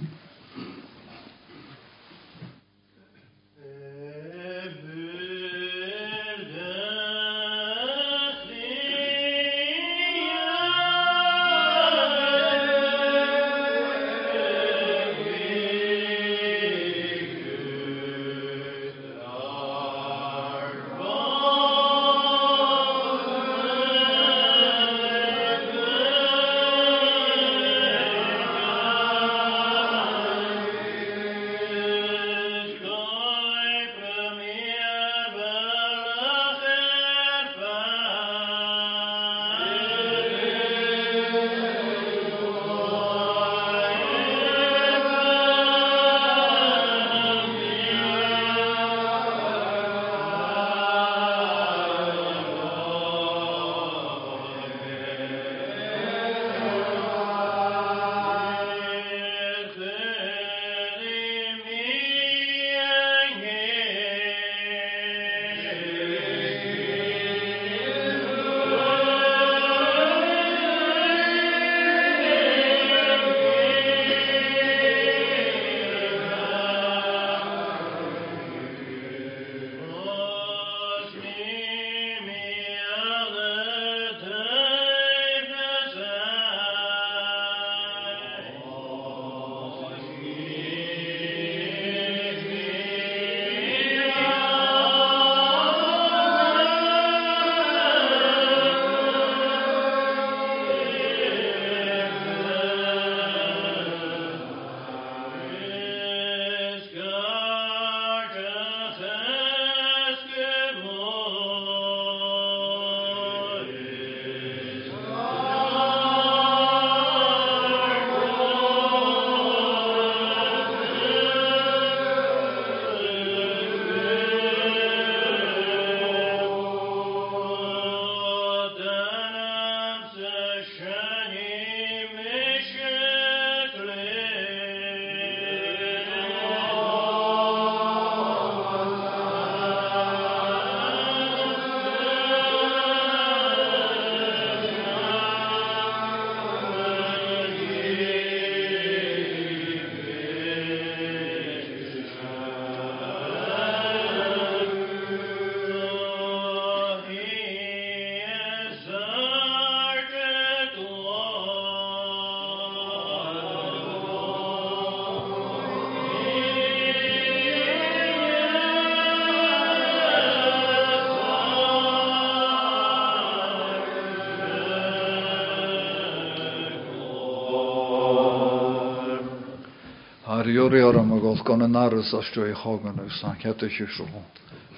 Sorry 180.67 180.81
aram 180.81 181.13
a 181.13 181.19
gos 181.21 181.41
gan 181.43 181.61
an 181.61 181.77
aras 181.77 182.13
as 182.13 182.25
stoi 182.25 182.53
chogan 182.53 182.99
ag 182.99 183.09
san 183.21 183.37
chete 183.39 183.69
si 183.69 183.85
so 183.95 184.05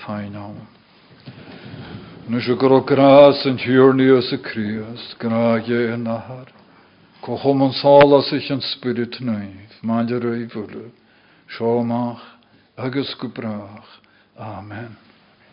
fein 0.05 0.35
am. 0.35 0.67
Nu 2.27 2.39
se 2.39 2.53
go 2.55 2.79
gras 2.81 3.43
an 3.45 3.57
hiúrni 3.57 4.15
as 4.15 4.31
a 4.31 4.37
krias, 4.37 5.15
graage 5.17 5.91
an 5.91 6.03
nahar. 6.03 6.45
Ko 7.23 7.39
chom 7.41 7.63
an 7.63 7.73
sála 7.73 8.21
sich 8.21 8.51
an 8.51 8.61
spirit 8.61 9.19
naif, 9.19 9.81
maidir 9.81 10.23
a 10.25 10.37
i 10.37 10.45
vule, 10.53 10.91
seomach 11.57 12.21
agus 12.77 13.15
go 13.19 13.27
brach. 13.29 13.47
Amen. 13.49 13.78